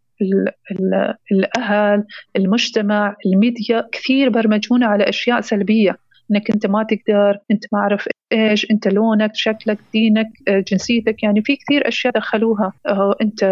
الأهل 1.31 2.03
المجتمع 2.35 3.15
الميديا 3.25 3.87
كثير 3.91 4.29
برمجونا 4.29 4.85
على 4.85 5.09
أشياء 5.09 5.41
سلبية. 5.41 5.97
إنك 6.31 6.51
أنت 6.51 6.65
ما 6.65 6.83
تقدر 6.83 7.37
أنت 7.51 7.63
ما 7.73 7.79
اعرف 7.79 8.07
إيش 8.31 8.71
أنت 8.71 8.87
لونك 8.87 9.31
شكلك 9.33 9.77
دينك 9.93 10.27
آه، 10.47 10.63
جنسيتك. 10.67 11.23
يعني 11.23 11.41
في 11.41 11.55
كثير 11.55 11.87
أشياء 11.87 12.13
دخلوها. 12.13 12.73
آه، 12.87 13.15
أنت 13.21 13.43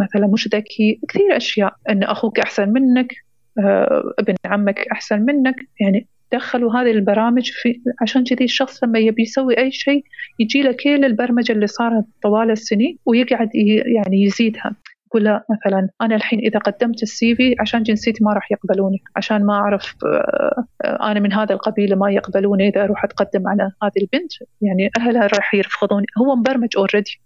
مثلا 0.00 0.26
مش 0.26 0.48
ذكي. 0.48 1.00
كثير 1.08 1.36
أشياء. 1.36 1.74
إن 1.90 2.02
أخوك 2.02 2.40
أحسن 2.40 2.68
منك 2.68 3.14
آه، 3.58 4.14
ابن 4.18 4.34
عمك 4.46 4.88
أحسن 4.92 5.20
منك. 5.20 5.56
يعني 5.80 6.06
دخلوا 6.32 6.72
هذه 6.72 6.90
البرامج 6.90 7.50
في 7.50 7.80
عشان 8.02 8.24
كذي 8.24 8.44
الشخص 8.44 8.84
لما 8.84 8.98
يبي 8.98 9.22
يسوي 9.22 9.58
أي 9.58 9.70
شيء 9.70 10.04
يجي 10.38 10.62
له 10.62 10.72
كل 10.72 11.04
البرمجة 11.04 11.52
اللي 11.52 11.66
صارت 11.66 12.04
طوال 12.22 12.50
السنين 12.50 12.98
ويقعد 13.06 13.50
يعني 13.96 14.22
يزيدها. 14.22 14.76
يقول 15.16 15.24
لا 15.24 15.44
مثلا 15.50 15.88
أنا 16.02 16.16
الحين 16.16 16.38
إذا 16.38 16.58
قدمت 16.58 17.02
ال 17.02 17.34
CV 17.34 17.54
عشان 17.60 17.82
جنسيتي 17.82 18.24
ما 18.24 18.32
راح 18.32 18.52
يقبلوني 18.52 19.02
عشان 19.16 19.44
ما 19.46 19.54
أعرف 19.54 19.94
آه، 20.04 21.10
أنا 21.10 21.20
من 21.20 21.32
هذا 21.32 21.54
القبيله 21.54 21.96
ما 21.96 22.10
يقبلوني 22.10 22.68
إذا 22.68 22.84
أروح 22.84 23.04
أتقدم 23.04 23.48
على 23.48 23.70
هذه 23.82 24.02
البنت. 24.02 24.32
يعني 24.62 24.90
أهلها 24.98 25.26
راح 25.26 25.54
يرفضوني. 25.54 26.06
هو 26.18 26.36
مبرمج 26.36 26.68
already 26.76 27.20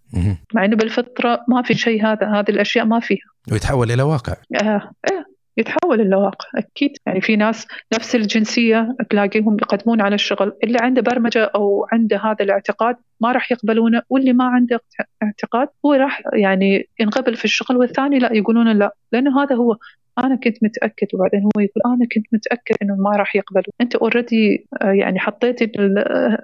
مع 0.55 0.65
إنه 0.65 0.77
بالفطرة 0.77 1.45
ما 1.49 1.63
في 1.63 1.75
شيء 1.75 2.07
هذا 2.07 2.27
هذه 2.27 2.51
الأشياء 2.51 2.85
ما 2.85 3.01
فيها. 3.01 3.27
ويتحول 3.53 3.91
إلى 3.91 4.03
واقع. 4.03 4.37
آه. 4.63 5.20
آه. 5.59 5.61
يتحول 5.61 6.01
الواقع 6.01 6.49
أكيد. 6.55 6.93
يعني 7.07 7.21
في 7.21 7.37
ناس 7.37 7.67
نفس 7.95 8.15
الجنسية 8.15 8.97
تلاقيهم 9.11 9.57
يقدمون 9.63 10.01
على 10.01 10.15
الشغل. 10.15 10.53
اللي 10.65 10.79
عنده 10.81 11.03
برمجة 11.03 11.45
أو 11.45 11.87
عنده 11.93 12.17
هذا 12.17 12.45
الاعتقاد 12.45 12.97
ما 13.21 13.33
راح 13.33 13.53
يقبلونه 13.53 14.03
واللي 14.11 14.33
ما 14.33 14.45
عنده 14.45 14.81
اعتقاد 15.23 15.69
هو 15.87 15.93
راح 15.93 16.23
يعني 16.33 16.89
ينقبل 17.01 17.37
في 17.37 17.45
الشغل 17.45 17.77
والثاني 17.77 18.19
لا 18.19 18.33
يقولون 18.33 18.79
لا. 18.79 18.95
لأنه 19.13 19.43
هذا 19.43 19.57
هو 19.57 19.77
أنا 20.19 20.37
كنت 20.37 20.57
متأكد 20.63 21.07
وبعدين 21.15 21.43
هو 21.43 21.61
يقول 21.61 21.83
أنا 21.87 22.09
كنت 22.15 22.27
متأكد 22.33 22.75
إنه 22.83 22.95
ما 22.95 23.11
راح 23.11 23.37
يقبلوا 23.37 23.73
أنت 23.81 23.95
اوريدي 23.95 24.67
آه، 24.83 24.91
يعني 24.91 25.19
حطيتي 25.19 25.73
آه، 25.79 26.39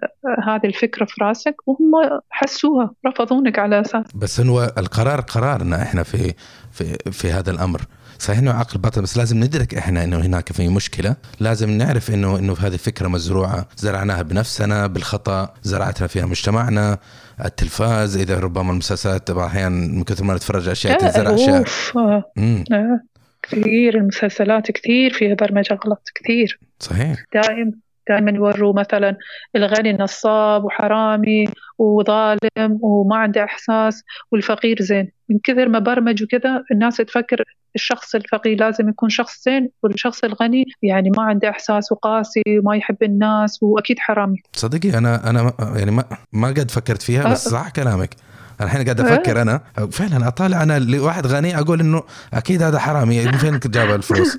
هذه 0.44 0.66
الفكرة 0.66 1.04
في 1.04 1.24
راسك 1.24 1.54
وهم 1.66 1.92
حسوها 2.30 2.90
رفضونك 3.06 3.58
على 3.58 3.80
أساس. 3.80 4.04
بس 4.14 4.40
هو 4.40 4.72
القرار 4.78 5.20
قرارنا 5.20 5.82
إحنا 5.82 6.02
في 6.02 6.34
في 6.72 6.84
في 7.12 7.28
هذا 7.28 7.50
الأمر. 7.50 7.80
صحيح 8.18 8.38
إنه 8.38 8.52
عقل 8.52 8.78
باطل 8.78 9.02
بس 9.02 9.16
لازم 9.16 9.44
ندرك 9.44 9.74
إحنا 9.74 10.04
إنه 10.04 10.16
هناك 10.16 10.52
في 10.52 10.68
مشكلة. 10.68 11.16
لازم 11.40 11.70
نعرف 11.70 12.10
إنه 12.10 12.38
إنه 12.38 12.56
هذه 12.60 12.74
الفكرة 12.74 13.08
مزروعة 13.08 13.68
زرعناها 13.76 14.22
بنفسنا 14.22 14.86
بالخطأ 14.86 15.54
زرعتها 15.62 16.06
فيها 16.06 16.26
مجتمعنا 16.26 16.98
التلفاز 17.44 18.16
إذا 18.16 18.38
ربما 18.38 18.72
المسلسلات 18.72 19.30
أحيانا 19.30 19.68
من 19.68 20.04
كثر 20.04 20.24
ما 20.24 20.34
نتفرج 20.34 20.68
أشياء 20.68 20.98
تنزرع 20.98 21.34
أشياء 21.34 21.64
كثير 23.42 23.96
المسلسلات 23.96 24.70
كثير 24.70 25.12
فيها 25.12 25.34
برمجة 25.34 25.78
غلط 25.86 26.08
كثير. 26.14 26.58
صحيح. 26.80 27.24
دائم 27.34 27.72
دائما 28.08 28.30
يوروا 28.30 28.72
مثلا 28.72 29.16
الغني 29.56 29.92
نصاب 29.92 30.64
وحرامي 30.64 31.44
وظالم 31.78 32.78
وما 32.80 33.16
عنده 33.16 33.44
إحساس 33.44 34.04
والفقير 34.32 34.82
زين. 34.82 35.10
من 35.28 35.38
كثر 35.44 35.68
ما 35.68 35.78
برمج 35.78 36.22
وكذا 36.22 36.64
الناس 36.72 36.96
تفكر 36.96 37.42
الشخص 37.74 38.14
الفقير 38.14 38.60
لازم 38.60 38.88
يكون 38.88 39.08
شخص 39.08 39.44
زين 39.44 39.70
والشخص 39.82 40.24
الغني 40.24 40.64
يعني 40.82 41.10
ما 41.16 41.22
عنده 41.22 41.50
إحساس 41.50 41.92
وقاسي 41.92 42.42
وما 42.48 42.76
يحب 42.76 43.02
الناس 43.02 43.62
وأكيد 43.62 43.98
حرامي. 43.98 44.42
صدقي 44.52 44.98
أنا 44.98 45.30
أنا 45.30 45.52
يعني 45.76 45.90
ما 45.90 46.04
ما 46.32 46.48
قد 46.48 46.70
فكرت 46.70 47.02
فيها 47.02 47.30
بس 47.32 47.48
صح 47.48 47.70
كلامك. 47.70 48.10
الحين 48.60 48.84
قاعد 48.84 49.00
أفكر 49.00 49.42
أنا. 49.42 49.60
فعلا 49.90 50.28
أطالع 50.28 50.62
أنا 50.62 50.78
لواحد 50.78 51.26
غني 51.26 51.58
أقول 51.58 51.80
إنه 51.80 52.02
أكيد 52.34 52.62
هذا 52.62 52.78
حرامي 52.78 53.24
من 53.24 53.32
فين 53.32 53.60
جاب 53.66 53.94
الفلوس؟ 53.94 54.38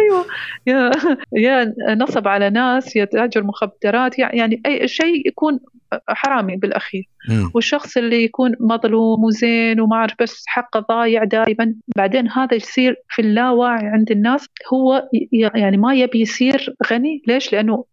أيوه. 0.00 0.24
يا 0.66 0.90
يا 1.32 1.74
نصب 1.94 2.28
على 2.28 2.50
ناس 2.50 2.96
يا 2.96 3.04
تأجر 3.04 3.42
مخدرات 3.42 4.18
يعني 4.18 4.62
أي 4.66 4.88
شيء 4.88 5.28
يكون 5.28 5.60
حرامي 6.08 6.56
بالأخير. 6.56 7.08
والشخص 7.54 7.96
اللي 7.96 8.24
يكون 8.24 8.54
مظلوم 8.60 9.24
وزين 9.24 9.80
وما 9.80 9.96
أعرف 9.96 10.14
بس 10.20 10.44
حقه 10.46 10.80
ضايع 10.80 11.24
دائما. 11.24 11.74
بعدين 11.96 12.28
هذا 12.28 12.54
يصير 12.54 12.96
في 13.08 13.22
اللاواعي 13.22 13.86
عند 13.86 14.10
الناس. 14.10 14.46
هو 14.72 15.08
يعني 15.32 15.76
ما 15.76 15.94
يبي 15.94 16.20
يصير 16.20 16.74
غني. 16.90 17.22
ليش؟ 17.26 17.52
لأنه 17.52 17.84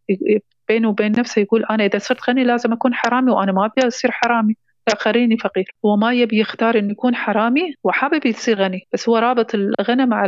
بينه 0.67 0.89
وبين 0.89 1.11
نفسه 1.11 1.41
يقول 1.41 1.65
أنا 1.69 1.85
إذا 1.85 1.99
صرت 1.99 2.29
غني 2.29 2.43
لازم 2.43 2.73
أكون 2.73 2.93
حرامي 2.93 3.31
وأنا 3.31 3.51
ما 3.51 3.65
أبي 3.65 3.87
أصير 3.87 4.11
حرامي. 4.11 4.55
لا 4.87 4.95
خليني 4.99 5.37
فقير. 5.37 5.65
هو 5.85 5.95
ما 5.95 6.13
يبي 6.13 6.39
يختار 6.39 6.79
إنه 6.79 6.91
يكون 6.91 7.15
حرامي 7.15 7.61
وحابب 7.83 8.25
يصير 8.25 8.61
غني. 8.61 8.87
بس 8.93 9.09
هو 9.09 9.17
رابط 9.17 9.51
الغنى 9.55 10.05
مع 10.05 10.25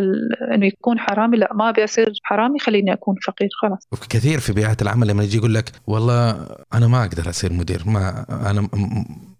إنه 0.53 0.65
يكون 0.65 0.99
حرامي. 0.99 1.37
لا 1.37 1.49
ما 1.53 1.69
أبي 1.69 1.83
أصير 1.83 2.13
حرامي 2.23 2.59
خليني 2.59 2.93
أكون 2.93 3.15
فقير. 3.27 3.49
خلاص. 3.61 4.07
كثير 4.09 4.39
في 4.39 4.53
بيئات 4.53 4.81
العمل 4.81 5.07
لما 5.07 5.23
يجي 5.23 5.37
يقول 5.37 5.53
لك 5.53 5.71
والله 5.87 6.47
أنا 6.73 6.87
ما 6.87 7.01
أقدر 7.01 7.29
أصير 7.29 7.53
مدير. 7.53 7.83
ما 7.85 8.25
أنا 8.49 8.67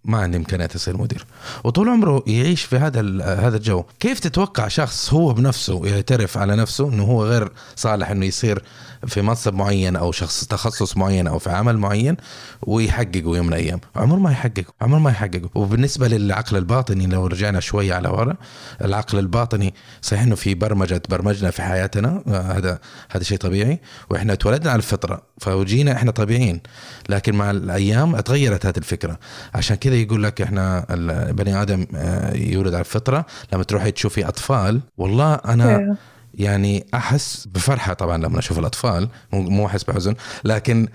ما 0.06 0.18
عندي 0.18 0.38
إمكانيات 0.38 0.76
أصير 0.76 0.98
مدير. 0.98 1.26
وطول 1.64 1.90
عمره 1.90 2.24
يعيش 2.28 2.64
في 2.64 2.76
هذا 2.76 3.02
هذا 3.24 3.58
الجو. 3.58 3.84
كيف 4.00 4.20
تتوقع 4.20 4.68
شخص 4.68 5.14
هو 5.14 5.34
بنفسه 5.34 5.86
يعترف 5.88 6.38
على 6.38 6.56
نفسه 6.56 6.94
إنه 6.94 7.04
هو 7.04 7.26
غير 7.26 7.50
صالح 7.76 8.10
إنه 8.12 8.26
يصير 8.26 8.62
في 9.08 9.22
منصب 9.22 9.54
معين 9.54 9.96
أو 9.96 10.12
شخص 10.12 10.46
تخصص 10.46 10.98
معين 10.98 11.28
أو 11.28 11.40
في 11.40 11.50
عمل 11.50 11.78
معين 11.78 12.18
ويحققه 12.62 13.36
يوم 13.36 13.46
من 13.46 13.54
الأيام. 13.54 13.80
عمر 13.96 14.16
ما 14.16 14.32
يحققه 14.32 14.74
عمر 14.82 15.00
ما 15.00 15.10
يحققه 15.10 15.50
وبالنسبة 15.56 16.08
للعقل 16.08 16.58
الباطني 16.58 17.08
لو 17.08 17.28
رجعنا 17.28 17.60
شوية 17.60 17.94
على 17.94 18.10
ورا 18.10 18.36
العقل 18.82 19.20
الباطني 19.20 19.74
صحيح 20.02 20.22
إنه 20.22 20.36
في 20.36 20.56
برمجة 20.56 21.02
برمجنا 21.10 21.52
في 21.52 21.62
حياتنا 21.62 22.24
هذا 22.28 22.80
هذا 23.12 23.24
شيء 23.24 23.38
طبيعي. 23.38 23.80
وإحنا 24.10 24.36
تولدنا 24.36 24.72
على 24.72 24.78
الفطرة 24.78 25.22
فوجينا 25.42 25.92
إحنا 25.92 26.12
طبيعيين. 26.12 26.62
لكن 27.10 27.36
مع 27.36 27.52
الأيام 27.52 28.20
تغيرت 28.20 28.66
هذه 28.66 28.78
الفكرة. 28.78 29.20
عشان 29.56 29.76
كذا 29.76 29.96
يقول 29.96 30.24
لك 30.24 30.42
إحنا 30.42 30.86
البني 30.90 31.62
آدم 31.62 31.86
آه، 31.96 32.36
يولد 32.36 32.74
على 32.74 32.82
الفطرة. 32.82 33.26
لما 33.54 33.64
تروحي 33.64 33.92
تشوفي 33.92 34.28
أطفال 34.28 34.82
والله 34.98 35.34
أنا 35.34 35.98
يعني 36.38 36.86
أحس 36.94 37.48
بفرحة 37.48 37.94
طبعا 37.94 38.18
لما 38.18 38.40
أشوف 38.40 38.60
الأطفال. 38.60 39.10
مو 39.34 39.66
أحس 39.66 39.84
بحزن 39.84 40.16
لكن 40.44 40.88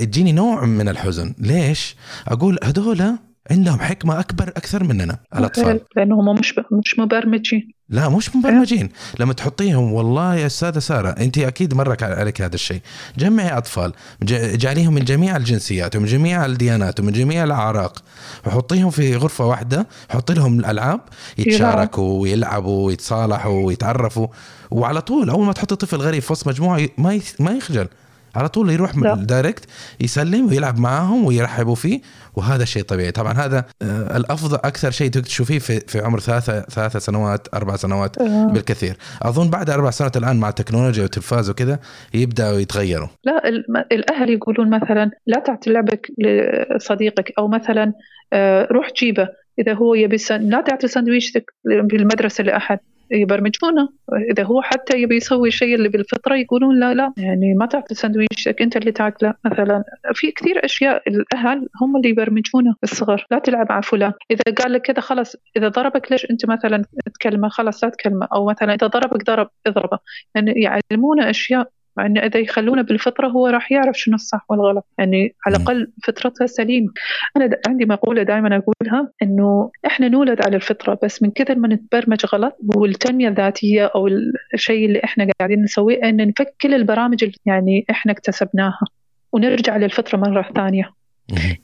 يجيني 0.00 0.32
نوع 0.32 0.64
من 0.64 0.88
الحزن. 0.88 1.34
ليش؟ 1.38 1.96
أقول 2.28 2.58
هذول 2.64 3.18
عندهم 3.50 3.80
حكمة 3.80 4.20
اكبر 4.20 4.48
أكثر 4.48 4.84
مننا 4.84 5.18
الأطفال. 5.36 5.80
لانهم 5.96 6.34
مش 6.38 6.54
مش 6.72 6.98
مبرمجين. 6.98 7.72
لا 7.90 8.08
مش 8.08 8.36
مبرمجين. 8.36 8.88
لما 9.18 9.32
تحطيهم 9.32 9.92
والله 9.92 10.34
يا 10.34 10.46
أستاذة 10.46 10.78
سارة 10.78 11.08
أنت 11.08 11.38
أكيد 11.38 11.74
مرك 11.74 12.02
عليك 12.02 12.42
هذا 12.42 12.54
الشيء 12.54 12.80
جمعي 13.18 13.58
أطفال 13.58 13.92
جعليهم 14.22 14.94
من 14.94 15.04
جميع 15.04 15.36
الجنسيات 15.36 15.96
ومن 15.96 16.06
جميع 16.06 16.46
الديانات 16.46 17.00
ومن 17.00 17.12
جميع 17.12 17.44
الأعراق. 17.44 18.02
وحطيهم 18.46 18.90
في 18.90 19.16
غرفة 19.16 19.44
واحدة 19.44 19.86
حطي 20.08 20.34
لهم 20.34 20.60
الألعاب 20.60 21.00
يتشاركوا 21.38 22.20
ويلعبوا 22.20 22.86
ويتصالحوا 22.86 23.66
ويتعرفوا. 23.66 24.26
وعلى 24.70 25.00
طول 25.00 25.30
أول 25.30 25.46
ما 25.46 25.52
تحطي 25.52 25.76
طفل 25.76 25.96
غريب 25.96 26.22
في 26.22 26.32
وسط 26.32 26.48
مجموعة 26.48 26.88
ما 26.98 27.20
ما 27.38 27.52
يخجل. 27.52 27.88
على 28.36 28.48
طول 28.48 28.70
يروح 28.70 28.96
لا. 28.96 29.14
دايركت 29.14 29.64
يسلم 30.00 30.46
ويلعب 30.46 30.78
معاهم 30.78 31.24
ويرحبوا 31.24 31.74
فيه 31.74 32.00
وهذا 32.36 32.64
شيء 32.64 32.82
طبيعي. 32.82 33.10
طبعا 33.10 33.32
هذا 33.32 33.64
آه، 33.82 34.16
الأفضل 34.16 34.56
أكثر 34.56 34.90
شيء 34.90 35.10
تشوفيه 35.10 35.58
في 35.58 35.80
في 35.80 36.00
عمر 36.00 36.20
ثلاثة 36.20 36.60
ثلاثة 36.60 36.98
سنوات 36.98 37.48
أربع 37.54 37.76
سنوات 37.76 38.18
أه. 38.18 38.46
بالكثير. 38.46 38.96
أظن 39.22 39.50
بعد 39.50 39.70
أربع 39.70 39.90
سنوات 39.90 40.16
الآن 40.16 40.36
مع 40.36 40.48
التكنولوجيا 40.48 41.02
والتلفاز 41.02 41.50
وكذا 41.50 41.78
يبدأوا 42.14 42.58
يتغيروا. 42.58 43.08
لا 43.24 43.48
الأهل 43.92 44.30
يقولون 44.30 44.70
مثلا 44.70 45.10
لا 45.26 45.40
تعطي 45.40 45.70
لعبك 45.70 46.06
لصديقك 46.18 47.32
أو 47.38 47.48
مثلا 47.48 47.92
آه، 48.32 48.68
روح 48.70 48.92
جيبه. 49.00 49.28
إذا 49.58 49.74
هو 49.74 49.94
يبي 49.94 50.16
لا 50.30 50.60
تعطي 50.60 50.88
سندويشتك 50.88 51.44
بالمدرسة 51.64 52.44
لأحد. 52.44 52.78
يبرمجونه. 53.10 53.88
إذا 54.30 54.42
هو 54.42 54.62
حتى 54.62 55.02
يبي 55.02 55.16
يسوي 55.16 55.48
الشيء 55.48 55.74
اللي 55.74 55.88
بالفطرة 55.88 56.34
يقولون 56.36 56.80
لا 56.80 56.94
لا. 56.94 57.12
يعني 57.16 57.54
ما 57.54 57.66
تاكل 57.66 57.96
سندويشك 57.96 58.62
أنت 58.62 58.76
اللي 58.76 58.92
تاكله 58.92 59.34
مثلا 59.44 59.84
في 60.14 60.30
كثير 60.30 60.64
أشياء 60.64 61.02
الأهل 61.08 61.68
هم 61.82 61.96
اللي 61.96 62.08
يبرمجونه 62.08 62.74
الصغر. 62.82 63.26
لا 63.30 63.38
تلعب 63.38 63.66
مع 63.70 63.80
فلان. 63.80 64.12
إذا 64.30 64.54
قال 64.58 64.72
لك 64.72 64.82
كذا 64.82 65.00
خلاص 65.00 65.36
إذا 65.56 65.68
ضربك 65.68 66.12
ليش 66.12 66.30
أنت 66.30 66.46
مثلا 66.46 66.84
تكلمه؟ 67.14 67.48
خلاص 67.48 67.84
لا 67.84 67.90
تكلمه. 67.90 68.28
أو 68.32 68.48
مثلا 68.48 68.74
إذا 68.74 68.86
ضربك 68.86 69.24
ضرب 69.24 69.48
اضربه. 69.66 69.98
يعني 70.34 70.52
يعلمونه 70.56 71.30
أشياء 71.30 71.68
انه 72.06 72.20
إذا 72.20 72.40
يخلونه 72.40 72.82
بالفطرة 72.82 73.28
هو 73.28 73.46
راح 73.46 73.72
يعرف 73.72 73.98
شنو 73.98 74.14
الصح 74.14 74.44
والغلط. 74.48 74.86
يعني 74.98 75.34
على 75.46 75.56
الأقل 75.56 75.92
فطرتها 76.04 76.46
سليمة. 76.46 76.92
أنا 77.36 77.50
عندي 77.68 77.84
مقولة 77.84 78.22
دائما 78.22 78.56
أقولها 78.56 79.12
إنه 79.22 79.70
إحنا 79.86 80.08
نولد 80.08 80.42
على 80.42 80.56
الفطرة 80.56 80.98
بس 81.02 81.22
من 81.22 81.30
كثر 81.30 81.58
ما 81.58 81.68
نتبرمج 81.68 82.26
غلط 82.26 82.56
والتنمية 82.76 83.28
الذاتية 83.28 83.86
أو 83.94 84.08
الشيء 84.54 84.86
اللي 84.86 85.00
إحنا 85.04 85.28
قاعدين 85.40 85.62
نسويه 85.62 86.08
إن 86.08 86.16
نفك 86.28 86.54
كل 86.60 86.74
البرامج 86.74 87.24
اللي 87.24 87.36
يعني 87.46 87.84
إحنا 87.90 88.12
اكتسبناها. 88.12 88.84
ونرجع 89.32 89.76
للفطرة 89.76 90.18
مرة 90.18 90.42
ثانية. 90.56 90.99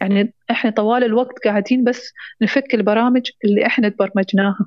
يعني 0.01 0.33
إحنا 0.51 0.71
طوال 0.71 1.05
الوقت 1.05 1.39
قاعدين 1.45 1.85
بس 1.85 2.12
نفك 2.43 2.75
البرامج 2.75 3.23
اللي 3.45 3.67
إحنا 3.67 3.89
تبرمجناها 3.89 4.67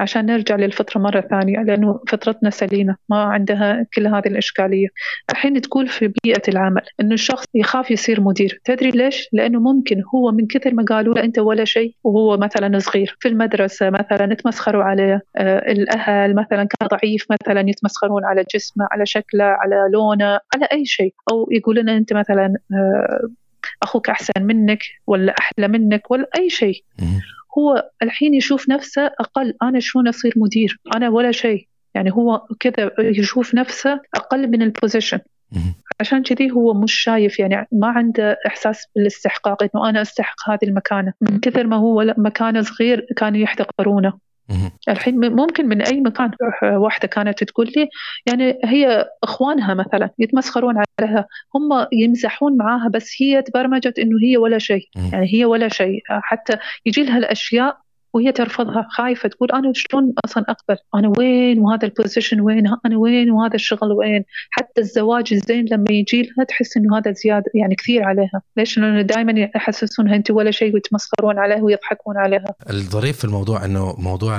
عشان 0.00 0.26
نرجع 0.26 0.56
للفطره 0.56 1.00
مرة 1.00 1.20
ثانية 1.20 1.58
لأنه 1.62 2.00
فطرتنا 2.08 2.50
سليمة 2.50 2.96
ما 3.08 3.22
عندها 3.22 3.86
كل 3.94 4.06
هذه 4.06 4.26
الإشكالية. 4.26 4.88
الحين 5.30 5.60
تقول 5.60 5.88
في 5.88 6.12
بيئة 6.24 6.42
العمل 6.48 6.82
إنه 7.00 7.14
الشخص 7.14 7.44
يخاف 7.54 7.90
يصير 7.90 8.20
مدير. 8.20 8.60
تدري 8.64 8.90
ليش؟ 8.90 9.28
لأنه 9.32 9.60
ممكن 9.60 10.02
هو 10.14 10.32
من 10.32 10.46
كثر 10.46 10.74
ما 10.74 10.84
قالوا 10.84 11.14
له 11.14 11.24
أنت 11.24 11.38
ولا 11.38 11.64
شيء 11.64 11.94
وهو 12.04 12.36
مثلا 12.36 12.78
صغير. 12.78 13.16
في 13.20 13.28
المدرسة 13.28 13.90
مثلا 13.90 14.32
يتمسخروا 14.32 14.84
عليه 14.84 15.22
آه 15.36 15.72
الأهل 15.72 16.34
مثلا 16.34 16.64
كان 16.64 16.88
ضعيف 16.88 17.26
مثلا 17.30 17.70
يتمسخرون 17.70 18.24
على 18.24 18.44
جسمه 18.54 18.88
على 18.90 19.06
شكله 19.06 19.44
على 19.44 19.76
لونه 19.92 20.24
على 20.54 20.68
أي 20.72 20.84
شيء. 20.84 21.14
أو 21.32 21.48
يقولون 21.50 21.88
أنت 21.88 22.12
مثلا 22.12 22.54
آه 22.72 23.28
أخوك 23.82 24.10
أحسن 24.10 24.42
منك 24.42 24.82
ولا 25.06 25.34
أحلى 25.38 25.68
منك 25.68 26.10
ولا 26.10 26.28
أي 26.38 26.50
شيء. 26.50 26.84
هو 27.58 27.90
الحين 28.02 28.34
يشوف 28.34 28.68
نفسه 28.68 29.06
أقل. 29.06 29.54
أنا 29.62 29.80
شلون 29.80 30.08
أصير 30.08 30.32
مدير؟ 30.36 30.80
أنا 30.96 31.08
ولا 31.08 31.32
شيء. 31.32 31.66
يعني 31.94 32.12
هو 32.12 32.46
كذا 32.60 32.90
يشوف 32.98 33.54
نفسه 33.54 34.00
أقل 34.14 34.50
من 34.50 34.62
البوزيشن 34.62 35.18
عشان 36.00 36.22
كذي 36.22 36.50
هو 36.50 36.74
مش 36.74 36.92
شايف 36.94 37.38
يعني 37.38 37.68
ما 37.72 37.88
عنده 37.88 38.36
إحساس 38.46 38.86
بالاستحقاق 38.96 39.62
إنه 39.62 39.88
أنا 39.88 40.02
أستحق 40.02 40.50
هذه 40.50 40.58
المكانة. 40.62 41.12
من 41.20 41.40
كثر 41.40 41.66
ما 41.66 41.76
هو 41.76 42.14
مكانة 42.18 42.62
صغير 42.62 43.06
كانوا 43.16 43.38
يحتقرونه. 43.38 44.12
الحين 44.88 45.32
ممكن 45.34 45.68
من 45.68 45.82
أي 45.82 46.00
مكان 46.00 46.30
واحدة 46.62 47.08
كانت 47.08 47.44
تقول 47.44 47.72
لي 47.76 47.88
يعني 48.26 48.58
هي 48.64 49.08
إخوانها 49.22 49.74
مثلا 49.74 50.10
يتمسخرون 50.18 50.74
عليها 51.00 51.26
هم 51.54 51.86
يمزحون 51.92 52.56
معاها 52.56 52.88
بس 52.88 53.14
هي 53.20 53.42
تبرمجت 53.42 53.98
إنه 53.98 54.18
هي 54.22 54.36
ولا 54.36 54.58
شيء. 54.58 54.88
يعني 55.12 55.34
هي 55.34 55.44
ولا 55.44 55.68
شيء. 55.68 56.00
حتى 56.08 56.56
يجي 56.86 57.02
لها 57.02 57.18
الأشياء 57.18 57.78
وهي 58.14 58.32
ترفضها 58.32 58.86
خايفة 58.90 59.28
تقول 59.28 59.50
أنا 59.52 59.72
شلون 59.74 60.12
أصلا 60.24 60.44
أقبل؟ 60.48 60.76
أنا 60.94 61.12
وين؟ 61.18 61.58
وهذا 61.58 61.84
البوزيشن 61.84 62.40
وين؟ 62.40 62.66
أنا 62.86 62.98
وين؟ 62.98 63.30
وهذا 63.30 63.54
الشغل 63.54 63.92
وين؟ 63.92 64.24
حتى 64.50 64.80
الزواج 64.80 65.32
الزين 65.32 65.64
لما 65.70 65.90
يجي 65.90 66.22
لها 66.22 66.44
تحس 66.44 66.76
إنه 66.76 66.98
هذا 66.98 67.12
زيادة 67.12 67.50
يعني 67.54 67.74
كثير 67.74 68.04
عليها. 68.04 68.42
ليش؟ 68.56 68.78
لأنه 68.78 69.02
دائما 69.02 69.32
يحسسونها 69.56 70.16
انت 70.16 70.30
ولا 70.30 70.50
شيء 70.50 70.74
ويتمسخرون 70.74 71.38
عليها 71.38 71.62
ويضحكون 71.62 72.16
عليها. 72.16 72.54
الظريف 72.70 73.18
في 73.18 73.24
الموضوع 73.24 73.64
إنه 73.64 73.94
موضوع 73.98 74.38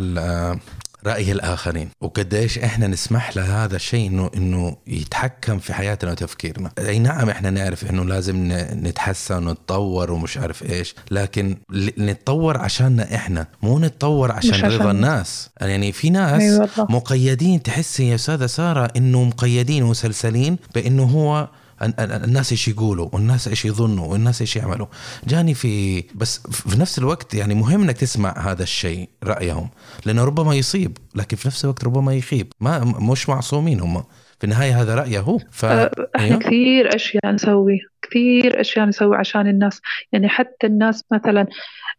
رأي 1.06 1.32
الآخرين. 1.32 1.90
وقديش 2.02 2.58
إحنا 2.58 2.88
نسمح 2.88 3.38
لهذا 3.38 3.76
الشيء 3.76 4.08
انه 4.08 4.32
إنه 4.36 4.78
يتحكم 4.88 5.60
في 5.60 5.74
حياتنا 5.74 6.12
وتفكيرنا. 6.12 6.72
أي 6.80 7.00
نعم 7.00 7.30
إحنا 7.30 7.50
نعرف 7.50 7.90
إنه 7.90 8.06
لازم 8.06 8.48
نتحسن 8.74 9.48
ونتطور 9.48 10.12
ومش 10.12 10.38
عارف 10.38 10.64
إيش 10.64 10.96
لكن 11.12 11.58
نتطور 11.98 12.58
عشاننا 12.58 13.16
إحنا 13.16 13.48
مو 13.62 13.80
نتطور 13.80 14.32
عشان 14.32 14.72
رضا 14.72 14.92
الناس. 14.92 15.50
يعني 15.62 15.92
في 15.92 16.10
ناس 16.10 16.42
أيوة 16.42 16.70
مقيدين 16.78 17.64
تحسي 17.64 18.10
يا 18.10 18.16
أستاذة 18.16 18.46
سارة 18.46 18.92
إنه 18.98 19.24
مقيدين 19.24 19.84
ومسلسلين 19.84 20.58
بإنه 20.76 21.04
هو 21.04 21.48
الناس 22.00 22.52
إيش 22.52 22.68
يقولوا 22.68 23.10
والناس 23.14 23.48
إيش 23.48 23.66
يظنوا 23.66 24.08
والناس 24.08 24.42
إيش 24.42 24.56
يعملوا. 24.56 24.88
جاني 25.28 25.54
في 25.54 26.04
بس 26.16 26.38
في 26.52 26.80
نفس 26.80 27.00
الوقت 27.00 27.34
يعني 27.34 27.56
مهم 27.56 27.84
إنك 27.84 27.98
تسمع 27.98 28.52
هذا 28.52 28.64
الشيء 28.64 29.10
رأيهم. 29.24 29.70
لأنه 30.06 30.24
ربما 30.24 30.56
يصيب 30.56 30.98
لكن 31.16 31.38
في 31.38 31.48
نفس 31.48 31.66
الوقت 31.66 31.84
ربما 31.84 32.14
يخيب. 32.14 32.54
ما 32.60 32.80
مش 33.00 33.30
معصومين 33.30 33.80
هم. 33.80 34.04
في 34.40 34.44
النهاية 34.48 34.82
هذا 34.82 34.96
رأيه 34.96 35.20
هو. 35.20 35.38
ف... 35.52 35.66
أه، 35.66 35.92
إحنا 36.16 36.28
أيوه؟ 36.28 36.40
كثير 36.40 36.96
أشياء 36.96 37.32
نسوي 37.32 37.80
كثير 38.02 38.62
أشياء 38.62 38.86
نسوي 38.86 39.18
عشان 39.18 39.48
الناس. 39.48 39.82
يعني 40.12 40.30
حتى 40.30 40.68
الناس 40.68 41.04
مثلا 41.12 41.48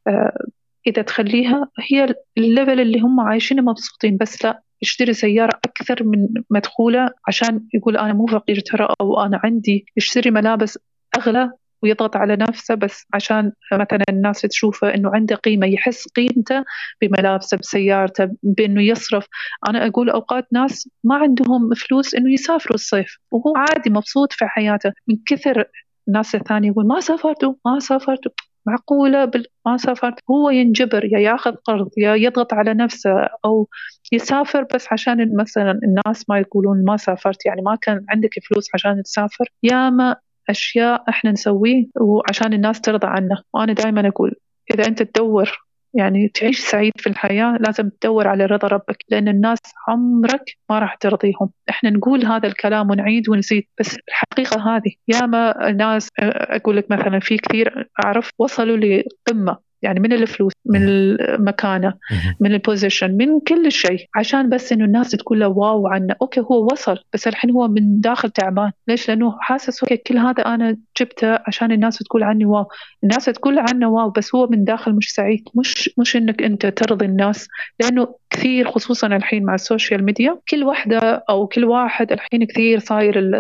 أه، 0.07 0.47
إذا 0.87 1.03
تخليها 1.03 1.69
هي 1.91 2.15
الليفل 2.39 2.81
اللي 2.81 3.01
هم 3.01 3.21
عايشينه 3.21 3.63
مبسوطين 3.63 4.17
بس 4.17 4.45
لا. 4.45 4.63
يشتري 4.83 5.13
سيارة 5.13 5.61
أكثر 5.65 6.05
من 6.05 6.29
مدخولة 6.51 7.11
عشان 7.29 7.61
يقول 7.75 7.97
أنا 7.97 8.13
مو 8.13 8.27
فقير 8.27 8.61
ترى 8.61 8.89
أو 9.01 9.21
أنا 9.21 9.41
عندي 9.45 9.87
يشتري 9.97 10.31
ملابس 10.31 10.79
أغلى 11.17 11.51
ويضغط 11.83 12.17
على 12.17 12.37
نفسه 12.37 12.75
بس 12.75 13.07
عشان 13.15 13.53
مثلا 13.73 14.05
الناس 14.09 14.41
تشوفه 14.41 14.95
إنه 14.95 15.11
عنده 15.15 15.37
قيمة 15.37 15.67
يحس 15.67 16.09
قيمته 16.09 16.65
بملابسه 17.01 17.57
بسيارته 17.57 18.29
بإنه 18.43 18.83
يصرف. 18.83 19.27
أنا 19.69 19.87
أقول 19.87 20.11
أوقات 20.11 20.47
ناس 20.53 20.89
ما 21.05 21.17
عندهم 21.17 21.75
فلوس 21.75 22.15
إنه 22.15 22.33
يسافروا 22.33 22.75
الصيف 22.75 23.19
وهو 23.31 23.57
عادي 23.57 23.91
مبسوط 23.91 24.33
في 24.33 24.47
حياته. 24.47 24.93
من 25.09 25.17
كثر 25.27 25.65
الناس 26.09 26.35
الثانية 26.35 26.69
يقول 26.69 26.87
ما 26.87 27.01
سافرتوا 27.01 27.55
ما 27.67 27.79
سافرتوا. 27.79 28.33
معقولة 28.67 29.31
ما 29.67 29.77
سافرت؟ 29.77 30.15
هو 30.31 30.51
ينجبر 30.51 31.05
يا 31.05 31.19
ياخذ 31.19 31.55
قرض 31.55 31.91
يا 31.97 32.15
يضغط 32.15 32.55
على 32.55 32.75
نفسه 32.75 33.11
أو 33.45 33.69
يسافر 34.13 34.67
بس 34.75 34.87
عشان 34.93 35.37
مثلا 35.37 35.81
الناس 35.85 36.31
ما 36.31 36.39
يقولون 36.39 36.85
ما 36.85 36.97
سافرت 36.97 37.47
يعني 37.47 37.63
ما 37.63 37.77
كان 37.83 38.05
عندك 38.09 38.31
فلوس 38.49 38.69
عشان 38.75 39.03
تسافر. 39.03 39.49
ياما 39.63 40.17
أشياء 40.51 41.05
إحنا 41.09 41.31
نسويه 41.31 41.87
وعشان 42.01 42.53
الناس 42.53 42.81
ترضى 42.81 43.07
عنا 43.07 43.43
وأنا 43.55 43.73
دائما 43.73 44.09
أقول 44.09 44.35
إذا 44.75 44.87
أنت 44.87 45.03
تدور 45.03 45.59
يعني 45.95 46.29
تعيش 46.29 46.59
سعيد 46.59 46.93
في 46.97 47.07
الحياة 47.07 47.57
لازم 47.61 47.89
تدور 47.89 48.29
على 48.29 48.47
رضا 48.47 48.69
ربك 48.69 48.97
لأن 49.09 49.29
الناس 49.29 49.59
عمرك 49.89 50.57
ما 50.71 50.79
راح 50.79 50.95
ترضيهم. 50.95 51.51
إحنا 51.71 51.91
نقول 51.91 52.27
هذا 52.27 52.49
الكلام 52.49 52.91
ونعيد 52.91 53.29
ونزيد 53.29 53.65
بس 53.81 53.97
الحقيقة 54.09 54.77
هذه. 54.77 54.93
ياما 55.09 55.71
ناس 55.71 56.09
أقول 56.19 56.77
لك 56.77 56.91
مثلا 56.91 57.21
في 57.21 57.37
كثير 57.37 57.89
أعرف 58.05 58.31
وصلوا 58.39 58.77
لقمة 58.77 59.59
يعني 59.83 60.01
من 60.01 60.13
الفلوس 60.13 60.53
من 60.67 60.83
المكانة 60.83 61.95
من 62.41 62.53
ال 62.55 62.62
position 62.62 63.17
من 63.17 63.41
كل 63.41 63.73
شيء 63.73 64.07
عشان 64.15 64.49
بس 64.49 64.73
إنه 64.73 64.85
الناس 64.85 65.11
تقول 65.11 65.41
له 65.41 65.49
wow 65.49 65.89
عنه. 65.89 66.17
okay 66.23 66.41
هو 66.41 66.69
وصل 66.73 66.99
بس 67.13 67.29
الحين 67.29 67.51
هو 67.51 67.69
من 67.69 68.01
داخل 68.01 68.31
تعبان. 68.31 68.71
ليش؟ 68.89 69.09
لأنه 69.09 69.37
حاسس 69.41 69.83
okay 69.83 69.97
كل 69.97 70.19
هذا 70.19 70.43
أنا 70.43 70.77
جبته 71.01 71.39
عشان 71.47 71.73
الناس 71.73 71.99
تقول 71.99 72.23
عني 72.23 72.45
wow. 72.45 72.65
الناس 73.05 73.25
تقول 73.25 73.59
عنه 73.59 73.89
wow 73.89 74.11
بس 74.11 74.35
هو 74.35 74.47
من 74.47 74.65
داخل 74.65 74.93
مش 74.93 75.15
سعيد. 75.15 75.49
مش 75.55 75.91
مش 75.99 76.17
إنك 76.17 76.43
أنت 76.43 76.67
ترضي 76.67 77.05
الناس 77.07 77.49
لأنه 77.81 78.15
كثير 78.31 78.71
خصوصا 78.71 79.07
الحين 79.07 79.45
مع 79.45 79.55
ال 79.55 79.62
social 79.62 80.05
media 80.05 80.39
كل 80.51 80.65
واحدة 80.65 80.99
أو 81.31 81.47
كل 81.47 81.65
واحد 81.65 82.13
الحين 82.13 82.45
كثير 82.45 82.79
صاير 82.79 83.33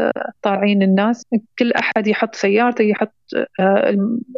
طالعين 0.42 0.82
الناس. 0.82 1.22
كل 1.58 1.72
أحد 1.72 2.06
يحط 2.06 2.34
سيارته 2.34 2.82
يحط 2.82 3.12
آه، 3.60 3.96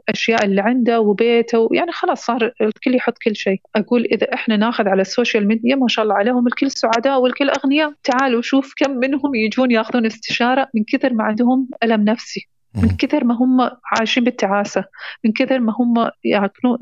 الأشياء 0.09 0.45
اللي 0.45 0.61
عنده 0.61 1.01
وبيته 1.01 1.69
يعني 1.73 1.93
خلاص 1.93 2.25
صار 2.25 2.53
الكل 2.61 2.95
يحط 2.95 3.19
كل 3.25 3.37
شيء. 3.37 3.61
أقول 3.77 4.05
إذا 4.05 4.35
إحنا 4.35 4.57
ناخذ 4.57 4.89
على 4.89 5.03
ال 5.03 5.09
social 5.09 5.49
media 5.49 5.77
ما 5.77 5.89
شاء 5.89 6.03
الله 6.03 6.15
عليهم 6.15 6.47
الكل 6.47 6.71
سعداء 6.71 7.21
والكل 7.21 7.51
أغنياء. 7.51 7.93
تعالوا 8.05 8.43
شوف 8.43 8.75
كم 8.77 8.91
منهم 8.91 9.35
يجون 9.35 9.71
ياخذون 9.71 10.07
استشارة 10.07 10.69
من 10.75 10.85
كثر 10.85 11.13
ما 11.13 11.25
عندهم 11.25 11.69
ألم 11.83 12.05
نفسي. 12.05 12.49
من 12.83 12.89
كثر 12.89 13.25
ما 13.25 13.35
هم 13.35 13.71
عايشين 13.93 14.25
بالتعاسة 14.25 14.85
من 15.25 15.33
كثر 15.33 15.59
ما 15.59 15.75
هم 15.79 16.11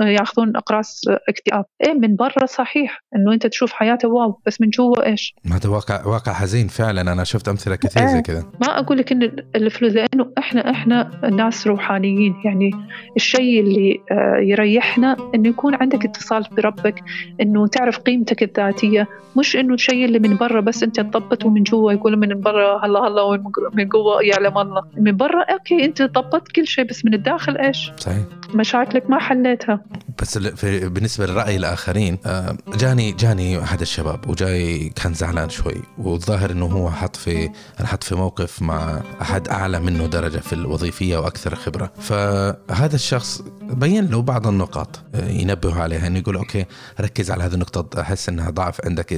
يأخذون 0.00 0.56
أقراص 0.56 1.02
اكتئاب. 1.28 1.64
إيه 1.86 1.92
من 1.92 2.16
برا 2.16 2.46
صحيح 2.46 3.02
إنه 3.16 3.32
أنت 3.32 3.46
تشوف 3.46 3.72
حياته 3.72 4.08
wow 4.08 4.40
بس 4.46 4.60
من 4.60 4.70
جوا 4.70 5.06
إيش؟ 5.06 5.34
هذا 5.52 5.68
واقع 5.70 6.06
واقع 6.06 6.32
حزين 6.32 6.68
فعلا. 6.68 7.00
أنا 7.00 7.24
شفت 7.24 7.48
أمثلة 7.48 7.76
كثير 7.76 8.06
زي 8.06 8.16
إيه. 8.16 8.22
كذا. 8.22 8.44
ما 8.60 8.78
أقول 8.78 8.98
لك 8.98 9.12
إن 9.12 9.22
الفلوس 9.56 9.92
لأنه 9.92 10.32
إحنا 10.38 10.70
إحنا 10.70 11.30
ناس 11.30 11.66
روحانيين. 11.66 12.34
يعني 12.44 12.70
الشيء 13.16 13.60
اللي 13.60 14.00
آه، 14.10 14.36
يريحنا 14.36 15.16
إنه 15.34 15.48
يكون 15.48 15.74
عندك 15.74 16.04
اتصال 16.04 16.46
بربك 16.52 17.02
إنه 17.40 17.66
تعرف 17.66 17.98
قيمتك 17.98 18.42
الذاتية. 18.42 19.08
مش 19.36 19.56
إنه 19.56 19.74
الشيء 19.74 20.04
اللي 20.04 20.18
من 20.18 20.36
برا 20.36 20.60
بس 20.60 20.82
أنت 20.82 21.00
تضبط 21.00 21.44
ومن 21.44 21.62
جوا 21.62 21.92
يقول 21.92 22.16
من 22.16 22.40
برا 22.40 22.86
هلا 22.86 23.00
هلا 23.00 23.22
ومن 23.22 23.88
جوا 23.88 24.22
يعلم 24.22 24.58
الله. 24.58 24.82
من 24.96 25.16
برا 25.16 25.42
okay 25.42 25.81
انت 25.82 26.02
ضبطت 26.02 26.52
كل 26.52 26.66
شيء 26.66 26.84
بس 26.84 27.04
من 27.04 27.14
الداخل 27.14 27.56
إيش؟ 27.56 27.92
صحيح. 27.98 28.24
مشاكلك 28.54 29.10
ما 29.10 29.18
حليتها. 29.18 29.84
بس 30.22 30.38
بالنسبة 30.68 31.26
لرأي 31.26 31.56
الآخرين 31.56 32.18
آه، 32.26 32.56
جاني 32.74 33.12
جاني 33.12 33.62
أحد 33.62 33.80
الشباب 33.80 34.28
وجاي 34.28 34.88
كان 34.88 35.14
زعلان 35.14 35.48
شوي 35.48 35.82
والظاهر 35.98 36.50
إنه 36.50 36.66
هو 36.66 36.90
حط 36.90 37.16
في 37.16 37.50
حط 37.84 38.04
في 38.04 38.14
موقف 38.14 38.62
مع 38.62 39.02
أحد 39.22 39.48
أعلى 39.48 39.80
منه 39.80 40.06
درجة 40.06 40.38
في 40.38 40.52
الوظيفية 40.52 41.16
وأكثر 41.16 41.54
خبرة. 41.54 41.92
فهذا 42.00 42.94
الشخص 42.94 43.42
بين 43.62 44.10
له 44.10 44.22
بعض 44.22 44.46
النقاط 44.46 45.00
آه، 45.14 45.28
ينبه 45.28 45.82
عليها 45.82 46.06
إنه 46.06 46.18
يقول 46.18 46.36
أوكي 46.36 46.64
ركز 47.00 47.30
على 47.30 47.44
هذه 47.44 47.54
النقطة 47.54 48.00
أحس 48.00 48.28
إنها 48.28 48.50
ضعف 48.50 48.84
عندك 48.84 49.12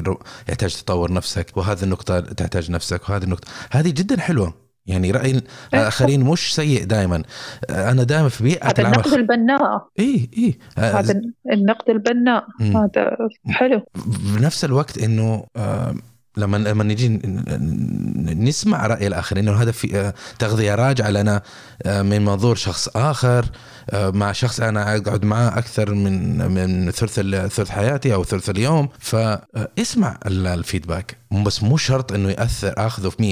يحتاج 0.48 0.74
تطور 0.74 1.12
نفسك 1.12 1.56
وهذه 1.56 1.82
النقطة 1.82 2.20
تحتاج 2.20 2.70
نفسك 2.70 3.08
وهذه 3.08 3.24
النقطة. 3.24 3.48
هذه 3.70 3.90
جدا 3.90 4.20
حلوة. 4.20 4.63
يعني 4.86 5.10
رأي 5.10 5.42
الاخرين 5.74 6.24
مش 6.24 6.54
سيء 6.54 6.84
دائما 6.84 7.22
أنا 7.70 8.02
دائما 8.02 8.28
في 8.28 8.44
بيئة 8.44 8.66
هذا 8.68 8.82
النقد 8.82 9.12
البناء. 9.12 9.88
اي 9.98 10.30
اي 10.38 10.58
هذا 10.78 11.20
النقد 11.52 11.90
البناء. 11.90 12.46
هذا 12.60 13.16
حلو. 13.46 13.82
بنفس 14.36 14.64
الوقت 14.64 14.98
إنه 14.98 15.44
لما 16.36 16.56
لما 16.56 16.84
نجي 16.84 17.08
نسمع 18.34 18.86
رأي 18.86 19.06
الاخرين 19.06 19.48
إنه 19.48 19.62
هذا 19.62 19.72
في 19.72 20.12
تغذية 20.38 20.74
راجعة 20.74 21.10
لنا 21.10 21.42
من 21.86 22.24
منظور 22.24 22.56
شخص 22.56 22.88
آخر 22.96 23.46
آه، 23.90 24.10
مع 24.10 24.32
شخص 24.32 24.60
أنا 24.60 24.96
أقعد 24.96 25.24
معاه 25.24 25.58
أكثر 25.58 25.94
من 25.94 26.38
من 26.50 26.90
ثلث 26.90 27.20
ثلث 27.54 27.70
حياتي 27.70 28.14
أو 28.14 28.24
ثلث 28.24 28.50
اليوم. 28.50 28.88
فاسمع 28.98 30.18
الفيدباك. 30.26 31.16
بس 31.30 31.62
مو 31.62 31.76
شرط 31.76 32.12
إنه 32.12 32.30
يأثر 32.30 32.74
آخذه 32.76 33.08
في 33.08 33.22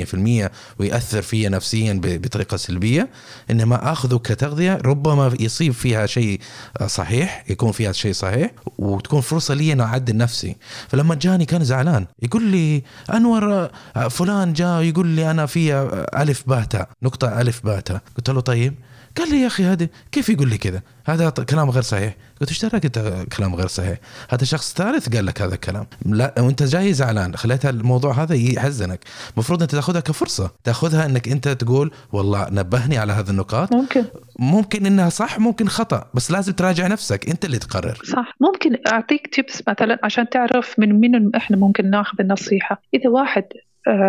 100% 0.47 0.51
ويأثر 0.81 1.23
فيا 1.23 1.49
نفسيا 1.49 2.01
بطريقة 2.05 2.57
سلبية 2.57 3.09
إنما 3.51 3.93
آخذه 3.93 4.17
كتغذية 4.17 4.79
ربما 4.85 5.37
يصيب 5.41 5.73
فيها 5.73 6.07
شيء 6.07 6.41
صحيح 6.87 7.45
يكون 7.49 7.73
فيها 7.73 7.93
شيء 7.93 8.13
صحيح 8.13 8.51
وتكون 8.79 9.21
فرصة 9.21 9.55
لي 9.55 9.73
إنه 9.73 9.85
أعدل 9.85 10.17
نفسي. 10.17 10.57
فلما 10.89 11.15
جاني 11.15 11.45
كان 11.45 11.65
زعلان 11.65 12.07
يقول 12.23 12.43
لي 12.43 12.83
أنور 13.15 13.71
فلان 14.11 14.53
جاء 14.53 14.83
يقول 14.83 15.07
لي 15.07 15.31
أنا 15.31 15.47
فيها 15.47 16.07
ألف 16.23 16.43
باتا 16.47 16.87
نقطة 17.03 17.41
ألف 17.41 17.67
باتا. 17.67 18.01
قلت 18.17 18.31
له 18.31 18.41
طيب. 18.41 18.75
قال 19.19 19.31
لي 19.31 19.41
يا 19.41 19.47
أخي 19.47 19.65
هذا 19.65 19.89
كيف 20.13 20.29
يقول 20.29 20.49
لي 20.49 20.59
كذا؟ 20.59 20.83
هذا 21.07 21.31
كلام 21.31 21.71
غير 21.71 21.83
صحيح. 21.83 22.17
قلت 22.41 22.51
إيش 22.51 22.65
دراك 22.65 22.85
انت 22.85 23.27
كلام 23.37 23.55
غير 23.55 23.67
صحيح؟ 23.67 23.99
هذا 24.31 24.45
شخص 24.45 24.75
ثالث 24.75 25.15
قال 25.15 25.27
لك 25.27 25.43
هذا 25.43 25.55
الكلام. 25.55 25.87
لا 26.07 26.35
وأنت 26.39 26.63
جاي 26.63 26.93
زعلان 26.93 27.37
خليت 27.37 27.67
الموضوع 27.67 28.13
هذا 28.13 28.35
يحزنك. 28.35 29.05
المفروض 29.35 29.63
أنت 29.63 29.71
تأخذها 29.71 30.01
كفرصة. 30.01 30.51
تأخذها 30.65 31.07
إنك 31.07 31.29
أنت 31.29 31.49
تقول 31.49 31.91
والله 32.13 32.49
نبهني 32.51 32.99
على 32.99 33.13
هذه 33.13 33.31
النقاط. 33.31 33.73
ممكن. 33.73 34.05
ممكن 34.39 34.87
إنها 34.87 35.09
صح 35.09 35.39
ممكن 35.39 35.69
خطأ 35.69 36.11
بس 36.15 36.31
لازم 36.31 36.53
تراجع 36.53 36.87
نفسك 36.87 37.29
أنت 37.29 37.45
اللي 37.45 37.59
تقرر. 37.59 38.03
صح. 38.05 38.37
ممكن 38.41 38.77
أعطيك 38.93 39.35
tips 39.35 39.63
مثلا 39.69 39.99
عشان 40.03 40.29
تعرف 40.29 40.75
من 40.79 41.01
من 41.01 41.37
إحنا 41.37 41.57
ممكن 41.57 41.91
ناخذ 41.91 42.21
النصيحة. 42.21 42.83
إذا 42.95 43.11
واحد 43.11 43.45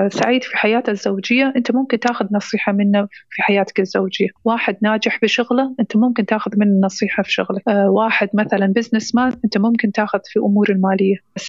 سعيد 0.07 0.43
في 0.43 0.57
حياته 0.57 0.91
الزوجية. 0.91 1.53
أنت 1.55 1.71
ممكن 1.71 1.99
تاخذ 1.99 2.26
نصيحة 2.32 2.71
منه 2.71 3.07
في 3.30 3.41
حياتك 3.41 3.80
الزوجية. 3.80 4.28
واحد 4.45 4.78
ناجح 4.82 5.19
بشغله 5.21 5.76
أنت 5.80 5.97
ممكن 5.97 6.26
تاخذ 6.26 6.51
منه 6.57 6.86
نصيحة 6.86 7.24
في 7.24 7.32
شغلك 7.32 7.61
آه، 7.67 7.89
واحد 7.89 8.30
مثلا 8.34 8.67
businessman 8.68 9.34
أنت 9.45 9.57
ممكن 9.57 9.91
تاخذ 9.91 10.19
في 10.26 10.39
أمور 10.39 10.69
المالية. 10.69 11.15
بس 11.36 11.47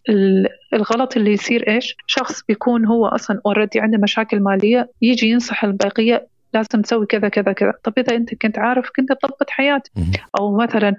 الغلط 0.72 1.16
اللي 1.16 1.32
يصير 1.32 1.68
إيش؟ 1.68 1.96
شخص 2.06 2.42
بيكون 2.48 2.86
هو 2.86 3.06
أصلا 3.06 3.40
already 3.46 3.80
عنده 3.80 3.98
مشاكل 3.98 4.40
مالية 4.40 4.90
يجي 5.02 5.28
ينصح 5.28 5.64
البقية 5.64 6.26
لازم 6.54 6.82
تسوي 6.82 7.06
كذا 7.06 7.28
كذا 7.28 7.52
كذا. 7.52 7.72
طب 7.84 7.92
إذا 7.98 8.16
أنت 8.16 8.34
كنت 8.34 8.58
عارف 8.58 8.90
كنت 8.96 9.08
تضبط 9.12 9.50
حياتك. 9.50 9.90
أو 10.40 10.56
مثلا 10.56 10.88
آه، 10.88 10.94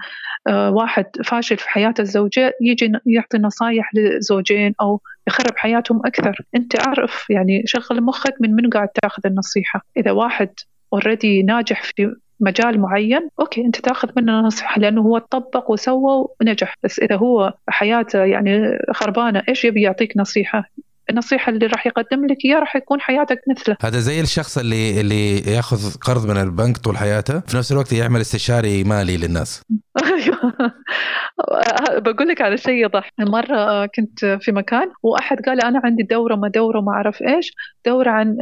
واحد 0.48 1.06
فاشل 1.26 1.58
في 1.58 1.70
حياته 1.70 2.02
الزوجية 2.02 2.54
يجي 2.62 2.92
يعطي 3.06 3.38
نصايح 3.38 3.92
لزوجين 3.96 4.74
أو 4.82 5.02
يخرب 5.28 5.58
حياتهم 5.58 6.02
أكثر. 6.06 6.42
أنت 6.56 6.88
عارف 6.88 7.30
يعني 7.30 7.64
شغل 7.66 8.02
مخك 8.02 8.34
من 8.42 8.56
من 8.56 8.70
قاعد 8.70 8.88
تاخذ 8.88 9.22
النصيحة. 9.26 9.82
إذا 9.98 10.12
واحد 10.12 10.50
already 10.94 11.44
ناجح 11.44 11.84
في 11.84 12.16
مجال 12.40 12.80
معين 12.80 13.30
okay 13.40 13.66
أنت 13.66 13.76
تاخذ 13.76 14.10
منه 14.18 14.42
نصيحة 14.42 14.82
لأنه 14.82 15.02
هو 15.02 15.18
طبق 15.18 15.72
وسوى 15.72 16.28
ونجح. 16.42 16.76
بس 16.84 17.00
إذا 17.00 17.16
هو 17.16 17.54
حياته 17.70 18.24
يعني 18.24 18.78
خربانة 18.94 19.44
إيش 19.50 19.66
يبي 19.66 19.82
يعطيك 19.82 20.18
نصيحة؟ 20.18 20.70
النصيحة 21.10 21.52
اللي 21.52 21.66
راح 21.68 21.88
يقدم 21.88 22.26
لك 22.26 22.38
إياها 22.46 22.60
راح 22.60 22.76
يكون 22.76 23.02
حياتك 23.02 23.42
مثله. 23.50 23.78
هذا 23.82 24.00
زي 24.00 24.22
الشخص 24.22 24.58
اللي 24.58 25.02
اللي 25.02 25.38
ياخذ 25.40 25.98
قرض 26.02 26.26
من 26.26 26.38
البنك 26.38 26.78
طول 26.78 26.98
حياته 26.98 27.40
في 27.40 27.58
نفس 27.58 27.72
الوقت 27.72 27.94
يعمل 27.94 28.22
استشاري 28.22 28.84
مالي 28.84 29.18
للناس. 29.18 29.62
أيوه. 30.04 30.54
بقول 31.98 32.28
لك 32.28 32.42
على 32.42 32.58
شيء 32.58 32.86
يضحك. 32.86 33.10
مرة 33.20 33.86
كنت 33.86 34.26
في 34.42 34.52
مكان 34.52 34.92
وأحد 35.04 35.40
قال 35.46 35.62
أنا 35.62 35.82
عندي 35.84 36.04
دورة 36.04 36.36
ما 36.36 36.48
دورة 36.48 36.82
ما 36.82 36.92
أعرف 36.92 37.22
إيش 37.22 37.54
دورة 37.86 38.10
عن 38.10 38.38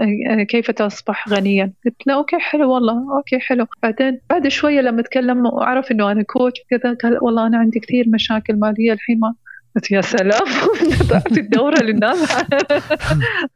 كيف 0.49 0.71
تصبح 0.71 1.29
غنيا. 1.29 1.73
قلت 1.85 2.07
له 2.07 2.13
okay 2.13 2.39
حلو 2.39 2.73
والله 2.73 3.17
okay 3.17 3.39
حلو. 3.39 3.67
بعدين 3.83 4.19
بعد 4.29 4.47
شوية 4.47 4.81
لما 4.81 5.01
تكلم 5.01 5.45
وعرف 5.45 5.91
إنه 5.91 6.11
أنا 6.11 6.23
coach 6.23 6.59
كذا 6.69 6.93
قال 7.03 7.17
والله 7.21 7.47
أنا 7.47 7.57
عندي 7.57 7.79
كثير 7.79 8.05
مشاكل 8.09 8.55
مالية 8.59 8.93
الحين 8.93 9.19
ما 9.19 9.33
قلت 9.75 9.91
يا 9.91 10.01
سلام 10.01 10.45
تعطي 11.09 11.39
الدورة 11.39 11.79
للناس 11.83 12.33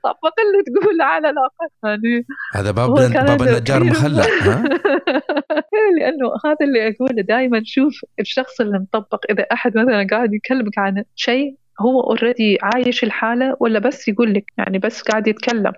طبق 0.04 0.36
اللي 0.40 0.64
تقول 0.66 1.02
على 1.02 1.30
الأقل. 1.30 1.70
يعني 1.84 2.26
هذا 2.56 2.72
باب 2.72 2.90
باب 2.94 3.42
النجار 3.42 3.84
مخلع 3.84 4.24
لأنه 6.00 6.28
هذا 6.46 6.58
اللي 6.62 6.88
أقوله 6.88 7.22
دائما 7.22 7.62
شوف 7.66 8.06
الشخص 8.20 8.62
اللي 8.62 8.80
مطبق 8.80 9.26
إذا 9.30 9.44
أحد 9.54 9.78
مثلا 9.78 10.08
قاعد 10.12 10.34
يكلمك 10.34 10.78
عن 10.78 11.04
شيء 11.16 11.56
هو 11.80 12.02
اوريدي 12.02 12.58
عايش 12.62 13.04
الحالة 13.04 13.58
ولا 13.60 13.80
بس 13.80 14.08
يقول 14.08 14.34
لك 14.34 14.54
يعني 14.58 14.80
بس 14.80 15.02
قاعد 15.02 15.28
يتكلم؟ 15.28 15.72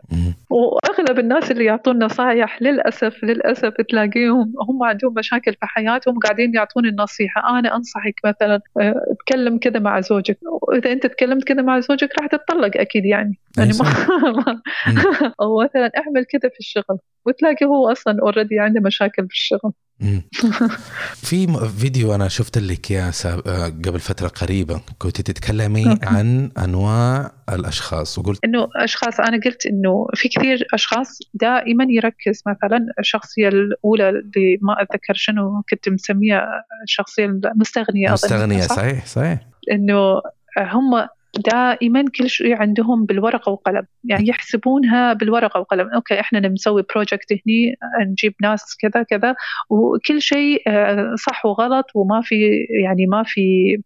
وأغلب 0.49 1.19
الناس 1.19 1.51
اللي 1.51 1.65
يعطون 1.65 2.03
نصائح 2.03 2.61
للأسف 2.61 3.23
للأسف 3.23 3.73
تلاقيهم 3.89 4.53
هم 4.69 4.83
عندهم 4.83 5.13
مشاكل 5.13 5.51
في 5.51 5.65
حياتهم 5.65 6.19
قاعدين 6.19 6.55
يعطون 6.55 6.85
النصيحة. 6.85 7.59
أنا 7.59 7.75
أنصحك 7.75 8.15
مثلا 8.25 8.61
آه، 8.81 9.01
اتكلم 9.11 9.57
كذا 9.57 9.79
مع 9.79 9.99
زوجك. 9.99 10.37
وإذا 10.61 10.91
أنت 10.91 11.05
تكلمت 11.07 11.43
كذا 11.43 11.61
مع 11.61 11.79
زوجك 11.79 12.09
راح 12.19 12.27
تتطلق 12.27 12.77
أكيد 12.77 13.05
يعني. 13.05 13.39
يعني 13.57 13.71
ما 13.79 14.61
أو 15.41 15.63
مثلا 15.63 15.91
اعمل 15.97 16.25
كذا 16.25 16.49
في 16.49 16.59
الشغل. 16.59 16.97
وتلاقي 17.25 17.65
هو 17.65 17.91
أصلا 17.91 18.17
اوريدي 18.21 18.59
عنده 18.59 18.81
مشاكل 18.81 19.27
في 19.27 19.33
الشغل. 19.33 19.71
في 21.27 21.47
فيديو 21.79 22.15
أنا 22.15 22.27
شفت 22.27 22.57
لك 22.57 22.91
إياه 22.91 23.11
آه، 23.25 23.65
قبل 23.65 23.99
فترة 23.99 24.27
قريبه 24.27 24.81
كنت 24.97 25.21
تتكلمي 25.21 25.99
عن 26.03 26.51
أنواع 26.57 27.31
الأشخاص 27.49 28.19
وقلت 28.19 28.39
إنه 28.45 28.67
أشخاص 28.75 29.19
أنا 29.19 29.39
قلت 29.45 29.65
إنه 29.65 30.07
في 30.13 30.29
كثير 30.29 30.67
أشخاص 30.73 31.19
دائما 31.33 31.85
يركز 31.89 32.43
مثلا 32.47 32.85
الشخصية 32.99 33.47
الأولى 33.47 34.09
اللي 34.09 34.57
ما 34.61 34.81
أتذكر 34.81 35.13
شنو 35.13 35.63
كنت 35.69 35.89
مسميها 35.89 36.63
الشخصية 36.83 37.25
المستغنية 37.25 38.11
مستغنية 38.11 38.61
صح؟ 38.61 38.75
صحيح 38.75 39.05
صحيح. 39.05 39.39
إنه 39.71 40.21
هم 40.57 41.07
دائما 41.37 42.05
كل 42.19 42.29
شيء 42.29 42.55
عندهم 42.55 43.05
بالورقة 43.05 43.51
وقلم. 43.51 43.85
يعني 44.03 44.27
يحسبونها 44.27 45.13
بالورقة 45.13 45.59
وقلم. 45.59 45.89
okay 45.95 46.19
إحنا 46.19 46.39
نسوي 46.39 46.83
project 46.93 47.31
هني 47.31 47.75
نجيب 48.01 48.33
ناس 48.41 48.77
كذا 48.81 49.03
كذا 49.03 49.35
وكل 49.69 50.21
شيء 50.21 50.61
آه، 50.67 51.15
صح 51.15 51.45
وغلط 51.45 51.85
وما 51.95 52.21
في 52.21 52.35
يعني 52.83 53.05
ما 53.05 53.23
في 53.25 53.77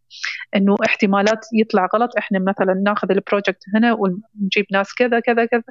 إنه 0.55 0.75
احتمالات 0.85 1.45
يطلع 1.53 1.87
غلط. 1.95 2.17
إحنا 2.17 2.39
مثلا 2.39 2.73
ناخذ 2.85 3.11
ال 3.11 3.18
project 3.18 3.63
هنا 3.75 3.93
ونجيب 3.93 4.65
ناس 4.71 4.93
كذا 4.95 5.19
كذا 5.19 5.45
كذا. 5.45 5.63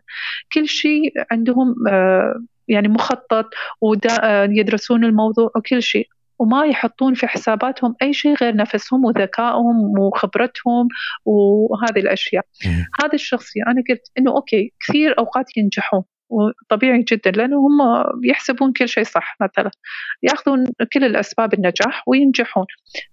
كل 0.52 0.68
شيء 0.68 1.12
عندهم 1.30 1.74
آه، 1.88 2.42
يعني 2.68 2.88
مخطط 2.88 3.46
ويدرسون 3.80 5.04
الموضوع 5.04 5.50
وكل 5.56 5.82
شيء. 5.82 6.08
وما 6.42 6.64
يحطون 6.66 7.14
في 7.14 7.26
حساباتهم 7.26 7.94
أي 8.02 8.12
شيء 8.12 8.34
غير 8.34 8.56
نفسهم 8.56 9.04
وذكائهم 9.04 9.98
وخبرتهم 9.98 10.88
وهذه 11.24 12.00
الأشياء. 12.00 12.44
هذه 13.04 13.14
الشخصية 13.14 13.62
أنا 13.66 13.82
قلت 13.90 14.02
إنه 14.18 14.30
أوكي 14.30 14.72
كثير 14.88 15.18
أوقات 15.18 15.56
ينجحون. 15.56 16.02
وطبيعي 16.32 17.04
جدا 17.12 17.30
لأنه 17.30 17.56
هم 17.56 18.04
يحسبون 18.24 18.72
كل 18.72 18.88
شيء 18.88 19.04
صح. 19.04 19.36
مثلا 19.40 19.70
يأخذون 20.22 20.66
كل 20.92 21.04
الأسباب 21.04 21.54
النجاح 21.54 22.02
وينجحون. 22.06 22.66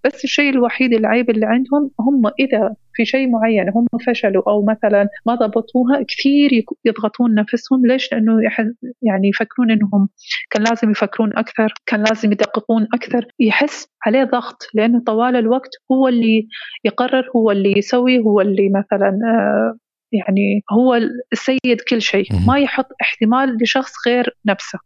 بس 0.03 0.23
الشيء 0.23 0.49
الوحيد 0.49 0.93
العيب 0.93 1.29
اللي 1.29 1.45
عندهم 1.45 1.91
هم 1.99 2.31
إذا 2.39 2.75
في 2.93 3.05
شيء 3.05 3.29
معين 3.29 3.69
هم 3.69 3.87
فشلوا 4.07 4.43
أو 4.47 4.65
مثلا 4.65 5.07
ما 5.25 5.35
ضبطوها 5.35 6.03
كثير 6.07 6.63
يضغطون 6.85 7.35
نفسهم. 7.35 7.85
ليش؟ 7.85 8.11
لأنه 8.11 8.33
يعني 9.01 9.29
يفكرون 9.29 9.71
إنهم 9.71 10.09
كان 10.49 10.63
لازم 10.63 10.91
يفكرون 10.91 11.37
أكثر، 11.37 11.73
كان 11.85 12.03
لازم 12.03 12.31
يدققون 12.31 12.87
أكثر، 12.93 13.27
يحس 13.39 13.87
عليه 14.05 14.23
ضغط 14.23 14.67
لأنه 14.73 15.03
طوال 15.05 15.35
الوقت 15.35 15.69
هو 15.91 16.07
اللي 16.07 16.47
يقرر 16.85 17.29
هو 17.35 17.51
اللي 17.51 17.77
يسوي 17.77 18.19
هو 18.19 18.41
اللي 18.41 18.69
مثلا 18.69 19.19
آه، 19.25 19.77
يعني 20.11 20.63
هو 20.71 20.95
السيد 21.33 21.81
كل 21.89 22.01
شيء. 22.01 22.25
ما 22.47 22.59
يحط 22.59 22.87
احتمال 23.01 23.57
لشخص 23.61 23.91
غير 24.07 24.35
نفسه. 24.45 24.79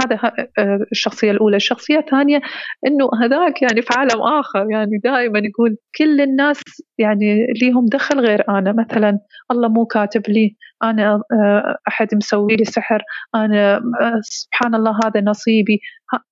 هذا 0.00 0.20
آه، 0.58 0.86
الشخصية 0.92 1.30
الأولى. 1.30 1.56
الشخصية 1.56 1.98
الثانية 1.98 2.40
أنه 2.86 3.10
هذاك 3.22 3.62
يعني 3.62 3.82
في 3.82 3.88
عالم 3.96 4.22
آخر 4.22 4.66
يعني 4.70 4.98
دائما 5.04 5.38
يقول 5.38 5.76
كل 5.98 6.20
الناس 6.20 6.60
يعني 6.98 7.46
ليهم 7.62 7.86
دخل 7.86 8.20
غير 8.20 8.44
أنا. 8.48 8.72
مثلا 8.72 9.18
الله 9.50 9.68
مو 9.68 9.86
كاتب 9.86 10.22
لي 10.28 10.56
أنا 10.84 11.14
آه، 11.14 11.76
أحد 11.88 12.14
مسوي 12.14 12.56
لي 12.56 12.64
سحر 12.64 13.02
أنا 13.34 13.76
آه، 13.76 14.20
سبحان 14.22 14.74
الله 14.74 15.00
هذا 15.04 15.20
نصيبي. 15.20 15.80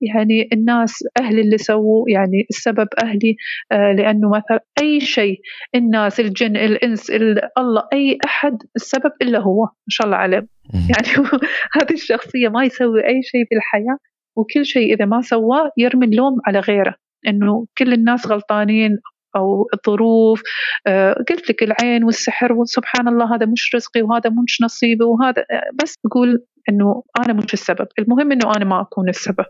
يعني 0.00 0.48
الناس 0.53 0.94
أهلي 1.20 1.40
اللي 1.40 1.59
سووا 1.59 2.05
يعني 2.09 2.46
السبب 2.50 2.88
أهلي 3.05 3.36
آه، 3.72 3.92
لأنه 3.92 4.28
مثلا 4.28 4.61
أي 4.82 5.00
شيء 5.00 5.40
الناس 5.74 6.20
الجن 6.20 6.57
الإنس 6.57 7.11
الله 7.59 7.82
أي 7.92 8.18
أحد 8.24 8.59
السبب 8.76 9.12
إلا 9.22 9.38
هو 9.38 9.62
ما 9.62 9.88
شاء 9.88 10.07
الله 10.07 10.16
عليه. 10.16 10.46
يعني 10.74 11.28
هذه 11.76 11.92
الشخصية 11.92 12.48
ما 12.48 12.64
يسوي 12.64 13.07
أي 13.07 13.22
شيء 13.22 13.44
بالحياة 13.50 13.98
وكل 14.36 14.66
شيء 14.66 14.94
إذا 14.94 15.05
ما 15.05 15.20
سواه 15.20 15.70
يرمي 15.78 16.07
اللوم 16.07 16.36
على 16.46 16.59
غيره 16.61 16.94
إنه 17.28 17.66
كل 17.78 17.92
الناس 17.92 18.26
غلطانين 18.26 18.98
أو 19.37 19.66
الظروف 19.74 20.43
آه 20.87 21.12
قلت 21.12 21.51
لك 21.51 21.62
العين 21.62 22.05
والسحر 22.05 22.53
وسبحان 22.53 23.09
الله 23.09 23.35
هذا 23.35 23.47
مش 23.47 23.74
رزقي 23.74 24.03
وهذا 24.03 24.30
مش 24.45 24.62
نصيبي 24.62 25.05
وهذا 25.05 25.45
آه، 25.51 25.70
بس 25.83 25.99
يقول 26.07 26.45
إنه 26.68 27.03
أنا 27.18 27.33
مش 27.33 27.55
السبب. 27.55 27.87
المهم 27.99 28.33
إنه 28.33 28.57
أنا 28.57 28.64
ما 28.64 28.80
أكون 28.80 29.09
السبب. 29.09 29.45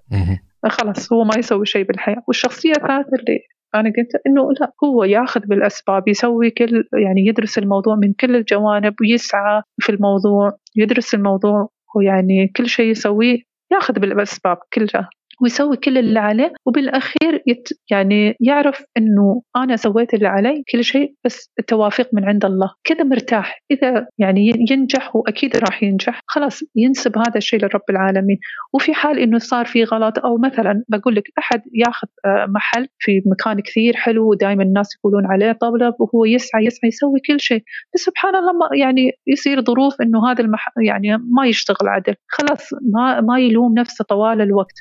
خلاص 0.69 1.13
هو 1.13 1.25
ما 1.25 1.35
يسوي 1.39 1.67
شيء 1.67 1.85
بالحياة. 1.85 2.23
والشخصية 2.29 2.71
الثالثة 2.71 3.17
اللي 3.21 3.39
أنا 3.75 3.93
قلت 3.97 4.21
إنه 4.27 4.53
لا 4.61 4.73
هو 4.85 5.05
ياخذ 5.05 5.41
بالأسباب 5.41 6.09
يسوي 6.09 6.51
كل 6.51 6.85
يعني 7.05 7.27
يدرس 7.27 7.59
الموضوع 7.59 7.97
من 7.97 8.13
كل 8.13 8.37
الجوانب 8.37 8.95
ويسعى 9.01 9.63
في 9.81 9.93
الموضوع 9.93 10.53
يدرس 10.77 11.15
الموضوع 11.15 11.69
ويعني 11.97 12.49
كل 12.57 12.69
شيء 12.69 12.91
يسويه 12.91 13.39
ياخذ 13.73 13.95
بالأسباب 13.95 14.57
كلها. 14.73 15.09
ويسوي 15.43 15.77
كل 15.77 15.99
اللي 15.99 16.19
عليه 16.21 16.53
وبالأخير 16.67 17.43
يت 17.47 17.69
يعني 17.91 18.37
يعرف 18.41 18.85
إنه 18.97 19.43
أنا 19.57 19.77
سويت 19.77 20.15
اللي 20.15 20.29
علي 20.29 20.65
كل 20.73 20.85
شيء 20.85 21.15
بس 21.25 21.51
التوافيق 21.59 22.09
من 22.13 22.25
عند 22.25 22.45
الله. 22.45 22.71
كذا 22.85 23.05
مرتاح. 23.05 23.63
إذا 23.71 24.07
يعني 24.19 24.53
ينجح 24.71 25.17
واكيد 25.17 25.57
راح 25.57 25.83
ينجح. 25.83 26.21
خلاص 26.27 26.61
ينسب 26.77 27.19
هذا 27.19 27.37
الشيء 27.37 27.61
لرب 27.61 27.83
العالمين. 27.91 28.39
وفي 28.73 28.95
حال 28.95 29.19
إنه 29.19 29.39
صار 29.39 29.67
في 29.67 29.85
غلط 29.85 30.19
أو 30.19 30.39
مثلا 30.39 30.85
بقول 30.89 31.15
لك 31.15 31.25
أحد 31.39 31.63
ياخذ 31.75 32.09
آه، 32.27 32.47
محل 32.49 32.89
في 32.99 33.23
مكان 33.27 33.61
كثير 33.61 33.97
حلو 33.97 34.31
ودائما 34.31 34.63
الناس 34.63 34.89
يقولون 34.99 35.27
عليه 35.27 35.53
طلب 35.53 35.95
وهو 35.99 36.25
يسعى 36.25 36.65
يسعى 36.65 36.89
يسوي 36.89 37.21
كل 37.27 37.41
شيء. 37.41 37.63
بس 37.95 38.01
سبحان 38.01 38.37
الله 38.37 38.53
ما 38.53 38.69
يعني 38.79 39.13
يصير 39.27 39.65
ظروف 39.65 40.03
إنه 40.03 40.31
هذا 40.31 40.41
المحل 40.45 40.73
يعني 40.87 41.17
ما 41.17 41.47
يشتغل 41.47 41.89
عدل. 41.89 42.15
خلاص 42.29 42.69
ما 42.93 43.21
ما 43.21 43.39
يلوم 43.39 43.75
نفسه 43.79 44.05
طوال 44.05 44.41
الوقت. 44.41 44.75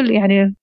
كل 0.00 0.10
يعني 0.10 0.54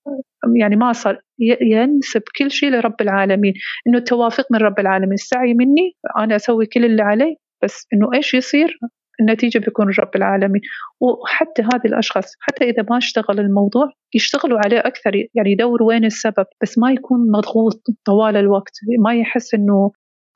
يعني 0.56 0.76
ما 0.76 0.94
صار 0.94 1.22
ينسب 1.62 2.22
كل 2.38 2.52
شيء 2.52 2.70
لرب 2.70 3.02
العالمين 3.02 3.54
إنه 3.88 3.98
التوافق 3.98 4.46
من 4.52 4.60
رب 4.60 4.80
العالمين 4.80 5.14
السعي 5.14 5.54
مني 5.54 5.96
أنا 6.18 6.36
أسوي 6.36 6.66
كل 6.66 6.86
اللي 6.86 7.02
علي 7.04 7.36
بس 7.64 7.88
إنه 7.94 8.10
إيش 8.14 8.34
يصير؟ 8.34 8.80
النتيجة 9.22 9.60
بيكون 9.60 9.88
رب 10.00 10.16
العالمين. 10.16 10.62
وحتى 11.02 11.62
هذه 11.62 11.86
الأشخاص 11.86 12.34
حتى 12.40 12.66
إذا 12.66 12.86
ما 12.90 12.98
اشتغل 12.98 13.40
الموضوع 13.40 13.92
يشتغلوا 14.16 14.60
عليه 14.66 14.80
أكثر 14.80 15.16
يعني 15.16 15.52
يدوروا 15.52 15.88
وين 15.88 16.06
السبب 16.06 16.46
بس 16.62 16.78
ما 16.78 16.92
يكون 16.92 17.32
مضغوط 17.32 17.82
طوال 18.06 18.38
الوقت 18.38 18.74
ما 19.00 19.16
يحس 19.16 19.54
إنه 19.54 19.92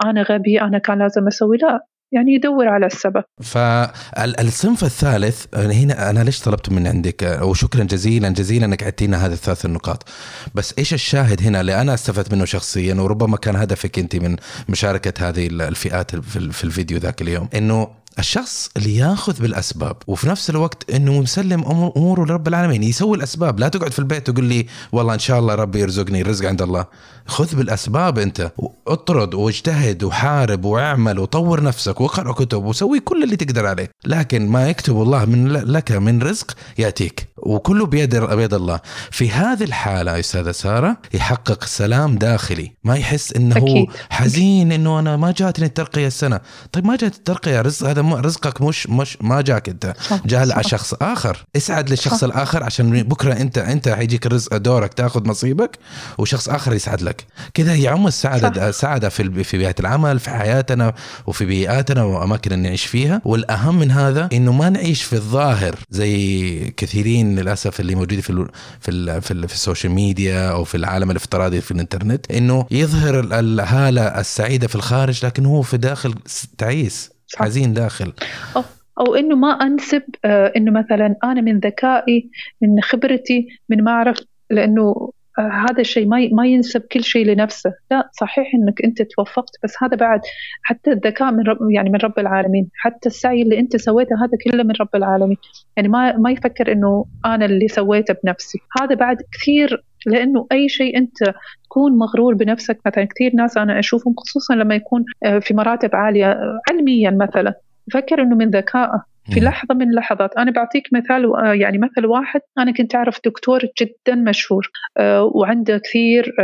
أنا 0.06 0.22
غبي 0.22 0.62
أنا 0.62 0.78
كان 0.78 1.00
لازم 1.00 1.28
أسوي 1.28 1.58
لا. 1.58 1.80
يعني 2.12 2.34
يدور 2.34 2.68
على 2.68 2.86
السبب. 2.86 3.24
فالصنف 3.42 4.84
الثالث 4.84 5.46
هنا 5.56 6.10
أنا 6.10 6.24
ليش 6.24 6.40
طلبت 6.40 6.70
من 6.70 6.88
عندك؟ 6.88 7.40
وشكرا 7.42 7.84
جزيلا 7.84 8.30
جزيلا 8.30 8.66
إنك 8.66 8.84
أعطينا 8.84 9.26
هذه 9.26 9.34
الثلاث 9.34 9.66
النقاط. 9.66 10.10
بس 10.56 10.74
إيش 10.78 10.94
الشاهد 10.94 11.42
هنا؟ 11.42 11.62
اللي 11.62 11.82
أنا 11.82 11.94
استفدت 11.94 12.34
منه 12.34 12.46
شخصيا 12.46 12.96
وربما 12.96 13.38
كان 13.38 13.56
هدفك 13.56 14.00
أنت 14.00 14.16
من 14.16 14.36
مشاركة 14.70 15.30
هذه 15.30 15.48
الفئات 15.48 16.16
في 16.16 16.64
الفيديو 16.64 16.98
ذاك 16.98 17.22
اليوم. 17.22 17.50
إنه 17.56 18.01
الشخص 18.20 18.70
اللي 18.78 18.96
ياخذ 18.96 19.42
بالأسباب 19.42 19.96
وفي 20.08 20.30
نفس 20.30 20.50
الوقت 20.50 20.92
إنه 20.92 21.22
مسلم 21.22 21.64
أموره 21.98 22.26
لرب 22.26 22.48
العالمين 22.48 22.84
يسوي 22.84 23.18
الأسباب. 23.18 23.60
لا 23.60 23.68
تقعد 23.68 23.92
في 23.92 24.00
البيت 24.00 24.30
وتقول 24.30 24.46
لي 24.46 24.66
والله 24.92 25.14
إن 25.14 25.20
شاء 25.20 25.40
الله 25.40 25.56
ربي 25.56 25.80
يرزقني 25.80 26.22
الرزق 26.22 26.46
عند 26.48 26.62
الله. 26.62 26.86
خذ 27.26 27.56
بالأسباب 27.56 28.20
أنت 28.20 28.52
اطرد 28.88 29.34
واجتهد 29.34 30.04
وحارب 30.04 30.66
واعمل 30.66 31.20
وطور 31.20 31.64
نفسك 31.64 32.02
واقرأ 32.02 32.32
كتب 32.32 32.64
وسوي 32.64 33.00
كل 33.00 33.24
اللي 33.24 33.36
تقدر 33.36 33.68
عليه. 33.68 33.92
لكن 34.06 34.48
ما 34.48 34.70
يكتب 34.70 35.02
الله 35.02 35.26
من 35.26 35.48
لك 35.48 35.92
من 35.92 36.22
رزق 36.22 36.52
يأتيك 36.78 37.28
وكله 37.38 37.86
بيد 37.86 38.16
بيد 38.16 38.54
الله. 38.54 38.80
في 39.12 39.30
هذه 39.30 39.64
الحالة 39.64 40.20
أستاذة 40.20 40.52
سارة 40.52 40.98
يحقق 41.14 41.64
سلام 41.64 42.16
داخلي. 42.16 42.72
ما 42.84 42.96
يحس 42.96 43.34
إنه 43.34 43.58
أكيد. 43.58 43.86
حزين 44.10 44.72
إنه 44.72 45.00
أنا 45.00 45.18
ما 45.18 45.32
جاتني 45.38 45.66
الترقية 45.66 46.08
السنة. 46.08 46.40
طيب 46.72 46.86
ما 46.86 46.96
جات 46.96 47.16
الترقية 47.16 47.62
رزق 47.62 47.88
هذا 47.88 48.01
رزقك 48.02 48.62
مش 48.62 48.88
مش 48.88 49.18
ما 49.22 49.42
جاك 49.42 49.70
أنت. 49.70 49.94
جاء 50.26 50.52
على 50.52 50.64
شخص 50.64 50.94
آخر. 51.02 51.46
اسعد 51.56 51.90
للشخص. 51.90 52.24
الآخر 52.24 52.64
عشان 52.64 53.04
بكرة 53.04 53.34
انت 53.34 53.58
أنت 53.58 53.90
حيجيك 53.90 54.26
الرزق 54.26 54.58
دورك 54.58 54.94
تاخذ 54.94 55.28
نصيبك 55.30 55.80
وشخص 56.18 56.50
آخر 56.50 56.74
يسعد 56.74 57.02
لك. 57.02 57.26
كذا 57.54 57.76
يعم 57.76 58.08
السعاده 58.08 58.70
السعاده 58.70 59.10
في 59.10 59.44
في 59.44 59.58
بيئة 59.58 59.76
العمل 59.80 60.20
في 60.20 60.30
حياتنا 60.30 60.94
وفي 61.28 61.46
بيئاتنا 61.46 62.04
وأماكن 62.04 62.52
اللي 62.54 62.64
نعيش 62.64 62.86
فيها. 62.86 63.22
والأهم 63.26 63.80
من 63.80 63.92
هذا 63.92 64.30
إنه 64.34 64.52
ما 64.52 64.70
نعيش 64.70 65.04
في 65.04 65.14
الظاهر 65.14 65.76
زي 65.90 66.74
كثيرين 66.78 67.40
للأسف 67.40 67.80
اللي 67.80 67.96
موجودين 67.96 68.22
في 68.22 68.48
في 68.80 69.22
في, 69.22 69.48
في 69.48 69.54
ال 69.54 69.60
social 69.60 69.94
media 69.94 70.50
أو 70.52 70.64
في 70.64 70.78
العالم 70.78 71.12
الافتراضي 71.12 71.62
في 71.62 71.72
الإنترنت. 71.72 72.32
إنه 72.32 72.66
يظهر 72.72 73.20
الهالة 73.20 74.02
السعيدة 74.02 74.68
في 74.68 74.76
الخارج 74.76 75.26
لكن 75.26 75.46
هو 75.46 75.62
في 75.62 75.78
داخل 75.78 76.16
تعيس. 76.58 77.11
حزين 77.38 77.74
داخل. 77.74 78.14
أو, 78.56 78.64
أو 79.00 79.16
إنه 79.16 79.36
ما 79.36 79.52
أنسب 79.52 80.04
آه 80.26 80.54
إنه 80.56 80.72
مثلا 80.72 81.16
أنا 81.24 81.42
من 81.42 81.60
ذكائي 81.60 82.30
من 82.62 82.82
خبرتي 82.82 83.48
من 83.70 83.84
ما 83.84 83.92
أعرف 83.92 84.18
لأنه 84.50 85.12
آه 85.40 85.66
هذا 85.70 85.82
الشيء 85.82 86.08
ما 86.08 86.30
ما 86.32 86.48
ينسب 86.48 86.82
كل 86.82 87.04
شيء 87.04 87.26
لنفسه، 87.26 87.74
لا 87.92 88.10
صحيح 88.20 88.52
إنك 88.54 88.82
أنت 88.86 89.02
توفقت 89.02 89.56
بس 89.64 89.74
هذا 89.84 89.98
بعد 89.98 90.22
حتى 90.64 90.92
الذكاء 90.92 91.32
من 91.32 91.44
رب 91.44 91.58
يعني 91.72 91.90
من 91.90 92.00
رب 92.04 92.20
العالمين، 92.20 92.70
حتى 92.76 93.10
السعي 93.10 93.42
اللي 93.42 93.60
أنت 93.60 93.78
سويته 93.78 94.16
هذا 94.16 94.38
كله 94.44 94.64
من 94.64 94.74
رب 94.82 94.96
العالمين، 94.96 95.38
يعني 95.78 95.88
ما 95.88 96.18
ما 96.18 96.32
يفكر 96.32 96.72
إنه 96.72 97.06
أنا 97.26 97.46
اللي 97.46 97.68
سويته 97.68 98.16
بنفسي، 98.24 98.60
هذا 98.82 98.96
بعد 98.96 99.18
كثير 99.32 99.84
لأنه 100.06 100.48
أي 100.52 100.70
شيء 100.70 100.98
أنت 100.98 101.34
تكون 101.64 101.98
مغرور 101.98 102.34
بنفسك 102.34 102.80
مثلا 102.86 103.06
كثير 103.06 103.36
ناس 103.36 103.58
أنا 103.58 103.80
أشوفهم 103.80 104.14
خصوصا 104.18 104.56
لما 104.56 104.76
يكون 104.76 105.06
آه، 105.24 105.40
في 105.40 105.54
مراتب 105.54 105.96
عالية 105.96 106.40
علميا 106.70 107.12
مثلا. 107.12 107.54
يفكر 107.88 108.22
إنه 108.22 108.36
من 108.36 108.50
ذكائه 108.50 109.04
في 109.34 109.40
لحظة 109.40 109.76
من 109.76 109.90
اللحظات 109.90 110.38
أنا 110.38 110.52
بعطيك 110.52 110.84
مثال 110.94 111.36
آه، 111.36 111.54
يعني 111.54 111.78
مثل 111.78 112.06
واحد. 112.06 112.42
أنا 112.58 112.72
كنت 112.72 112.96
أعرف 112.96 113.20
دكتور 113.26 113.62
جدا 113.82 114.16
مشهور 114.16 114.72
آه، 114.98 115.24
وعنده 115.24 115.78
كثير 115.78 116.36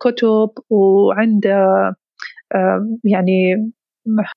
كتب 0.00 0.50
وعنده 0.70 1.94
يعني 3.04 3.70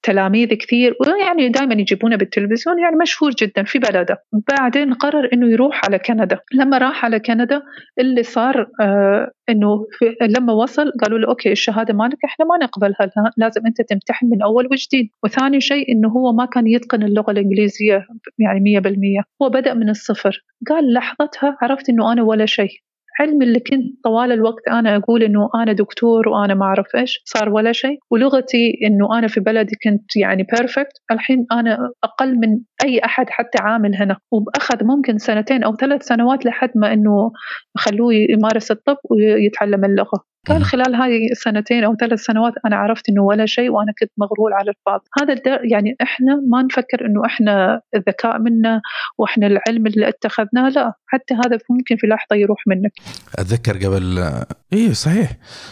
تلاميذ 0.04 0.48
كثير 0.48 0.96
ويعني 1.00 1.50
دائما 1.50 1.74
يجيبونه 1.74 2.16
بالتلفزيون 2.16 2.80
يعني 2.80 2.96
مشهور 2.96 3.32
جدا 3.32 3.64
في 3.64 3.80
بلده. 3.80 4.24
بعدين 4.60 4.94
قرر 4.94 5.30
إنه 5.34 5.52
يروح 5.52 5.86
على 5.86 6.00
كندا. 6.00 6.40
لما 6.54 6.78
راح 6.78 7.06
على 7.06 7.20
كندا 7.20 7.62
اللي 8.00 8.24
صار 8.24 8.68
آه 8.82 9.32
إنه 9.50 9.86
لما 10.22 10.54
وصل 10.54 10.92
قالوا 10.92 11.20
له 11.20 11.28
okay 11.28 11.52
الشهادة 11.52 11.94
مالك 11.94 12.18
إحنا 12.26 12.46
ما 12.46 12.58
نقبلها 12.66 13.12
لازم 13.38 13.62
أنت 13.66 13.82
تمتحن 13.82 14.26
من 14.26 14.42
أول 14.42 14.66
وجديد. 14.72 15.10
وثاني 15.24 15.62
شيء 15.62 15.92
إنه 15.92 16.10
هو 16.10 16.34
ما 16.34 16.46
كان 16.46 16.68
يتقن 16.68 17.04
اللغة 17.04 17.32
الإنجليزية 17.32 18.06
يعني 18.40 18.60
100% 18.60 19.24
هو 19.42 19.50
بدأ 19.50 19.74
من 19.74 19.90
الصفر. 19.90 20.46
قال 20.70 20.94
لحظتها 20.94 21.58
عرفت 21.62 21.90
إنه 21.90 22.12
أنا 22.14 22.24
ولا 22.24 22.46
شيء. 22.46 22.72
علمي 23.20 23.46
اللي 23.46 23.60
كنت 23.60 24.04
طوال 24.04 24.32
الوقت 24.32 24.68
أنا 24.68 24.96
أقول 24.96 25.24
إنه 25.24 25.50
أنا 25.56 25.74
دكتور 25.74 26.30
وأنا 26.30 26.54
ما 26.54 26.66
أعرف 26.66 26.96
إيش 26.96 27.22
صار 27.26 27.50
ولا 27.50 27.72
شيء. 27.72 28.00
ولغتي 28.12 28.80
إنه 28.84 29.18
أنا 29.20 29.28
في 29.28 29.40
بلدي 29.40 29.76
كنت 29.84 30.16
يعني 30.16 30.44
perfect 30.44 30.94
الحين 31.12 31.46
أنا 31.52 31.92
أقل 32.04 32.36
من 32.36 32.60
أي 32.86 33.00
أحد 33.06 33.26
حتى 33.30 33.58
عامل 33.62 33.96
هنا. 33.96 34.18
وأخذ 34.32 34.84
ممكن 34.84 35.18
سنتين 35.18 35.64
أو 35.64 35.76
ثلاث 35.76 36.04
سنوات 36.04 36.46
لحد 36.46 36.70
ما 36.76 36.94
إنه 36.94 37.32
خلوه 37.78 38.14
يمارس 38.14 38.72
الطب 38.72 38.98
ويتعلم 39.12 39.86
اللغة. 39.86 40.24
كان 40.46 40.64
خلال 40.64 40.96
هاي 40.96 41.32
السنتين 41.32 41.84
أو 41.84 41.96
ثلاث 41.96 42.20
سنوات 42.20 42.54
أنا 42.66 42.76
عرفت 42.76 43.10
إنه 43.10 43.22
ولا 43.22 43.46
شيء 43.46 43.70
وأنا 43.70 43.94
كنت 44.00 44.12
مغرور 44.18 44.54
على 44.54 44.72
الفاضي. 44.72 45.04
هذا 45.22 45.60
يعني 45.72 45.96
إحنا 46.02 46.36
ما 46.48 46.62
نفكر 46.62 47.06
إنه 47.06 47.26
إحنا 47.26 47.82
الذكاء 47.96 48.40
منا 48.40 48.82
وإحنا 49.18 49.48
العلم 49.48 49.88
اللي 49.88 50.10
اتخذناه 50.10 50.70
لا 50.70 50.94
حتى 51.08 51.34
هذا 51.34 51.58
ممكن 51.70 51.96
في 51.98 52.08
لحظة 52.08 52.36
يروح 52.36 52.64
منك. 52.68 52.92
أتذكر 53.36 53.78
قبل 53.78 54.34
اي 54.74 54.94
صحيح. 54.94 55.32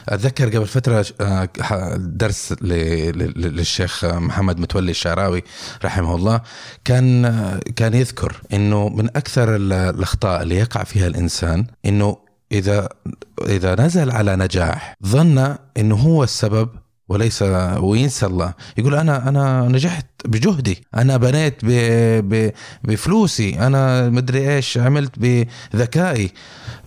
أتذكر 0.10 0.58
قبل 0.58 0.66
فترة 0.66 1.06
آه، 1.22 1.50
درس 1.98 2.56
للشيخ 2.62 4.06
محمد 4.06 4.60
متولي 4.60 4.92
الشعراوي 4.92 5.44
رحمه 5.86 6.16
الله. 6.16 6.42
كان 6.86 7.34
كان 7.76 7.94
يذكر 7.94 8.42
إنه 8.54 8.90
من 8.90 9.06
أكثر 9.06 9.56
الأخطاء 9.56 10.42
اللي 10.42 10.56
يقع 10.56 10.84
فيها 10.84 11.08
الإنسان 11.08 11.66
إنه 11.86 12.29
إذا 12.52 12.90
إذا 13.46 13.76
نزل 13.80 14.12
على 14.12 14.36
نجاح 14.36 14.94
ظن 15.06 15.56
إنه 15.78 15.96
هو 15.96 16.24
السبب 16.24 16.70
وليس 17.10 17.42
وينسى 17.78 18.26
الله. 18.26 18.54
يقول 18.78 18.96
أنا 18.96 19.30
أنا 19.30 19.68
نجحت 19.68 20.06
بجهدي. 20.26 20.84
أنا 20.96 21.18
بنيت 21.18 21.56
ب 21.64 21.70
ب 22.30 22.52
بفلوسي. 22.84 23.60
أنا 23.60 24.10
مدري 24.10 24.56
إيش 24.56 24.78
عملت 24.78 25.12
بذكائي. 25.18 26.32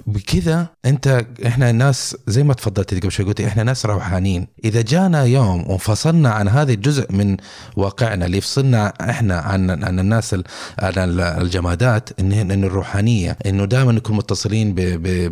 بكذا 0.07 0.67
أنت 0.85 1.27
إحنا 1.47 1.71
الناس 1.71 2.17
زي 2.27 2.43
ما 2.43 2.55
تفضلت 2.55 2.95
قبل 2.95 3.13
شوي 3.13 3.27
قلتي 3.27 3.47
إحنا 3.47 3.63
ناس 3.63 3.87
روحانيين 3.87 4.47
إذا 4.65 4.83
جانا 4.83 5.25
يوم 5.25 5.71
وانفصلنا 5.71 6.31
عن 6.31 6.49
هذا 6.49 6.73
الجزء 6.73 7.13
من 7.13 7.37
واقعنا 7.77 8.27
اللي 8.27 8.39
يفصلنا 8.39 8.93
إحنا 9.01 9.39
عن 9.39 9.85
عن 9.85 9.99
الناس 10.01 10.35
عن 10.79 11.21
الجمادات 11.21 12.21
إن 12.21 12.65
الروحانية 12.65 13.39
إنه 13.47 13.65
دائما 13.65 13.93
نكون 13.93 14.17
متصلين 14.17 14.75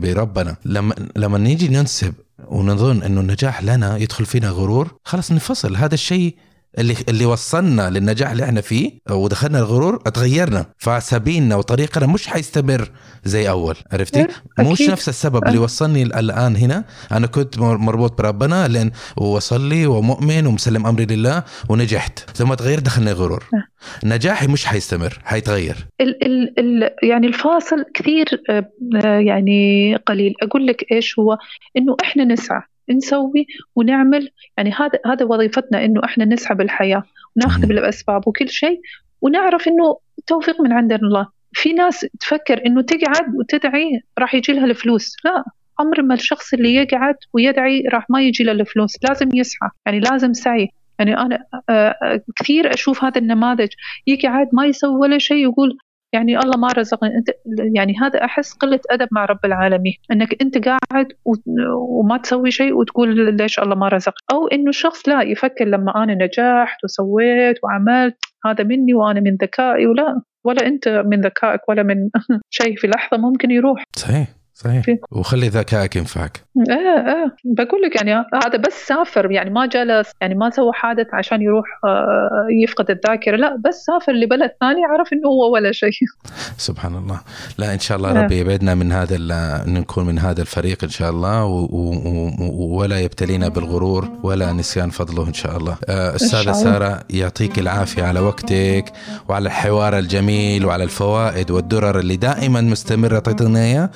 بربنا. 0.01 0.57
لما 0.65 0.95
لما 1.17 1.39
نيجي 1.39 1.69
ننسب 1.69 2.15
ونظن 2.49 3.03
انه 3.03 3.21
النجاح 3.21 3.63
لنا 3.63 3.97
يدخل 3.97 4.27
فينا 4.27 4.51
غرور. 4.51 4.99
خلاص 5.05 5.33
ننفصل. 5.33 5.77
هذا 5.77 5.95
الشيء 5.95 6.37
اللي 6.79 6.95
اللي 7.09 7.27
وصلنا 7.27 7.91
للنجاح 7.91 8.31
اللي 8.31 8.45
إحنا 8.45 8.61
فيه 8.61 8.91
ودخلنا 9.11 9.59
الغرور 9.59 10.03
اتغيرنا 10.07 10.67
فسبيلنا 10.79 11.57
وطريقنا 11.57 12.07
مش 12.07 12.27
حيستمر 12.27 12.91
زي 13.25 13.49
أول. 13.49 13.77
عرفتي؟ 13.93 14.27
مش 14.59 14.83
نفس 14.83 15.09
السبب 15.09 15.47
اللي 15.47 15.59
وصلني 15.59 16.03
الآن 16.03 16.57
هنا. 16.57 16.85
أنا 17.13 17.27
كنت 17.27 17.59
مربوط 17.59 18.19
بربنا 18.19 18.69
لأن 18.69 18.91
وصلي 19.17 19.87
ومؤمن 19.87 20.47
ومسلم 20.47 20.87
أمري 20.87 21.05
لله 21.05 21.43
ونجحت. 21.69 22.31
ثم 22.37 22.55
تغير 22.55 22.79
دخلني 22.79 23.13
غرور. 23.13 23.45
نجاحي 24.05 24.47
مش 24.47 24.67
حيستمر 24.67 25.19
حيتغير. 25.25 25.77
ال 26.01 26.25
ال 26.25 26.59
ال 26.59 26.91
يعني 27.03 27.27
الفاصل 27.27 27.85
كثير 27.95 28.27
آه، 28.51 28.71
يعني 29.19 29.97
قليل. 29.97 30.35
أقول 30.43 30.67
لك 30.67 30.85
إيش 30.93 31.19
هو؟ 31.19 31.39
إنه 31.77 31.97
إحنا 32.03 32.25
نسعى. 32.25 32.63
نسوي 32.93 33.47
ونعمل. 33.77 34.31
يعني 34.57 34.73
هذا 34.73 34.99
هذا 35.07 35.25
وظيفتنا 35.25 35.85
إنه 35.85 36.01
إحنا 36.05 36.25
نسعى 36.25 36.57
بالحياة 36.57 37.03
وناخذ 37.37 37.67
بالأسباب 37.67 38.29
وكل 38.29 38.49
شيء 38.49 38.81
ونعرف 39.21 39.69
إنه 39.69 39.99
توفيق 40.27 40.61
من 40.61 40.73
عند 40.73 40.93
الله. 40.93 41.27
في 41.53 41.73
ناس 41.73 42.07
تفكر 42.21 42.67
إنه 42.67 42.83
تقعد 42.83 43.35
وتدعي 43.35 44.01
راح 44.19 44.35
يجي 44.35 44.53
لها 44.53 44.65
الفلوس. 44.65 45.17
لا 45.25 45.45
عمر 45.79 46.03
ما 46.03 46.15
الشخص 46.15 46.55
اللي 46.55 46.75
يقعد 46.75 47.15
ويدعي 47.33 47.85
راح 47.93 48.11
ما 48.11 48.23
يجي 48.23 48.45
له 48.45 48.53
الفلوس 48.53 48.97
لازم 49.09 49.29
يسعى. 49.35 49.71
يعني 49.87 50.01
لازم 50.01 50.33
سعي. 50.33 50.69
يعني 50.99 51.19
أنا 51.19 51.45
آه، 51.69 51.97
آه، 52.03 52.21
كثير 52.37 52.75
أشوف 52.75 53.05
هذا 53.05 53.19
النماذج. 53.19 53.69
يقعد 54.07 54.49
ما 54.53 54.67
يسوي 54.67 54.97
ولا 54.97 55.19
شيء 55.19 55.37
يقول 55.37 55.79
يعني 56.13 56.39
الله 56.39 56.59
ما 56.59 56.69
رزقني. 56.69 57.11
أنت 57.17 57.29
يعني 57.77 57.95
هذا 58.01 58.25
أحس 58.25 58.53
قلة 58.53 58.81
أدب 58.91 59.09
مع 59.13 59.25
رب 59.25 59.45
العالمين. 59.45 59.95
أنك 60.13 60.43
أنت 60.43 60.69
قاعد 60.69 61.07
وما 61.99 62.17
تسوي 62.17 62.51
شيء 62.51 62.73
وتقول 62.73 63.37
ليش 63.37 63.59
الله 63.59 63.75
ما 63.75 63.89
رزق. 63.89 64.15
أو 64.33 64.47
إنه 64.47 64.69
الشخص 64.69 65.09
لا 65.09 65.23
يفكر 65.23 65.65
لما 65.65 66.03
أنا 66.03 66.15
نجحت 66.15 66.85
وسويت 66.85 67.57
وعملت 67.65 68.17
هذا 68.47 68.65
مني 68.65 68.95
وأنا 68.95 69.21
من 69.21 69.37
ذكائي 69.43 69.87
ولا 69.87 70.23
ولا 70.45 70.67
أنت 70.67 70.89
من 70.89 71.21
ذكائك 71.21 71.69
ولا 71.69 71.83
من 71.83 72.11
شيء 72.51 72.77
في 72.77 72.87
لحظة 72.87 73.17
ممكن 73.17 73.51
يروح. 73.51 73.85
صحيح. 73.97 74.40
صحيح. 74.65 74.85
وخلي 75.11 75.49
ذكائك 75.49 75.97
ينفعك. 75.97 76.45
إيه 76.71 76.77
إيه. 76.77 77.37
بقول 77.45 77.83
لك 77.83 77.97
يعني 77.97 78.25
هذا 78.45 78.59
بس 78.59 78.73
سافر 78.87 79.31
يعني 79.31 79.51
ما 79.51 79.67
جلس 79.67 80.13
يعني 80.21 80.35
ما 80.35 80.51
سوى 80.51 80.73
حادث 80.73 81.07
عشان 81.13 81.43
يروح 81.43 81.67
آه، 81.85 82.47
يفقد 82.63 82.91
الذاكرة. 82.91 83.37
لا 83.37 83.57
بس 83.65 83.85
سافر 83.85 84.13
لبلد 84.13 84.51
ثاني 84.61 84.85
عرف 84.85 85.13
إنه 85.13 85.29
هو 85.29 85.55
ولا 85.55 85.73
شيء. 85.73 85.91
سبحان 86.69 86.95
الله. 86.95 87.21
لا 87.59 87.75
إن 87.75 87.79
شاء 87.79 87.97
الله 87.97 88.13
ربي 88.13 88.39
يبعدنا 88.39 88.75
من 88.75 88.93
هذا 88.93 89.17
نكون 89.67 90.07
من 90.07 90.19
هذا 90.19 90.41
الفريق 90.41 90.85
إن 90.85 90.91
شاء 90.91 91.11
الله 91.11 91.45
ولا 92.51 93.01
يبتلينا 93.01 93.49
بالغرور 93.49 94.09
ولا 94.23 94.53
نسيان 94.53 94.91
فضله 94.91 95.29
إن 95.29 95.33
شاء 95.33 95.57
الله. 95.57 95.77
آه، 95.89 96.15
أستاذة 96.15 96.53
سارة 96.53 97.01
يعطيك 97.11 97.59
العافية 97.59 98.03
على 98.03 98.21
وقتك 98.21 98.85
وعلى 99.29 99.47
الحوار 99.47 99.99
الجميل 99.99 100.67
وعلى 100.67 100.85
الفوائد 100.85 101.51
والدرر 101.51 101.99
اللي 101.99 102.17
دائما 102.17 102.61
مستمرة 102.61 103.19
تعطينا 103.19 103.61
اياه 103.61 103.91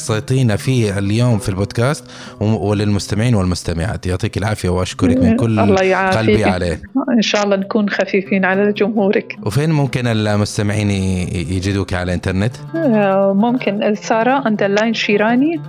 خصيتينا 0.00 0.56
فيه 0.56 0.98
اليوم 0.98 1.38
في 1.38 1.48
البودكاست 1.48 2.04
وللمستمعين 2.40 3.34
والمستمعات. 3.34 4.06
يعطيك 4.06 4.36
العافية 4.38 4.68
وأشكرك 4.68 5.16
من 5.16 5.36
كل 5.36 5.60
الله 5.60 6.10
قلبي 6.10 6.44
عليه. 6.44 6.82
إن 7.16 7.22
شاء 7.22 7.44
الله 7.44 7.56
نكون 7.56 7.90
خفيفين 7.90 8.44
على 8.44 8.72
جمهورك. 8.72 9.36
وفين 9.46 9.70
ممكن 9.70 10.06
المستمعين 10.06 10.90
يجدوك 11.30 11.94
على 11.94 12.02
الإنترنت؟ 12.02 12.52
آه، 12.76 13.32
ممكن. 13.36 13.94
سارة 13.94 14.48
underline 14.48 14.94
شيراني. 14.94 15.60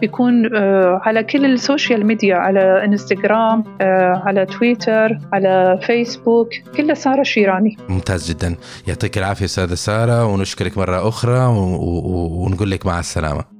بيكون 0.00 0.56
آه، 0.56 1.00
على 1.04 1.22
كل 1.24 1.44
ال 1.44 1.53
social 1.53 2.06
media 2.06 2.36
على 2.36 2.84
إنستغرام 2.84 3.64
آه، 3.80 4.22
على 4.26 4.46
تويتر 4.46 5.18
على 5.32 5.80
فيسبوك. 5.82 6.48
كله 6.76 6.94
سارة 6.94 7.22
شيراني. 7.22 7.76
ممتاز 7.88 8.30
جدا. 8.30 8.54
يعطيك 8.86 9.18
العافية 9.18 9.44
أستاذة 9.44 9.74
سارة 9.74 10.26
ونشكرك 10.26 10.78
مرة 10.78 11.08
أخرى 11.08 11.46
ونقول 11.46 12.70
لك 12.70 12.86
مع 12.86 12.98
السلامة. 12.98 13.57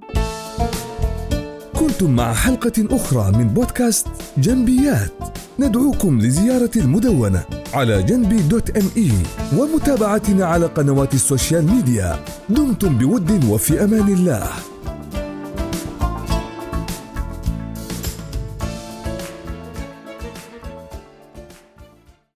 كنتم 1.78 2.10
مع 2.10 2.32
حلقة 2.32 2.72
أخرى 2.90 3.32
من 3.38 3.48
بودكاست 3.48 4.06
جنبيات. 4.38 5.12
ندعوكم 5.58 6.18
لزيارة 6.18 6.70
المدونة 6.76 7.44
على 7.74 8.02
جنبي 8.02 8.42
dot 8.42 8.76
me 8.76 9.12
ومتابعتنا 9.56 10.46
على 10.46 10.66
قنوات 10.66 11.14
ال 11.14 11.22
social 11.22 11.66
media. 11.66 12.24
دمتم 12.48 12.98
بود 12.98 13.44
وفي 13.44 13.84
أمان 13.84 14.08
الله. 14.08 14.48